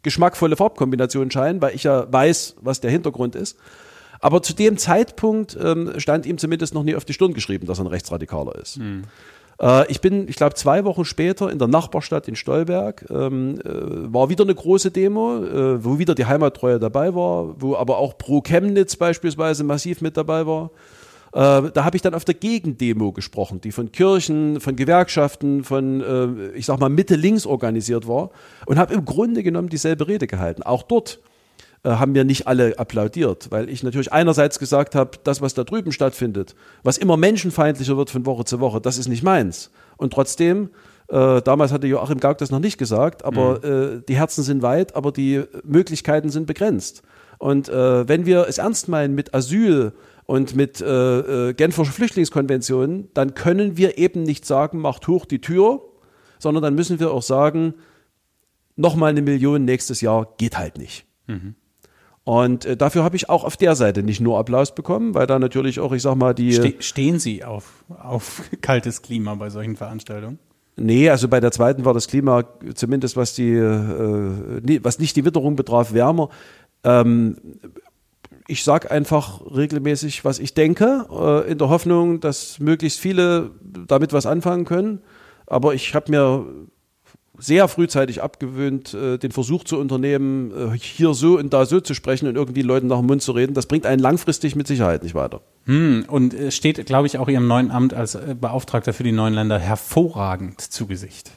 geschmackvolle 0.03 0.55
Farbkombinationen 0.55 1.31
scheinen, 1.31 1.61
weil 1.61 1.75
ich 1.75 1.83
ja 1.83 2.11
weiß, 2.11 2.57
was 2.61 2.79
der 2.79 2.91
Hintergrund 2.91 3.35
ist. 3.35 3.57
Aber 4.19 4.41
zu 4.41 4.53
dem 4.53 4.77
Zeitpunkt 4.77 5.57
ähm, 5.61 5.93
stand 5.97 6.25
ihm 6.25 6.37
zumindest 6.37 6.73
noch 6.73 6.83
nie 6.83 6.95
auf 6.95 7.05
die 7.05 7.13
Stirn 7.13 7.33
geschrieben, 7.33 7.65
dass 7.67 7.79
er 7.79 7.85
ein 7.85 7.87
Rechtsradikaler 7.87 8.55
ist. 8.55 8.77
Mhm. 8.77 9.03
Äh, 9.59 9.91
ich 9.91 10.01
bin, 10.01 10.27
ich 10.27 10.35
glaube, 10.35 10.55
zwei 10.55 10.85
Wochen 10.85 11.05
später 11.05 11.51
in 11.51 11.59
der 11.59 11.67
Nachbarstadt 11.67 12.27
in 12.27 12.35
Stolberg, 12.35 13.05
ähm, 13.09 13.59
äh, 13.61 14.13
war 14.13 14.29
wieder 14.29 14.43
eine 14.43 14.55
große 14.55 14.91
Demo, 14.91 15.43
äh, 15.43 15.83
wo 15.83 15.97
wieder 15.99 16.15
die 16.15 16.25
Heimattreue 16.25 16.79
dabei 16.79 17.15
war, 17.15 17.59
wo 17.61 17.75
aber 17.75 17.97
auch 17.97 18.17
Pro 18.17 18.41
Chemnitz 18.41 18.95
beispielsweise 18.95 19.63
massiv 19.63 20.01
mit 20.01 20.17
dabei 20.17 20.45
war. 20.45 20.71
Äh, 21.35 21.69
da 21.73 21.83
habe 21.83 21.97
ich 21.97 22.01
dann 22.01 22.13
auf 22.13 22.23
der 22.23 22.35
Gegendemo 22.35 23.11
gesprochen, 23.11 23.59
die 23.59 23.73
von 23.73 23.91
Kirchen, 23.91 24.61
von 24.61 24.77
Gewerkschaften, 24.77 25.65
von, 25.65 26.01
äh, 26.01 26.55
ich 26.55 26.65
sag 26.65 26.79
mal, 26.79 26.87
Mitte-Links 26.87 27.45
organisiert 27.45 28.07
war 28.07 28.29
und 28.65 28.77
habe 28.77 28.93
im 28.93 29.03
Grunde 29.03 29.43
genommen 29.43 29.67
dieselbe 29.67 30.07
Rede 30.07 30.27
gehalten. 30.27 30.63
Auch 30.63 30.83
dort 30.83 31.19
äh, 31.83 31.89
haben 31.89 32.13
mir 32.13 32.23
nicht 32.23 32.47
alle 32.47 32.79
applaudiert, 32.79 33.51
weil 33.51 33.69
ich 33.69 33.83
natürlich 33.83 34.13
einerseits 34.13 34.59
gesagt 34.59 34.95
habe, 34.95 35.17
das, 35.25 35.41
was 35.41 35.53
da 35.53 35.65
drüben 35.65 35.91
stattfindet, 35.91 36.55
was 36.83 36.97
immer 36.97 37.17
menschenfeindlicher 37.17 37.97
wird 37.97 38.09
von 38.09 38.25
Woche 38.25 38.45
zu 38.45 38.61
Woche, 38.61 38.79
das 38.79 38.97
ist 38.97 39.09
nicht 39.09 39.21
meins. 39.21 39.71
Und 39.97 40.13
trotzdem 40.13 40.69
äh, 41.09 41.41
damals 41.41 41.73
hatte 41.73 41.85
Joachim 41.85 42.21
Gauck 42.21 42.37
das 42.37 42.49
noch 42.49 42.59
nicht 42.59 42.77
gesagt, 42.77 43.25
aber 43.25 43.59
mhm. 43.61 43.97
äh, 43.97 44.01
die 44.07 44.15
Herzen 44.15 44.41
sind 44.41 44.61
weit, 44.61 44.95
aber 44.95 45.11
die 45.11 45.43
Möglichkeiten 45.65 46.29
sind 46.29 46.47
begrenzt. 46.47 47.03
Und 47.37 47.67
äh, 47.67 48.07
wenn 48.07 48.25
wir 48.25 48.47
es 48.47 48.57
ernst 48.57 48.87
meinen 48.87 49.13
mit 49.13 49.35
Asyl, 49.35 49.91
und 50.25 50.55
mit 50.55 50.81
äh, 50.81 51.49
äh, 51.49 51.53
Genfer 51.53 51.85
Flüchtlingskonventionen, 51.85 53.09
dann 53.13 53.35
können 53.35 53.77
wir 53.77 53.97
eben 53.97 54.23
nicht 54.23 54.45
sagen, 54.45 54.79
macht 54.79 55.07
hoch 55.07 55.25
die 55.25 55.41
Tür, 55.41 55.81
sondern 56.39 56.63
dann 56.63 56.75
müssen 56.75 56.99
wir 56.99 57.11
auch 57.11 57.21
sagen, 57.21 57.75
nochmal 58.75 59.11
eine 59.11 59.21
Million 59.21 59.65
nächstes 59.65 60.01
Jahr 60.01 60.33
geht 60.37 60.57
halt 60.57 60.77
nicht. 60.77 61.05
Mhm. 61.27 61.55
Und 62.23 62.65
äh, 62.65 62.75
dafür 62.75 63.03
habe 63.03 63.15
ich 63.15 63.29
auch 63.29 63.43
auf 63.43 63.55
der 63.55 63.75
Seite 63.75 64.01
nicht 64.01 64.19
nur 64.19 64.39
Applaus 64.39 64.73
bekommen, 64.73 65.13
weil 65.13 65.27
da 65.27 65.37
natürlich 65.37 65.79
auch, 65.79 65.91
ich 65.91 66.01
sag 66.01 66.15
mal, 66.15 66.33
die. 66.33 66.53
Ste 66.53 66.73
stehen 66.79 67.19
Sie 67.19 67.43
auf, 67.43 67.85
auf 67.87 68.41
kaltes 68.61 69.03
Klima 69.03 69.35
bei 69.35 69.51
solchen 69.51 69.75
Veranstaltungen? 69.75 70.39
Nee, 70.75 71.09
also 71.09 71.27
bei 71.27 71.39
der 71.39 71.51
zweiten 71.51 71.85
war 71.85 71.93
das 71.93 72.07
Klima 72.07 72.43
zumindest 72.73 73.15
was 73.15 73.33
die, 73.35 73.53
äh, 73.53 74.79
was 74.83 74.99
nicht 74.99 75.15
die 75.15 75.23
Witterung 75.23 75.55
betraf, 75.55 75.93
wärmer. 75.93 76.29
Ähm, 76.83 77.37
ich 78.47 78.63
sage 78.63 78.91
einfach 78.91 79.41
regelmäßig, 79.55 80.23
was 80.23 80.39
ich 80.39 80.53
denke, 80.53 81.07
äh, 81.11 81.51
in 81.51 81.57
der 81.57 81.69
Hoffnung, 81.69 82.19
dass 82.19 82.59
möglichst 82.59 82.99
viele 82.99 83.51
damit 83.61 84.13
was 84.13 84.25
anfangen 84.25 84.65
können. 84.65 85.01
Aber 85.47 85.73
ich 85.73 85.93
habe 85.95 86.11
mir 86.11 86.45
sehr 87.37 87.67
frühzeitig 87.67 88.21
abgewöhnt, 88.21 88.93
äh, 88.93 89.17
den 89.17 89.31
Versuch 89.31 89.63
zu 89.63 89.77
unternehmen, 89.77 90.51
äh, 90.51 90.77
hier 90.77 91.13
so 91.13 91.37
und 91.37 91.53
da 91.53 91.65
so 91.65 91.81
zu 91.81 91.93
sprechen 91.93 92.27
und 92.27 92.35
irgendwie 92.35 92.61
Leuten 92.61 92.87
nach 92.87 92.99
dem 92.99 93.07
Mund 93.07 93.21
zu 93.21 93.33
reden. 93.33 93.53
Das 93.53 93.65
bringt 93.65 93.85
einen 93.85 94.01
langfristig 94.01 94.55
mit 94.55 94.67
Sicherheit 94.67 95.03
nicht 95.03 95.15
weiter. 95.15 95.41
Hm, 95.65 96.05
und 96.07 96.35
steht, 96.49 96.85
glaube 96.85 97.07
ich, 97.07 97.17
auch 97.17 97.27
Ihrem 97.27 97.47
neuen 97.47 97.71
Amt 97.71 97.93
als 97.93 98.17
Beauftragter 98.39 98.93
für 98.93 99.03
die 99.03 99.11
neuen 99.11 99.33
Länder 99.33 99.59
hervorragend 99.59 100.61
zu 100.61 100.85
Gesicht. 100.85 101.31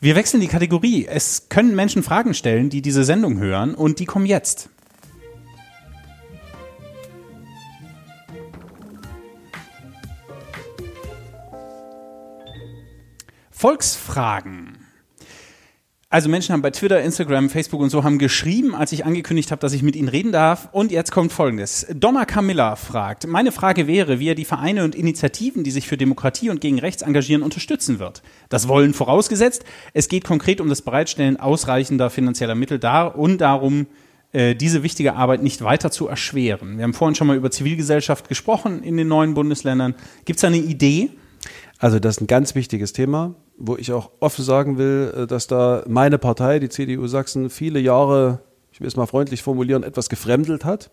Wir 0.00 0.14
wechseln 0.16 0.40
die 0.40 0.46
Kategorie. 0.46 1.06
Es 1.06 1.48
können 1.48 1.74
Menschen 1.74 2.02
Fragen 2.02 2.32
stellen, 2.32 2.70
die 2.70 2.80
diese 2.80 3.04
Sendung 3.04 3.38
hören 3.38 3.74
und 3.74 3.98
die 3.98 4.04
kommen 4.04 4.26
jetzt. 4.26 4.70
Volksfragen. 13.58 14.76
Also 16.10 16.28
Menschen 16.28 16.52
haben 16.52 16.60
bei 16.60 16.70
Twitter, 16.70 17.00
Instagram, 17.00 17.48
Facebook 17.48 17.80
und 17.80 17.88
so 17.88 18.04
haben 18.04 18.18
geschrieben, 18.18 18.74
als 18.74 18.92
ich 18.92 19.06
angekündigt 19.06 19.50
habe, 19.50 19.60
dass 19.60 19.72
ich 19.72 19.82
mit 19.82 19.96
ihnen 19.96 20.08
reden 20.08 20.30
darf. 20.30 20.68
Und 20.72 20.92
jetzt 20.92 21.10
kommt 21.10 21.32
Folgendes. 21.32 21.86
Donna 21.94 22.26
Camilla 22.26 22.76
fragt, 22.76 23.26
meine 23.26 23.52
Frage 23.52 23.86
wäre, 23.86 24.20
wie 24.20 24.28
er 24.28 24.34
die 24.34 24.44
Vereine 24.44 24.84
und 24.84 24.94
Initiativen, 24.94 25.64
die 25.64 25.70
sich 25.70 25.88
für 25.88 25.96
Demokratie 25.96 26.50
und 26.50 26.60
gegen 26.60 26.78
Rechts 26.78 27.00
engagieren, 27.00 27.42
unterstützen 27.42 27.98
wird. 27.98 28.22
Das 28.50 28.68
wollen 28.68 28.92
vorausgesetzt. 28.92 29.64
Es 29.94 30.08
geht 30.08 30.24
konkret 30.24 30.60
um 30.60 30.68
das 30.68 30.82
Bereitstellen 30.82 31.40
ausreichender 31.40 32.10
finanzieller 32.10 32.56
Mittel 32.56 32.78
da 32.78 33.06
und 33.06 33.38
darum, 33.38 33.86
äh, 34.32 34.54
diese 34.54 34.82
wichtige 34.82 35.14
Arbeit 35.14 35.42
nicht 35.42 35.64
weiter 35.64 35.90
zu 35.90 36.08
erschweren. 36.08 36.76
Wir 36.76 36.84
haben 36.84 36.92
vorhin 36.92 37.14
schon 37.14 37.26
mal 37.26 37.36
über 37.36 37.50
Zivilgesellschaft 37.50 38.28
gesprochen 38.28 38.82
in 38.82 38.98
den 38.98 39.08
neuen 39.08 39.32
Bundesländern. 39.32 39.94
Gibt 40.26 40.36
es 40.36 40.42
da 40.42 40.48
eine 40.48 40.58
Idee? 40.58 41.08
Also 41.78 41.98
das 41.98 42.16
ist 42.16 42.20
ein 42.20 42.26
ganz 42.26 42.54
wichtiges 42.54 42.92
Thema. 42.92 43.34
Wo 43.58 43.76
ich 43.76 43.92
auch 43.92 44.10
offen 44.20 44.44
sagen 44.44 44.78
will, 44.78 45.12
äh, 45.16 45.26
dass 45.26 45.46
da 45.46 45.82
meine 45.86 46.18
Partei, 46.18 46.58
die 46.58 46.68
CDU 46.68 47.06
Sachsen, 47.06 47.50
viele 47.50 47.80
Jahre, 47.80 48.40
ich 48.72 48.80
will 48.80 48.88
es 48.88 48.96
mal 48.96 49.06
freundlich 49.06 49.42
formulieren, 49.42 49.82
etwas 49.82 50.08
gefremdelt 50.08 50.64
hat. 50.64 50.90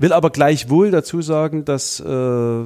Will 0.00 0.12
aber 0.12 0.30
gleichwohl 0.30 0.92
dazu 0.92 1.22
sagen, 1.22 1.64
dass 1.64 1.98
äh, 1.98 2.62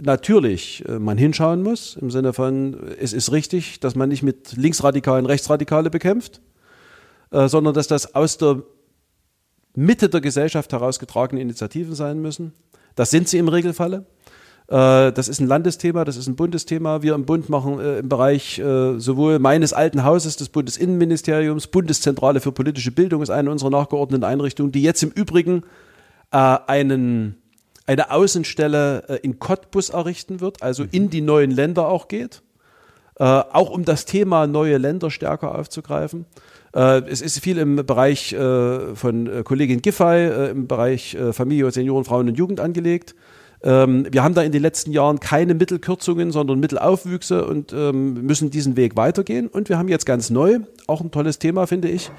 natürlich 0.00 0.84
äh, 0.88 0.98
man 0.98 1.16
hinschauen 1.16 1.62
muss, 1.62 1.96
im 1.96 2.10
Sinne 2.10 2.32
von, 2.32 2.76
es 2.98 3.12
ist 3.12 3.30
richtig, 3.30 3.78
dass 3.78 3.94
man 3.94 4.08
nicht 4.08 4.24
mit 4.24 4.56
Linksradikalen 4.56 5.24
Rechtsradikale 5.24 5.88
bekämpft, 5.90 6.40
äh, 7.30 7.48
sondern 7.48 7.74
dass 7.74 7.86
das 7.86 8.16
aus 8.16 8.38
der 8.38 8.62
Mitte 9.76 10.08
der 10.08 10.20
Gesellschaft 10.20 10.72
herausgetragene 10.72 11.40
Initiativen 11.40 11.94
sein 11.94 12.20
müssen. 12.20 12.52
Das 12.96 13.10
sind 13.10 13.28
sie 13.28 13.38
im 13.38 13.48
Regelfalle. 13.48 14.04
Äh, 14.68 15.12
das 15.12 15.28
ist 15.28 15.40
ein 15.40 15.46
Landesthema, 15.46 16.04
das 16.04 16.16
ist 16.16 16.26
ein 16.26 16.36
Bundesthema. 16.36 17.02
Wir 17.02 17.14
im 17.14 17.26
Bund 17.26 17.48
machen 17.48 17.80
äh, 17.80 17.98
im 17.98 18.08
Bereich 18.08 18.58
äh, 18.58 18.98
sowohl 18.98 19.38
meines 19.38 19.72
alten 19.72 20.04
Hauses, 20.04 20.36
des 20.36 20.48
Bundesinnenministeriums, 20.48 21.66
Bundeszentrale 21.66 22.40
für 22.40 22.52
politische 22.52 22.90
Bildung 22.90 23.22
ist 23.22 23.30
eine 23.30 23.50
unserer 23.50 23.70
nachgeordneten 23.70 24.24
Einrichtungen, 24.24 24.72
die 24.72 24.82
jetzt 24.82 25.02
im 25.02 25.10
Übrigen 25.10 25.62
einen, 26.30 27.36
eine 27.86 28.10
Außenstelle 28.10 29.20
in 29.22 29.38
Cottbus 29.38 29.90
errichten 29.90 30.40
wird, 30.40 30.64
also 30.64 30.84
in 30.90 31.08
die 31.08 31.20
neuen 31.20 31.52
Länder 31.52 31.86
auch 31.86 32.08
geht. 32.08 32.42
auch 33.16 33.70
um 33.70 33.84
das 33.84 34.04
Thema 34.04 34.48
neue 34.48 34.78
Länder 34.78 35.12
stärker 35.12 35.56
aufzugreifen. 35.56 36.26
es 36.72 37.20
ist 37.20 37.38
viel 37.38 37.58
im 37.58 37.76
Bereich 37.86 38.34
von 38.34 39.44
Kollegin 39.44 39.80
Giffey, 39.80 40.50
im 40.50 40.66
Bereich 40.66 41.16
Familie, 41.30 41.70
Senioren, 41.70 42.04
Frauen 42.04 42.26
und 42.26 42.36
Jugend 42.36 42.58
angelegt. 42.58 43.14
Ähm, 43.64 44.06
wir 44.10 44.22
haben 44.22 44.34
da 44.34 44.42
in 44.42 44.52
den 44.52 44.60
letzten 44.60 44.92
Jahren 44.92 45.20
keine 45.20 45.54
Mittelkürzungen, 45.54 46.30
sondern 46.30 46.60
Mittelaufwüchse 46.60 47.46
und 47.46 47.72
ähm, 47.72 48.26
müssen 48.26 48.50
diesen 48.50 48.76
Weg 48.76 48.96
weitergehen. 48.96 49.48
Und 49.48 49.70
wir 49.70 49.78
haben 49.78 49.88
jetzt 49.88 50.04
ganz 50.04 50.28
neu, 50.28 50.60
auch 50.86 51.00
ein 51.00 51.10
tolles 51.10 51.38
Thema, 51.38 51.66
finde 51.66 51.88
ich, 51.88 52.10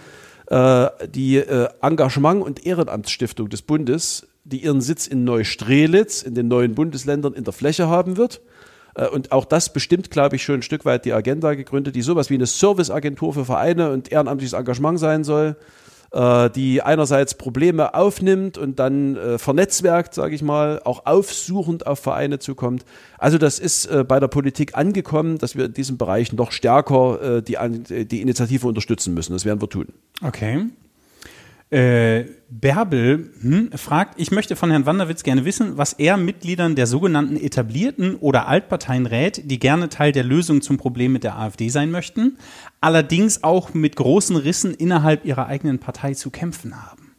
äh, 0.47 0.87
die 1.07 1.37
äh, 1.37 1.69
Engagement- 1.81 2.43
und 2.43 2.65
Ehrenamtsstiftung 2.65 3.49
des 3.49 3.61
Bundes, 3.61 4.27
die 4.43 4.63
ihren 4.63 4.81
Sitz 4.81 5.05
in 5.05 5.23
Neustrelitz, 5.23 6.23
in 6.23 6.33
den 6.33 6.47
neuen 6.47 6.73
Bundesländern 6.73 7.33
in 7.33 7.43
der 7.43 7.53
Fläche 7.53 7.87
haben 7.87 8.17
wird. 8.17 8.41
Äh, 8.95 9.07
und 9.07 9.31
auch 9.31 9.45
das 9.45 9.71
bestimmt, 9.71 10.09
glaube 10.09 10.37
ich, 10.37 10.43
schon 10.43 10.55
ein 10.55 10.61
Stück 10.63 10.83
weit 10.83 11.05
die 11.05 11.13
Agenda 11.13 11.53
gegründet, 11.53 11.95
die 11.95 12.01
sowas 12.01 12.31
wie 12.31 12.35
eine 12.35 12.47
Serviceagentur 12.47 13.35
für 13.35 13.45
Vereine 13.45 13.91
und 13.91 14.11
ehrenamtliches 14.11 14.53
Engagement 14.53 14.99
sein 14.99 15.23
soll 15.23 15.55
äh, 16.15 16.49
die 16.49 16.81
einerseits 16.81 17.33
Probleme 17.33 17.93
aufnimmt 17.93 18.57
und 18.57 18.79
dann 18.79 19.17
äh, 19.17 19.37
vernetzwerkt, 19.37 20.13
sage 20.13 20.33
ich 20.33 20.41
mal, 20.41 20.81
auch 20.85 21.05
aufsuchend 21.05 21.85
auf 21.85 21.99
Vereine 21.99 22.39
zukommt. 22.39 22.85
Also 23.17 23.37
das 23.37 23.59
ist 23.59 23.85
äh, 23.87 24.05
bei 24.07 24.19
der 24.19 24.29
Politik 24.29 24.77
angekommen, 24.77 25.37
dass 25.37 25.57
wir 25.57 25.65
in 25.65 25.73
diesem 25.73 25.97
Bereich 25.97 26.31
noch 26.31 26.53
stärker 26.53 27.37
äh, 27.37 27.41
die, 27.41 27.57
die 28.05 28.21
Initiative 28.21 28.65
unterstützen 28.65 29.13
müssen. 29.13 29.33
Das 29.33 29.43
werden 29.43 29.61
wir 29.61 29.69
tun. 29.69 29.87
Okay. 30.23 30.67
Äh, 31.71 32.25
Bärbel 32.49 33.31
hm, 33.41 33.71
fragt, 33.73 34.19
ich 34.21 34.31
möchte 34.31 34.55
von 34.55 34.69
Herrn 34.69 34.85
Wanderwitz 34.85 35.23
gerne 35.23 35.45
wissen, 35.45 35.77
was 35.77 35.93
er 35.93 36.15
Mitgliedern 36.15 36.75
der 36.75 36.85
sogenannten 36.85 37.37
etablierten 37.37 38.15
oder 38.15 38.47
Altparteien 38.47 39.07
rät, 39.07 39.49
die 39.49 39.59
gerne 39.59 39.89
Teil 39.89 40.11
der 40.11 40.23
Lösung 40.23 40.61
zum 40.61 40.77
Problem 40.77 41.11
mit 41.11 41.23
der 41.23 41.37
AfD 41.37 41.69
sein 41.69 41.89
möchten, 41.89 42.37
allerdings 42.81 43.43
auch 43.43 43.73
mit 43.73 43.95
großen 43.95 44.35
Rissen 44.35 44.73
innerhalb 44.73 45.25
ihrer 45.25 45.47
eigenen 45.47 45.79
Partei 45.79 46.13
zu 46.13 46.29
kämpfen 46.29 46.85
haben. 46.85 47.15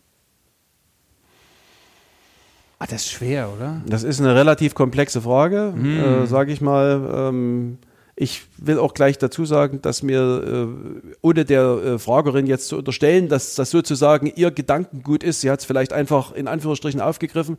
Ah, 2.78 2.86
das 2.86 3.02
ist 3.02 3.11
schwer, 3.11 3.50
oder? 3.54 3.80
Das 3.86 4.02
ist 4.02 4.20
eine 4.20 4.34
relativ 4.34 4.74
komplexe 4.74 5.22
Frage, 5.22 5.72
hm. 5.74 5.98
äh, 5.98 6.26
sage 6.26 6.52
ich 6.52 6.61
mal. 6.61 7.11
Ähm 7.12 7.78
ich 8.18 8.46
will 8.57 8.78
auch 8.78 8.94
gleich 8.94 9.18
dazu 9.18 9.44
sagen, 9.44 9.82
dass 9.82 10.02
mir, 10.02 10.42
äh, 10.72 11.14
ohne 11.20 11.44
der 11.44 11.62
äh, 11.62 11.98
Fragerin 11.98 12.46
jetzt 12.46 12.68
zu 12.68 12.78
unterstellen, 12.78 13.28
dass 13.28 13.54
das 13.54 13.70
sozusagen 13.70 14.32
ihr 14.34 14.50
Gedankengut 14.50 15.22
ist, 15.22 15.42
sie 15.42 15.50
hat 15.50 15.61
es 15.61 15.66
vielleicht 15.66 15.92
einfach 15.92 16.32
in 16.32 16.48
Anführungsstrichen 16.48 17.02
aufgegriffen. 17.02 17.59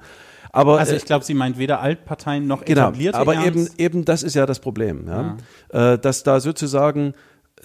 Aber, 0.52 0.80
also 0.80 0.96
ich 0.96 1.06
glaube, 1.06 1.24
sie 1.24 1.36
meint 1.36 1.60
weder 1.60 1.80
Altparteien 1.80 2.48
noch 2.48 2.66
genau, 2.66 2.88
etablierte 2.88 3.20
Aber 3.20 3.46
eben, 3.46 3.70
eben 3.78 4.04
das 4.06 4.24
ist 4.24 4.34
ja 4.34 4.48
das 4.48 4.60
Problem, 4.60 5.06
ja? 5.08 5.38
ja. 5.72 5.94
Äh, 5.94 6.00
dass 6.00 6.24
da 6.24 6.40
sozusagen 6.40 7.14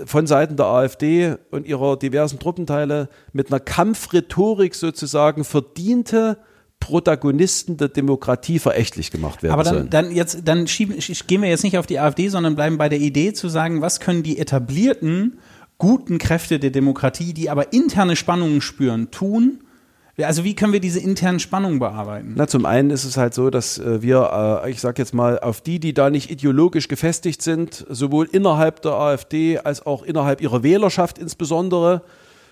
von 0.04 0.26
Seiten 0.26 0.56
der 0.56 0.66
AfD 0.66 1.36
und 1.50 1.66
ihrer 1.66 1.96
diversen 1.98 2.38
Truppenteile 2.38 3.08
mit 3.32 3.50
einer 3.50 3.60
Kampfrhetorik 3.60 4.74
sozusagen 4.74 5.44
verdiente 5.44 6.38
Protagonisten 6.80 7.76
der 7.76 7.88
Demokratie 7.88 8.58
verächtlich 8.58 9.10
gemacht 9.12 9.42
werden 9.42 9.52
Aber 9.52 9.62
dann, 9.62 9.74
sollen. 9.74 9.90
dann 9.90 10.10
jetzt, 10.10 10.40
dann 10.44 10.66
schieben, 10.66 10.96
gehen 11.26 11.42
wir 11.42 11.48
jetzt 11.48 11.62
nicht 11.62 11.78
auf 11.78 11.86
die 11.86 12.00
AfD, 12.00 12.28
sondern 12.28 12.56
bleiben 12.56 12.76
bei 12.76 12.88
der 12.88 12.98
Idee 12.98 13.32
zu 13.32 13.48
sagen, 13.48 13.80
was 13.82 14.00
können 14.00 14.24
die 14.24 14.38
etablierten 14.38 15.38
guten 15.78 16.18
Kräfte 16.18 16.58
der 16.58 16.70
Demokratie, 16.70 17.34
die 17.34 17.50
aber 17.50 17.72
interne 17.72 18.16
Spannungen 18.16 18.60
spüren, 18.60 19.10
tun? 19.10 19.60
Also 20.20 20.44
wie 20.44 20.54
können 20.54 20.74
wir 20.74 20.80
diese 20.80 21.00
internen 21.00 21.40
Spannungen 21.40 21.78
bearbeiten? 21.78 22.34
Na, 22.36 22.46
zum 22.46 22.66
einen 22.66 22.90
ist 22.90 23.04
es 23.04 23.16
halt 23.16 23.32
so, 23.32 23.48
dass 23.48 23.78
äh, 23.78 24.02
wir, 24.02 24.62
äh, 24.64 24.70
ich 24.70 24.80
sage 24.80 25.00
jetzt 25.00 25.14
mal, 25.14 25.38
auf 25.38 25.62
die, 25.62 25.80
die 25.80 25.94
da 25.94 26.10
nicht 26.10 26.30
ideologisch 26.30 26.88
gefestigt 26.88 27.40
sind, 27.40 27.86
sowohl 27.88 28.28
innerhalb 28.30 28.82
der 28.82 28.92
AfD 28.92 29.58
als 29.58 29.86
auch 29.86 30.02
innerhalb 30.02 30.42
ihrer 30.42 30.62
Wählerschaft 30.62 31.18
insbesondere, 31.18 32.02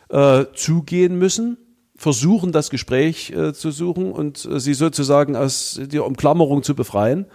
äh, 0.08 0.46
zugehen 0.54 1.18
müssen 1.18 1.58
versuchen, 2.00 2.50
das 2.50 2.70
Gespräch 2.70 3.30
äh, 3.30 3.52
zu 3.52 3.70
suchen 3.70 4.10
und 4.12 4.46
äh, 4.46 4.58
sie 4.58 4.72
sozusagen 4.72 5.36
aus 5.36 5.78
der 5.82 6.06
Umklammerung 6.06 6.62
zu 6.62 6.74
befreien. 6.74 7.26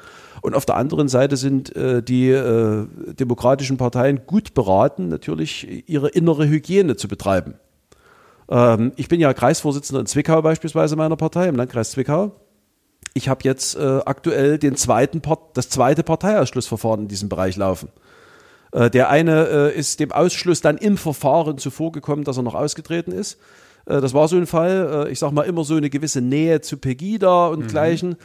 Und 0.42 0.56
auf 0.56 0.66
der 0.66 0.76
anderen 0.76 1.08
Seite 1.08 1.38
sind 1.38 1.76
äh, 1.76 2.02
die 2.02 2.32
demokratischen 3.20 3.78
Parteien 3.78 4.22
gut 4.26 4.56
beraten, 4.56 5.08
natürlich 5.08 5.88
ihre 5.88 6.10
innere 6.10 6.48
Hygiene 6.48 6.96
zu 6.96 7.08
betreiben. 7.08 7.56
Ähm, 8.50 8.92
ich 8.96 9.08
bin 9.08 9.20
ja 9.20 9.34
Kreisvorsitzender 9.34 10.02
in 10.02 10.06
Zwickau 10.06 10.42
beispielsweise 10.42 10.96
meiner 10.96 11.16
Partei, 11.16 11.48
im 11.48 11.56
Landkreis 11.56 11.92
Zwickau. 11.92 12.32
Ich 13.14 13.30
habe 13.30 13.42
jetzt 13.44 13.76
äh, 13.76 14.02
aktuell 14.06 14.58
den 14.58 14.76
zweiten 14.76 15.22
Part, 15.22 15.58
das 15.58 15.70
zweite 15.70 16.04
Parteiausschlussverfahren 16.04 17.02
in 17.04 17.08
diesem 17.08 17.30
Bereich 17.30 17.56
laufen. 17.56 17.90
Äh, 18.72 18.90
der 18.90 19.10
eine 19.10 19.48
äh, 19.48 19.78
ist 19.78 20.00
dem 20.00 20.12
Ausschluss 20.12 20.62
dann 20.62 20.78
im 20.78 20.98
Verfahren 20.98 21.58
zuvorgekommen, 21.58 22.26
dass 22.26 22.38
er 22.38 22.44
noch 22.44 22.56
ausgetreten 22.56 23.12
ist. 23.12 23.40
Äh, 23.86 24.02
das 24.02 24.14
war 24.14 24.28
so 24.28 24.36
ein 24.36 24.48
Fall, 24.48 25.06
äh, 25.08 25.12
ich 25.12 25.20
sag 25.20 25.32
mal, 25.32 25.44
immer 25.44 25.64
so 25.64 25.76
eine 25.76 25.90
gewisse 25.90 26.22
Nähe 26.22 26.62
zu 26.62 26.78
Pegida 26.78 27.48
und 27.48 27.62
mhm. 27.62 27.68
gleichen. 27.68 28.16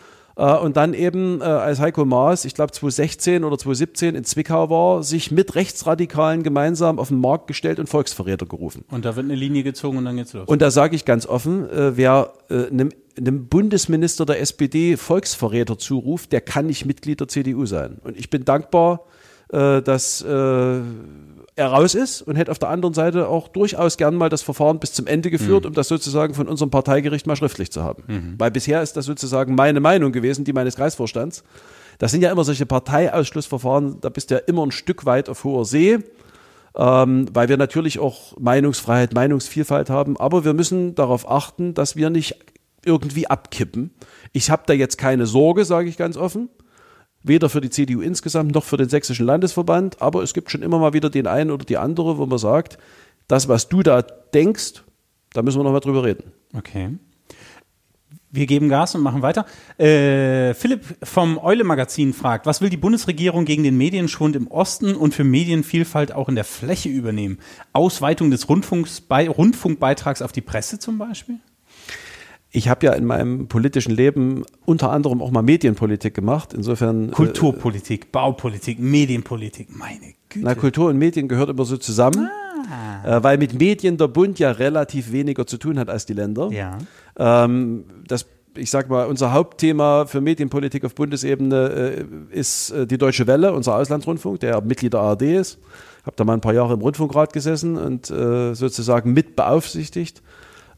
Äh, 0.41 0.57
und 0.57 0.77
dann 0.77 0.95
eben, 0.95 1.43
als 1.43 1.81
Heiko 1.81 2.05
Maas, 2.05 2.45
ich 2.45 2.55
glaube 2.55 2.73
2016 2.73 3.45
oder 3.45 3.59
2017 3.59 4.15
in 4.15 4.25
Zwickau 4.25 4.71
war, 4.71 5.03
sich 5.03 5.31
mit 5.31 5.55
Rechtsradikalen 5.55 6.43
gemeinsam 6.43 6.99
auf 6.99 7.09
den 7.09 7.21
Markt 7.21 7.47
gestellt 7.47 7.79
und 7.79 7.89
Volksverräter 7.89 8.47
gerufen. 8.47 8.85
Und 8.91 9.05
da 9.05 9.17
wird 9.17 9.27
eine 9.27 9.35
Linie 9.35 9.63
gezogen 9.63 9.99
und 9.99 10.07
dann 10.07 10.17
geht's 10.17 10.33
los. 10.33 10.49
Und 10.49 10.63
da 10.63 10.71
sage 10.71 10.97
ich 10.97 11.05
ganz 11.05 11.27
offen, 11.27 11.69
wer 11.71 12.33
einem, 12.49 12.91
einem 13.19 13.47
Bundesminister 13.49 14.25
der 14.25 14.41
SPD 14.41 14.97
Volksverräter 14.97 15.79
zuruft, 15.79 16.33
der 16.33 16.41
kann 16.41 16.67
nicht 16.67 16.87
Mitglied 16.87 17.21
der 17.21 17.29
CDU 17.29 17.67
sein. 17.67 17.99
Und 18.03 18.17
ich 18.17 18.31
bin 18.31 18.45
dankbar, 18.45 19.05
dass 19.49 20.25
er 21.61 21.69
raus 21.69 21.95
ist 21.95 22.23
und 22.23 22.37
hätte 22.37 22.51
auf 22.51 22.59
der 22.59 22.71
anderen 22.71 22.95
Seite 22.95 23.29
auch 23.29 23.47
durchaus 23.47 23.97
gern 23.97 24.17
mal 24.17 24.29
das 24.29 24.43
Verfahren 24.43 24.81
bis 24.81 24.93
zum 24.93 25.07
Ende 25.07 25.31
geführt, 25.31 25.65
mhm. 25.65 25.69
um 25.69 25.75
das 25.75 25.89
sozusagen 25.89 26.35
von 26.35 26.49
unserem 26.49 26.71
Parteigericht 26.71 27.27
mal 27.27 27.37
schriftlich 27.37 27.71
zu 27.71 27.85
haben. 27.85 28.03
Mhm. 28.07 28.35
Weil 28.39 28.51
bisher 28.51 28.83
ist 28.83 28.97
das 28.97 29.05
sozusagen 29.05 29.55
meine 29.55 29.81
Meinung 29.81 30.11
gewesen, 30.11 30.45
die 30.45 30.53
meines 30.53 30.77
Kreisvorstands. 30.77 31.45
Das 31.99 32.11
sind 32.13 32.23
ja 32.23 32.33
immer 32.33 32.45
solche 32.45 32.65
Parteiausschlussverfahren, 32.65 34.01
da 34.01 34.09
bist 34.09 34.31
du 34.31 34.37
ja 34.37 34.41
immer 34.47 34.65
ein 34.65 34.73
Stück 34.73 35.05
weit 35.05 35.29
auf 35.29 35.45
hoher 35.45 35.67
See, 35.67 35.99
ähm, 36.75 37.27
weil 37.33 37.51
wir 37.51 37.59
natürlich 37.59 37.99
auch 37.99 38.39
Meinungsfreiheit, 38.39 39.13
Meinungsvielfalt 39.13 39.91
haben, 39.91 40.17
aber 40.17 40.45
wir 40.45 40.55
müssen 40.55 40.95
darauf 40.95 41.31
achten, 41.31 41.75
dass 41.75 41.97
wir 41.97 42.09
nicht 42.09 42.37
irgendwie 42.87 43.27
abkippen. 43.27 43.91
Ich 44.33 44.51
habe 44.51 44.63
da 44.65 44.73
jetzt 44.73 44.97
keine 44.97 45.27
Sorge, 45.27 45.67
sage 45.67 45.91
ich 45.91 45.99
ganz 45.99 46.17
offen. 46.17 46.49
Weder 47.23 47.49
für 47.49 47.61
die 47.61 47.71
CDU 47.71 48.01
insgesamt 48.01 48.55
noch 48.55 48.65
für 48.65 48.77
den 48.77 48.89
sächsischen 48.89 49.27
Landesverband, 49.27 50.01
aber 50.01 50.23
es 50.23 50.33
gibt 50.33 50.51
schon 50.51 50.63
immer 50.63 50.79
mal 50.79 50.95
wieder 50.95 51.11
den 51.11 51.27
einen 51.27 51.51
oder 51.51 51.65
die 51.65 51.77
andere, 51.77 52.17
wo 52.19 52.27
man 52.27 52.39
sagt, 52.39 52.79
das, 53.29 53.49
was 53.49 53.69
du 53.69 53.83
da 53.83 54.03
denkst, 54.03 54.83
da 55.33 55.43
müssen 55.43 55.59
wir 55.59 55.65
noch 55.65 55.73
mal 55.73 55.81
drüber 55.81 56.05
reden. 56.05 56.33
Okay. 56.57 56.91
Wir 58.33 58.47
geben 58.47 58.69
Gas 58.69 58.95
und 58.95 59.03
machen 59.03 59.23
weiter. 59.23 59.45
Äh, 59.77 60.55
Philipp 60.55 60.85
vom 61.03 61.37
Eule-Magazin 61.39 62.15
fragt, 62.15 62.47
was 62.47 62.61
will 62.61 62.71
die 62.71 62.77
Bundesregierung 62.77 63.45
gegen 63.45 63.65
den 63.65 63.77
Medienschwund 63.77 64.37
im 64.37 64.47
Osten 64.47 64.95
und 64.95 65.15
für 65.15 65.25
Medienvielfalt 65.25 66.13
auch 66.13 66.29
in 66.29 66.37
der 66.37 66.45
Fläche 66.45 66.89
übernehmen? 66.89 67.39
Ausweitung 67.73 68.31
des 68.31 68.49
Rundfunks, 68.49 69.03
Rundfunkbeitrags 69.11 70.23
auf 70.23 70.31
die 70.31 70.43
Presse 70.43 70.79
zum 70.79 70.97
Beispiel? 70.97 71.41
Ich 72.53 72.69
habe 72.69 72.87
ja 72.87 72.93
in 72.93 73.05
meinem 73.05 73.47
politischen 73.47 73.93
Leben 73.93 74.45
unter 74.65 74.91
anderem 74.91 75.23
auch 75.23 75.31
mal 75.31 75.43
Medienpolitik 75.43 76.15
gemacht. 76.15 76.53
Insofern. 76.53 77.11
Äh, 77.11 77.13
Kulturpolitik, 77.13 78.05
äh, 78.05 78.09
Baupolitik, 78.11 78.79
Medienpolitik, 78.81 79.69
meine 79.77 80.15
Güte. 80.29 80.45
Na, 80.45 80.55
Kultur 80.55 80.89
und 80.89 80.99
Medien 80.99 81.29
gehört 81.29 81.51
immer 81.51 81.65
so 81.65 81.77
zusammen. 81.77 82.29
Ah. 82.71 83.19
Äh, 83.19 83.23
weil 83.23 83.39
mit 83.39 83.59
Medien 83.59 83.97
der 83.97 84.09
Bund 84.09 84.39
ja 84.39 84.51
relativ 84.51 85.13
weniger 85.13 85.47
zu 85.47 85.59
tun 85.59 85.79
hat 85.79 85.89
als 85.89 86.07
die 86.07 86.13
Länder. 86.13 86.51
Ja. 86.51 86.79
Ähm, 87.19 87.85
das 88.07 88.27
ich 88.57 88.71
sag 88.71 88.89
mal, 88.89 89.07
unser 89.07 89.33
Hauptthema 89.33 90.07
für 90.07 90.21
Medienpolitik 90.21 90.85
auf 90.85 90.95
Bundesebene 90.95 92.07
äh, 92.33 92.37
ist 92.37 92.71
äh, 92.71 92.87
die 92.87 92.99
Deutsche 92.99 93.27
Welle, 93.27 93.53
unser 93.53 93.77
Auslandsrundfunk, 93.77 94.41
der 94.41 94.61
Mitglied 94.61 94.93
der 94.93 95.01
ARD 95.01 95.23
ist. 95.23 95.59
Habe 96.05 96.17
da 96.17 96.25
mal 96.25 96.35
ein 96.35 96.41
paar 96.41 96.55
Jahre 96.55 96.75
im 96.75 96.81
Rundfunkrat 96.81 97.33
gesessen 97.33 97.77
und 97.77 98.11
äh, 98.11 98.55
sozusagen 98.55 99.13
mit 99.13 99.37
beaufsichtigt. 99.37 100.23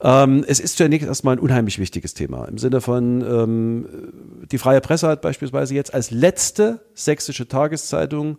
Ähm, 0.05 0.44
es 0.48 0.59
ist 0.59 0.76
zunächst 0.76 1.07
erstmal 1.07 1.36
ein 1.36 1.38
unheimlich 1.38 1.78
wichtiges 1.78 2.12
Thema. 2.12 2.46
Im 2.46 2.59
Sinne 2.59 2.80
von, 2.80 3.22
ähm, 3.22 3.88
die 4.50 4.59
Freie 4.59 4.80
Presse 4.80 5.07
hat 5.07 5.22
beispielsweise 5.22 5.74
jetzt 5.74 5.94
als 5.94 6.11
letzte 6.11 6.80
sächsische 6.94 7.46
Tageszeitung 7.46 8.38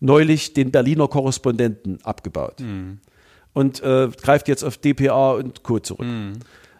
neulich 0.00 0.54
den 0.54 0.70
Berliner 0.70 1.08
Korrespondenten 1.08 1.98
abgebaut. 2.02 2.60
Mhm. 2.60 3.00
Und 3.52 3.82
äh, 3.82 4.08
greift 4.22 4.48
jetzt 4.48 4.64
auf 4.64 4.78
DPA 4.78 5.32
und 5.32 5.62
Co. 5.62 5.78
zurück. 5.78 6.06
Mhm. 6.06 6.34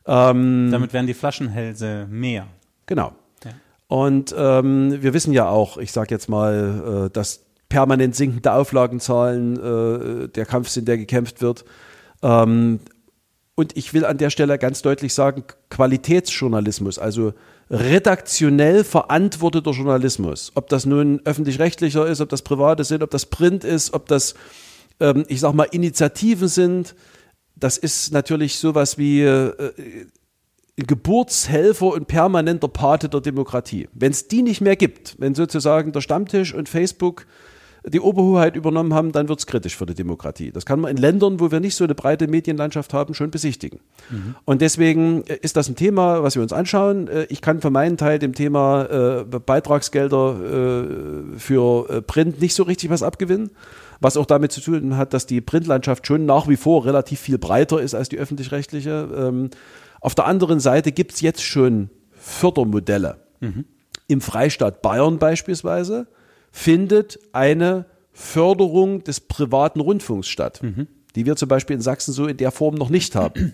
Ähm, 0.06 0.68
Damit 0.70 0.92
werden 0.94 1.06
die 1.06 1.14
Flaschenhälse 1.14 2.06
mehr. 2.10 2.46
Genau. 2.86 3.12
Ja. 3.44 3.50
Und 3.88 4.34
ähm, 4.36 5.02
wir 5.02 5.12
wissen 5.12 5.32
ja 5.32 5.48
auch, 5.48 5.76
ich 5.76 5.92
sage 5.92 6.14
jetzt 6.14 6.28
mal, 6.28 7.06
äh, 7.06 7.10
dass 7.10 7.44
permanent 7.68 8.14
sinkende 8.14 8.52
Auflagenzahlen 8.52 9.56
äh, 9.56 10.28
der 10.28 10.46
Kampf 10.46 10.68
sind, 10.68 10.88
der 10.88 10.96
gekämpft 10.96 11.42
wird. 11.42 11.64
Ähm, 12.22 12.80
und 13.56 13.76
ich 13.76 13.92
will 13.94 14.04
an 14.04 14.18
der 14.18 14.30
Stelle 14.30 14.58
ganz 14.58 14.82
deutlich 14.82 15.12
sagen, 15.14 15.42
Qualitätsjournalismus, 15.70 16.98
also 16.98 17.32
redaktionell 17.70 18.84
verantworteter 18.84 19.72
Journalismus, 19.72 20.52
ob 20.54 20.68
das 20.68 20.86
nun 20.86 21.20
öffentlich-rechtlicher 21.24 22.06
ist, 22.06 22.20
ob 22.20 22.28
das 22.28 22.42
private 22.42 22.84
sind, 22.84 23.02
ob 23.02 23.10
das 23.10 23.26
Print 23.26 23.64
ist, 23.64 23.92
ob 23.92 24.06
das, 24.06 24.34
ähm, 25.00 25.24
ich 25.26 25.40
sag 25.40 25.54
mal, 25.54 25.64
Initiativen 25.64 26.46
sind, 26.46 26.94
das 27.56 27.78
ist 27.78 28.12
natürlich 28.12 28.58
sowas 28.58 28.98
wie 28.98 29.22
äh, 29.22 29.74
Geburtshelfer 30.76 31.86
und 31.86 32.06
permanenter 32.06 32.68
Pate 32.68 33.08
der 33.08 33.22
Demokratie. 33.22 33.88
Wenn 33.94 34.12
es 34.12 34.28
die 34.28 34.42
nicht 34.42 34.60
mehr 34.60 34.76
gibt, 34.76 35.16
wenn 35.18 35.34
sozusagen 35.34 35.92
der 35.92 36.02
Stammtisch 36.02 36.52
und 36.52 36.68
Facebook 36.68 37.26
die 37.88 38.00
Oberhoheit 38.00 38.56
übernommen 38.56 38.92
haben, 38.94 39.12
dann 39.12 39.28
wird 39.28 39.38
es 39.38 39.46
kritisch 39.46 39.76
für 39.76 39.86
die 39.86 39.94
Demokratie. 39.94 40.50
Das 40.50 40.66
kann 40.66 40.80
man 40.80 40.90
in 40.90 40.96
Ländern, 40.96 41.38
wo 41.38 41.52
wir 41.52 41.60
nicht 41.60 41.76
so 41.76 41.84
eine 41.84 41.94
breite 41.94 42.26
Medienlandschaft 42.26 42.92
haben, 42.92 43.14
schon 43.14 43.30
besichtigen. 43.30 43.80
Mhm. 44.10 44.34
Und 44.44 44.60
deswegen 44.60 45.22
äh, 45.26 45.38
ist 45.40 45.56
das 45.56 45.68
ein 45.68 45.76
Thema, 45.76 46.22
was 46.22 46.34
wir 46.34 46.42
uns 46.42 46.52
anschauen. 46.52 47.06
Äh, 47.08 47.26
ich 47.28 47.40
kann 47.40 47.60
für 47.60 47.70
meinen 47.70 47.96
Teil 47.96 48.18
dem 48.18 48.34
Thema 48.34 49.20
äh, 49.20 49.24
Beitragsgelder 49.24 50.16
für 51.36 52.02
Print 52.06 52.40
nicht 52.40 52.54
so 52.54 52.62
richtig 52.62 52.90
was 52.90 53.02
abgewinnen. 53.02 53.50
Was 54.00 54.16
auch 54.16 54.26
damit 54.26 54.52
zu 54.52 54.60
tun 54.60 54.96
hat, 54.96 55.14
dass 55.14 55.26
die 55.26 55.40
Printlandschaft 55.40 56.06
schon 56.06 56.26
nach 56.26 56.48
wie 56.48 56.56
vor 56.56 56.84
relativ 56.84 57.20
viel 57.20 57.38
breiter 57.38 57.80
ist 57.80 57.94
als 57.94 58.08
die 58.08 58.18
öffentlich-rechtliche. 58.18 59.08
Ähm, 59.16 59.50
auf 60.00 60.14
der 60.14 60.26
anderen 60.26 60.60
Seite 60.60 60.92
gibt 60.92 61.14
es 61.14 61.20
jetzt 61.20 61.42
schon 61.42 61.90
Fördermodelle. 62.12 63.16
Mhm. 63.40 63.64
Im 64.06 64.20
Freistaat 64.20 64.82
Bayern 64.82 65.18
beispielsweise 65.18 66.06
findet 66.56 67.18
eine 67.32 67.84
Förderung 68.12 69.04
des 69.04 69.20
privaten 69.20 69.78
Rundfunks 69.78 70.26
statt, 70.26 70.62
mhm. 70.62 70.88
die 71.14 71.26
wir 71.26 71.36
zum 71.36 71.50
Beispiel 71.50 71.76
in 71.76 71.82
Sachsen 71.82 72.14
so 72.14 72.26
in 72.26 72.38
der 72.38 72.50
Form 72.50 72.76
noch 72.76 72.88
nicht 72.88 73.14
haben. 73.14 73.52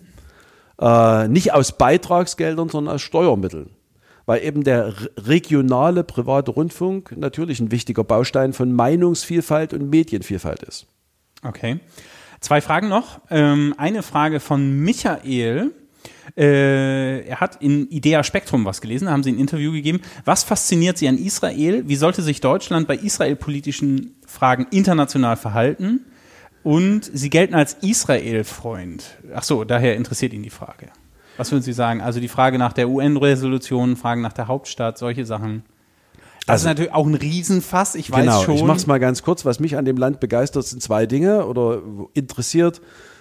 äh, 0.80 1.26
nicht 1.26 1.52
aus 1.52 1.76
Beitragsgeldern, 1.76 2.68
sondern 2.68 2.94
aus 2.94 3.02
Steuermitteln. 3.02 3.70
Weil 4.24 4.44
eben 4.44 4.62
der 4.62 4.94
regionale 5.16 6.04
private 6.04 6.52
Rundfunk 6.52 7.16
natürlich 7.16 7.58
ein 7.58 7.72
wichtiger 7.72 8.04
Baustein 8.04 8.52
von 8.52 8.72
Meinungsvielfalt 8.72 9.74
und 9.74 9.90
Medienvielfalt 9.90 10.62
ist. 10.62 10.86
Okay. 11.42 11.80
Zwei 12.38 12.60
Fragen 12.60 12.88
noch. 12.88 13.20
Ähm, 13.30 13.74
eine 13.78 14.04
Frage 14.04 14.38
von 14.38 14.78
Michael. 14.78 15.72
Äh, 16.36 17.26
er 17.26 17.40
hat 17.40 17.60
in 17.60 17.90
Idea 17.90 18.24
Spektrum 18.24 18.64
was 18.64 18.80
gelesen, 18.80 19.04
da 19.06 19.12
haben 19.12 19.22
sie 19.22 19.32
ein 19.32 19.38
Interview 19.38 19.72
gegeben. 19.72 20.00
Was 20.24 20.44
fasziniert 20.44 20.96
Sie 20.96 21.08
an 21.08 21.18
Israel? 21.18 21.84
Wie 21.86 21.96
sollte 21.96 22.22
sich 22.22 22.40
Deutschland 22.40 22.88
bei 22.88 22.96
israelpolitischen 22.96 24.14
Fragen 24.26 24.66
international 24.70 25.36
verhalten? 25.36 26.06
Und 26.62 27.10
Sie 27.12 27.28
gelten 27.28 27.54
als 27.54 27.74
Israel-Freund. 27.80 29.18
Ach 29.34 29.42
so, 29.42 29.64
daher 29.64 29.96
interessiert 29.96 30.32
ihn 30.32 30.44
die 30.44 30.50
Frage. 30.50 30.90
Was 31.36 31.50
würden 31.50 31.62
Sie 31.62 31.72
sagen? 31.72 32.00
Also 32.00 32.20
die 32.20 32.28
Frage 32.28 32.56
nach 32.56 32.72
der 32.72 32.88
UN-Resolution, 32.88 33.96
Fragen 33.96 34.20
nach 34.20 34.32
der 34.32 34.46
Hauptstadt, 34.46 34.96
solche 34.96 35.26
Sachen. 35.26 35.64
Das 36.46 36.54
also, 36.54 36.62
ist 36.62 36.68
natürlich 36.68 36.92
auch 36.92 37.06
ein 37.06 37.14
Riesenfass, 37.14 37.94
ich 37.94 38.10
weiß 38.10 38.20
genau, 38.20 38.42
schon. 38.42 38.54
Ich 38.56 38.62
mache 38.62 38.76
es 38.76 38.86
mal 38.86 39.00
ganz 39.00 39.22
kurz. 39.22 39.44
Was 39.44 39.60
mich 39.60 39.76
an 39.76 39.84
dem 39.84 39.96
Land 39.96 40.20
begeistert, 40.20 40.64
sind 40.64 40.82
zwei 40.82 41.06
Dinge 41.06 41.46
oder 41.46 41.82
interessiert. 42.14 42.80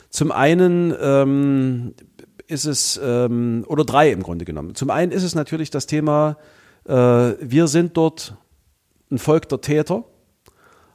Zum 0.09 0.32
einen 0.32 0.93
ähm, 1.01 1.93
ist 2.52 2.66
es, 2.66 2.99
ähm, 3.04 3.64
oder 3.68 3.86
drei 3.86 4.12
im 4.12 4.22
Grunde 4.22 4.45
genommen. 4.45 4.76
Zum 4.76 4.89
einen 4.89 5.12
ist 5.12 5.24
es 5.24 5.34
natürlich 5.34 5.70
das 5.70 5.88
Thema, 5.88 6.38
äh, 6.86 6.93
wir 6.93 7.68
sind 7.68 7.97
dort 7.97 8.36
ein 9.10 9.18
Volk 9.18 9.49
der 9.49 9.62
Täter. 9.62 10.04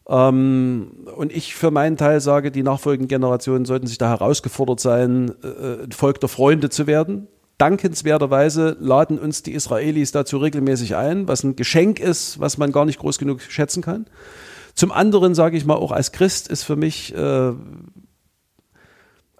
Ähm, 0.08 1.08
und 1.16 1.34
ich 1.34 1.54
für 1.54 1.70
meinen 1.70 1.96
Teil 1.96 2.20
sage, 2.20 2.50
die 2.52 2.62
nachfolgenden 2.62 3.08
Generationen 3.08 3.64
sollten 3.64 3.86
sich 3.86 3.98
da 3.98 4.08
herausgefordert 4.08 4.78
sein, 4.78 5.32
äh, 5.42 5.84
ein 5.84 5.92
Volk 5.92 6.20
der 6.20 6.28
Freunde 6.28 6.70
zu 6.70 6.86
werden. 6.86 7.26
Dankenswerterweise 7.58 8.76
laden 8.78 9.18
uns 9.18 9.42
die 9.42 9.52
Israelis 9.52 10.12
dazu 10.12 10.36
regelmäßig 10.36 10.94
ein, 10.94 11.26
was 11.26 11.42
ein 11.42 11.56
Geschenk 11.56 11.98
ist, 11.98 12.38
was 12.38 12.58
man 12.58 12.70
gar 12.70 12.84
nicht 12.84 12.98
groß 12.98 13.18
genug 13.18 13.40
schätzen 13.40 13.82
kann. 13.82 14.06
Zum 14.74 14.92
anderen 14.92 15.34
sage 15.34 15.56
ich 15.56 15.64
mal, 15.64 15.74
auch 15.74 15.90
als 15.90 16.12
Christ 16.12 16.48
ist 16.48 16.62
für 16.64 16.76
mich 16.76 17.14
äh, 17.14 17.52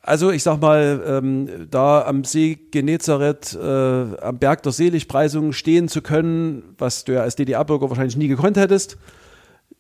also 0.06 0.30
ich 0.30 0.42
sag 0.42 0.60
mal, 0.60 1.02
ähm, 1.06 1.68
da 1.70 2.02
am 2.02 2.24
See 2.24 2.58
Genezareth, 2.70 3.54
äh, 3.54 4.16
am 4.20 4.38
Berg 4.38 4.62
der 4.62 4.72
Seligpreisung 4.72 5.52
stehen 5.52 5.88
zu 5.88 6.00
können, 6.00 6.62
was 6.78 7.04
du 7.04 7.14
ja 7.14 7.22
als 7.22 7.36
DDR-Bürger 7.36 7.90
wahrscheinlich 7.90 8.16
nie 8.16 8.28
gekonnt 8.28 8.56
hättest, 8.56 8.96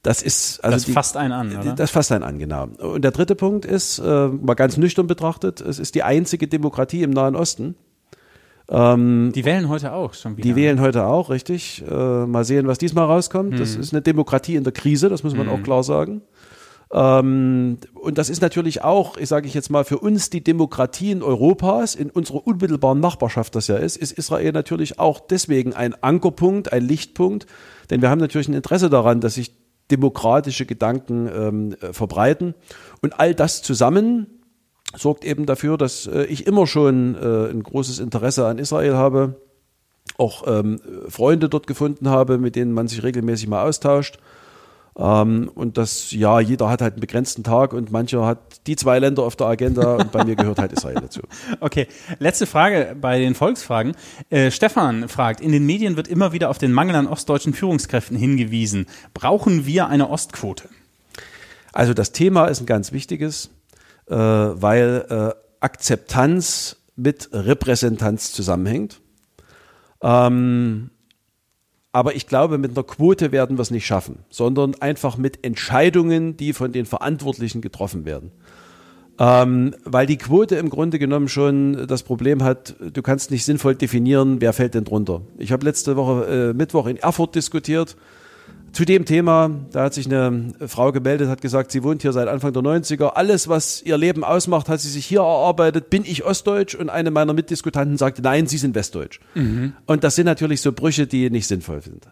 das 0.02 0.22
ist 0.22 0.62
also 0.62 0.76
das 0.76 0.84
die, 0.84 0.92
fasst 0.92 1.16
einen 1.16 1.32
an, 1.32 1.56
oder? 1.56 1.74
Das 1.74 1.90
fasst 1.90 2.12
einen 2.12 2.22
an, 2.22 2.38
genau. 2.38 2.68
Und 2.78 3.02
der 3.02 3.10
dritte 3.10 3.34
Punkt 3.34 3.64
ist, 3.64 3.98
äh, 3.98 4.28
mal 4.28 4.54
ganz 4.54 4.76
nüchtern 4.76 5.06
betrachtet, 5.06 5.60
es 5.60 5.78
ist 5.78 5.94
die 5.94 6.02
einzige 6.02 6.46
Demokratie 6.46 7.02
im 7.02 7.10
Nahen 7.10 7.34
Osten. 7.34 7.74
Ähm, 8.68 9.32
die 9.34 9.44
wählen 9.44 9.68
heute 9.68 9.92
auch 9.92 10.14
schon 10.14 10.36
wieder. 10.36 10.48
Die 10.48 10.56
wählen 10.56 10.80
heute 10.80 11.06
auch, 11.06 11.30
richtig. 11.30 11.84
Äh, 11.88 12.26
mal 12.26 12.44
sehen, 12.44 12.66
was 12.66 12.78
diesmal 12.78 13.04
rauskommt. 13.04 13.52
Hm. 13.52 13.58
Das 13.58 13.76
ist 13.76 13.92
eine 13.92 14.02
Demokratie 14.02 14.56
in 14.56 14.64
der 14.64 14.72
Krise, 14.72 15.08
das 15.08 15.22
muss 15.22 15.34
man 15.34 15.48
hm. 15.48 15.54
auch 15.54 15.62
klar 15.62 15.82
sagen. 15.82 16.22
Ähm, 16.92 17.78
und 17.94 18.18
das 18.18 18.30
ist 18.30 18.42
natürlich 18.42 18.82
auch, 18.84 19.16
ich 19.16 19.28
sage 19.28 19.46
ich 19.46 19.54
jetzt 19.54 19.70
mal, 19.70 19.84
für 19.84 19.98
uns 19.98 20.30
die 20.30 20.42
Demokratien 20.42 21.22
Europas, 21.22 21.94
in 21.94 22.10
unserer 22.10 22.46
unmittelbaren 22.46 23.00
Nachbarschaft 23.00 23.54
das 23.54 23.66
ja 23.66 23.76
ist, 23.76 23.96
ist 23.96 24.12
Israel 24.12 24.52
natürlich 24.52 24.98
auch 24.98 25.20
deswegen 25.20 25.74
ein 25.74 25.94
Ankerpunkt, 26.02 26.72
ein 26.72 26.82
Lichtpunkt, 26.82 27.46
denn 27.90 28.02
wir 28.02 28.10
haben 28.10 28.20
natürlich 28.20 28.48
ein 28.48 28.54
Interesse 28.54 28.88
daran, 28.88 29.20
dass 29.20 29.34
sich 29.34 29.54
demokratische 29.90 30.66
Gedanken 30.66 31.28
ähm, 31.32 31.76
äh, 31.80 31.92
verbreiten. 31.92 32.54
Und 33.02 33.18
all 33.18 33.34
das 33.34 33.62
zusammen 33.62 34.26
sorgt 34.96 35.24
eben 35.24 35.46
dafür, 35.46 35.76
dass 35.76 36.06
äh, 36.06 36.24
ich 36.24 36.46
immer 36.46 36.66
schon 36.66 37.14
äh, 37.14 37.50
ein 37.50 37.62
großes 37.62 37.98
Interesse 37.98 38.46
an 38.46 38.58
Israel 38.58 38.94
habe, 38.94 39.40
auch 40.18 40.44
ähm, 40.46 40.80
Freunde 41.08 41.48
dort 41.48 41.66
gefunden 41.66 42.08
habe, 42.08 42.38
mit 42.38 42.56
denen 42.56 42.72
man 42.72 42.88
sich 42.88 43.02
regelmäßig 43.02 43.48
mal 43.48 43.66
austauscht. 43.66 44.18
Ähm, 44.98 45.50
und 45.54 45.76
das, 45.76 46.10
ja, 46.12 46.40
jeder 46.40 46.70
hat 46.70 46.80
halt 46.80 46.94
einen 46.94 47.00
begrenzten 47.00 47.44
Tag 47.44 47.74
und 47.74 47.92
mancher 47.92 48.24
hat 48.24 48.66
die 48.66 48.76
zwei 48.76 48.98
Länder 48.98 49.24
auf 49.24 49.36
der 49.36 49.46
Agenda 49.46 49.96
und 49.96 50.10
bei 50.10 50.24
mir 50.24 50.36
gehört 50.36 50.58
halt 50.58 50.72
Israel 50.72 50.96
dazu. 51.00 51.20
Okay, 51.60 51.86
letzte 52.18 52.46
Frage 52.46 52.96
bei 52.98 53.18
den 53.18 53.34
Volksfragen. 53.34 53.94
Äh, 54.30 54.50
Stefan 54.50 55.08
fragt, 55.08 55.40
in 55.40 55.52
den 55.52 55.66
Medien 55.66 55.96
wird 55.96 56.08
immer 56.08 56.32
wieder 56.32 56.48
auf 56.48 56.58
den 56.58 56.72
Mangel 56.72 56.96
an 56.96 57.06
ostdeutschen 57.06 57.52
Führungskräften 57.52 58.16
hingewiesen. 58.16 58.86
Brauchen 59.12 59.66
wir 59.66 59.88
eine 59.88 60.08
Ostquote? 60.08 60.68
Also 61.72 61.92
das 61.92 62.12
Thema 62.12 62.46
ist 62.46 62.60
ein 62.60 62.66
ganz 62.66 62.92
wichtiges, 62.92 63.50
äh, 64.08 64.14
weil 64.14 65.06
äh, 65.10 65.40
Akzeptanz 65.60 66.76
mit 66.96 67.28
Repräsentanz 67.32 68.32
zusammenhängt. 68.32 69.00
Ähm, 70.02 70.90
aber 71.96 72.14
ich 72.14 72.26
glaube, 72.26 72.58
mit 72.58 72.72
einer 72.72 72.82
Quote 72.82 73.32
werden 73.32 73.56
wir 73.56 73.62
es 73.62 73.70
nicht 73.70 73.86
schaffen, 73.86 74.18
sondern 74.28 74.74
einfach 74.82 75.16
mit 75.16 75.46
Entscheidungen, 75.46 76.36
die 76.36 76.52
von 76.52 76.70
den 76.70 76.84
Verantwortlichen 76.84 77.62
getroffen 77.62 78.04
werden. 78.04 78.32
Ähm, 79.18 79.74
weil 79.82 80.06
die 80.06 80.18
Quote 80.18 80.56
im 80.56 80.68
Grunde 80.68 80.98
genommen 80.98 81.28
schon 81.28 81.86
das 81.86 82.02
Problem 82.02 82.42
hat, 82.42 82.76
du 82.92 83.00
kannst 83.00 83.30
nicht 83.30 83.46
sinnvoll 83.46 83.76
definieren, 83.76 84.42
wer 84.42 84.52
fällt 84.52 84.74
denn 84.74 84.84
drunter. 84.84 85.22
Ich 85.38 85.52
habe 85.52 85.64
letzte 85.64 85.96
Woche 85.96 86.50
äh, 86.50 86.52
Mittwoch 86.52 86.86
in 86.86 86.98
Erfurt 86.98 87.34
diskutiert 87.34 87.96
zu 88.76 88.84
dem 88.84 89.06
Thema, 89.06 89.50
da 89.72 89.84
hat 89.84 89.94
sich 89.94 90.04
eine 90.04 90.52
Frau 90.66 90.92
gemeldet, 90.92 91.30
hat 91.30 91.40
gesagt, 91.40 91.72
sie 91.72 91.82
wohnt 91.82 92.02
hier 92.02 92.12
seit 92.12 92.28
Anfang 92.28 92.52
der 92.52 92.62
90er. 92.62 93.06
Alles, 93.14 93.48
was 93.48 93.80
ihr 93.80 93.96
Leben 93.96 94.22
ausmacht, 94.22 94.68
hat 94.68 94.80
sie 94.80 94.90
sich 94.90 95.06
hier 95.06 95.20
erarbeitet. 95.20 95.88
Bin 95.88 96.04
ich 96.04 96.26
Ostdeutsch? 96.26 96.74
Und 96.74 96.90
eine 96.90 97.10
meiner 97.10 97.32
Mitdiskutanten 97.32 97.96
sagte, 97.96 98.20
nein, 98.20 98.46
sie 98.46 98.58
sind 98.58 98.74
Westdeutsch. 98.74 99.20
Mhm. 99.34 99.72
Und 99.86 100.04
das 100.04 100.14
sind 100.14 100.26
natürlich 100.26 100.60
so 100.60 100.72
Brüche, 100.72 101.06
die 101.06 101.30
nicht 101.30 101.46
sinnvoll 101.46 101.80
sind. 101.80 102.06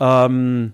Ähm, 0.00 0.72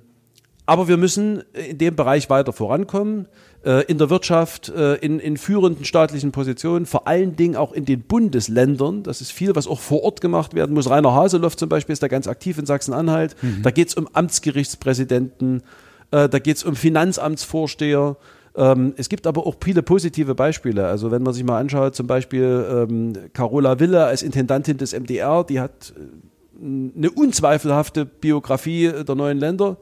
aber 0.64 0.86
wir 0.86 0.96
müssen 0.96 1.42
in 1.54 1.76
dem 1.76 1.96
Bereich 1.96 2.30
weiter 2.30 2.52
vorankommen. 2.52 3.26
Äh, 3.64 3.84
in 3.84 3.98
der 3.98 4.10
Wirtschaft, 4.10 4.68
äh, 4.68 4.94
in, 4.96 5.20
in 5.20 5.36
führenden 5.36 5.84
staatlichen 5.84 6.32
Positionen, 6.32 6.86
vor 6.86 7.06
allen 7.06 7.36
Dingen 7.36 7.56
auch 7.56 7.72
in 7.72 7.84
den 7.84 8.02
Bundesländern. 8.02 9.02
Das 9.02 9.20
ist 9.20 9.32
viel, 9.32 9.54
was 9.54 9.66
auch 9.66 9.80
vor 9.80 10.02
Ort 10.02 10.20
gemacht 10.20 10.54
werden 10.54 10.74
muss. 10.74 10.90
Rainer 10.90 11.14
Haseloff 11.14 11.56
zum 11.56 11.68
Beispiel 11.68 11.92
ist 11.92 12.02
da 12.02 12.08
ganz 12.08 12.26
aktiv 12.26 12.58
in 12.58 12.66
Sachsen-Anhalt. 12.66 13.36
Mhm. 13.42 13.62
Da 13.62 13.70
geht 13.70 13.88
es 13.88 13.94
um 13.94 14.08
Amtsgerichtspräsidenten, 14.12 15.62
äh, 16.10 16.28
da 16.28 16.38
geht 16.38 16.56
es 16.56 16.64
um 16.64 16.74
Finanzamtsvorsteher. 16.74 18.16
Ähm, 18.54 18.94
es 18.96 19.08
gibt 19.08 19.26
aber 19.26 19.46
auch 19.46 19.56
viele 19.62 19.82
positive 19.82 20.34
Beispiele. 20.34 20.86
Also 20.86 21.10
wenn 21.10 21.22
man 21.22 21.32
sich 21.32 21.44
mal 21.44 21.58
anschaut, 21.58 21.94
zum 21.94 22.06
Beispiel 22.06 22.66
ähm, 22.68 23.12
Carola 23.32 23.78
Wille 23.80 24.04
als 24.04 24.22
Intendantin 24.22 24.76
des 24.76 24.92
MDR, 24.92 25.44
die 25.44 25.60
hat 25.60 25.94
äh, 25.96 26.62
eine 26.64 27.10
unzweifelhafte 27.10 28.04
Biografie 28.04 28.92
der 29.06 29.14
neuen 29.14 29.38
Länder. 29.38 29.78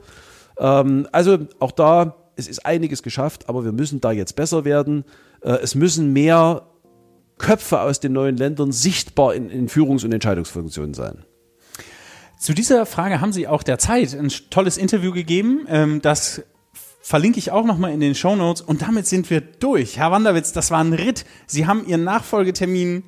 Ähm, 0.58 1.08
also 1.12 1.38
auch 1.58 1.72
da, 1.72 2.14
es 2.40 2.48
ist 2.48 2.66
einiges 2.66 3.02
geschafft, 3.02 3.48
aber 3.48 3.64
wir 3.64 3.72
müssen 3.72 4.00
da 4.00 4.10
jetzt 4.10 4.34
besser 4.34 4.64
werden. 4.64 5.04
Äh, 5.42 5.58
es 5.62 5.74
müssen 5.74 6.12
mehr 6.12 6.66
Köpfe 7.38 7.80
aus 7.80 8.00
den 8.00 8.12
neuen 8.12 8.36
Ländern 8.36 8.72
sichtbar 8.72 9.34
in, 9.34 9.48
in 9.48 9.68
Führungs- 9.68 10.04
und 10.04 10.12
Entscheidungsfunktionen 10.12 10.94
sein. 10.94 11.24
Zu 12.38 12.54
dieser 12.54 12.86
Frage 12.86 13.20
haben 13.20 13.32
Sie 13.32 13.46
auch 13.46 13.62
der 13.62 13.78
Zeit 13.78 14.14
ein 14.14 14.32
tolles 14.50 14.78
Interview 14.78 15.12
gegeben. 15.12 15.66
Ähm, 15.68 16.00
das 16.00 16.42
verlinke 17.02 17.38
ich 17.38 17.50
auch 17.50 17.64
nochmal 17.64 17.92
in 17.92 18.00
den 18.00 18.14
Show 18.14 18.36
Notes. 18.36 18.62
Und 18.62 18.82
damit 18.82 19.06
sind 19.06 19.30
wir 19.30 19.40
durch. 19.40 19.96
Herr 19.96 20.10
Wanderwitz, 20.10 20.52
das 20.52 20.70
war 20.70 20.82
ein 20.82 20.92
Ritt. 20.92 21.24
Sie 21.46 21.66
haben 21.66 21.86
Ihren 21.86 22.04
Nachfolgetermin 22.04 23.04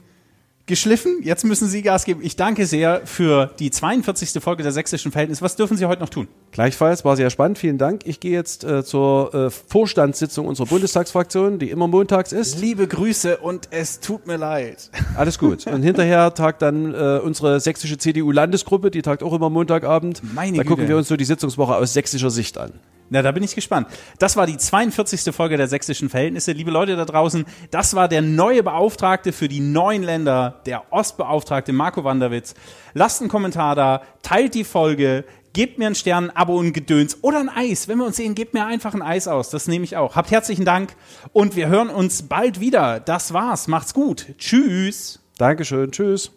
geschliffen. 0.67 1.19
Jetzt 1.23 1.45
müssen 1.45 1.69
Sie 1.69 1.83
Gas 1.83 2.05
geben. 2.05 2.21
Ich 2.23 2.37
danke 2.37 2.67
sehr 2.67 3.03
für 3.05 3.51
die 3.59 3.71
42. 3.71 4.43
Folge 4.43 4.63
der 4.63 4.73
Sächsischen 4.73 5.13
Verhältnis. 5.13 5.43
Was 5.43 5.57
dürfen 5.57 5.77
Sie 5.77 5.87
heute 5.87 6.01
noch 6.01 6.09
tun? 6.09 6.29
Gleichfalls, 6.53 7.05
war 7.05 7.17
sehr 7.17 7.31
spannend. 7.31 7.59
Vielen 7.59 7.79
Dank. 7.79 8.03
Ich 8.05 8.21
gehe 8.21 8.33
jetzt 8.33 8.65
äh, 8.65 8.85
zur 8.85 9.35
äh, 9.35 9.51
Vorstandssitzung 9.51 10.47
unserer 10.47 10.67
Bundestagsfraktion, 10.67 11.59
die 11.59 11.71
immer 11.71 11.89
montags 11.89 12.33
ist. 12.33 12.61
Liebe 12.61 12.87
Grüße 12.87 13.39
und 13.39 13.69
es 13.71 14.01
tut 14.01 14.27
mir 14.27 14.37
leid. 14.37 14.91
Alles 15.17 15.39
gut. 15.39 15.67
Und 15.67 15.83
hinterher 15.83 16.35
tagt 16.35 16.63
dann 16.63 16.95
äh, 16.95 17.21
unsere 17.23 17.61
sächsische 17.61 17.99
CDU-Landesgruppe, 17.99 18.91
die 18.91 19.03
tagt 19.03 19.23
auch 19.23 19.33
immer 19.33 19.51
Montagabend. 19.51 20.23
Meine 20.35 20.59
da 20.59 20.63
Güte. 20.63 20.75
gucken 20.75 20.89
wir 20.89 20.97
uns 20.97 21.09
so 21.09 21.17
die 21.17 21.25
Sitzungswoche 21.25 21.75
aus 21.75 21.93
sächsischer 21.93 22.31
Sicht 22.31 22.59
an. 22.59 22.73
Na, 23.13 23.21
da 23.21 23.31
bin 23.31 23.43
ich 23.43 23.55
gespannt. 23.55 23.89
Das 24.19 24.37
war 24.37 24.47
die 24.47 24.57
42. 24.57 25.35
Folge 25.35 25.59
der 25.59 25.69
sächsischen 25.69 26.09
Verhältnisse. 26.09 26.53
Liebe 26.53 26.71
Leute 26.71 26.97
da 26.97 27.05
draußen, 27.05 27.45
das 27.71 27.95
war 27.95 28.09
der 28.09 28.23
neue 28.23 28.63
Beauftragte 28.63 29.33
für 29.33 29.49
die 29.49 29.61
neuen 29.61 30.03
Länder, 30.03 30.63
der 30.65 30.91
Ostbeauftragte 30.91 31.75
Marco 31.75 32.05
Wanderwitz. 32.05 32.55
Lasst 32.95 33.21
einen 33.21 33.29
Kommentar 33.29 33.77
da, 33.77 34.01
teilt 34.23 34.55
die 34.55 34.65
Folge, 34.65 35.27
gebt 35.53 35.79
mir 35.79 35.85
einen 35.85 35.95
Stern, 35.95 36.31
ein 36.31 36.37
Abo 36.37 36.57
und 36.57 36.73
Gedöns 36.73 37.19
oder 37.21 37.41
ein 37.41 37.51
Eis. 37.51 37.87
Wenn 37.87 37.99
wir 37.99 38.07
uns 38.07 38.17
sehen, 38.17 38.35
gebt 38.35 38.55
mir 38.55 38.65
einfach 38.65 38.95
ein 38.95 39.03
Eis 39.03 39.29
aus. 39.29 39.51
Das 39.51 39.69
nehme 39.69 39.85
ich 39.85 39.99
auch. 39.99 40.17
Habt 40.17 40.31
herzlichen 40.31 40.65
Dank 40.65 40.97
und 41.35 41.55
wir 41.55 41.69
hören 41.69 41.91
uns 41.91 42.23
bald 42.23 42.61
wieder. 42.61 42.99
Das 42.99 43.35
war's. 43.35 43.69
Macht's 43.69 43.93
gut. 43.93 44.29
Tschüss. 44.39 45.21
Dankeschön. 45.37 45.93
Tschüss. 45.93 46.33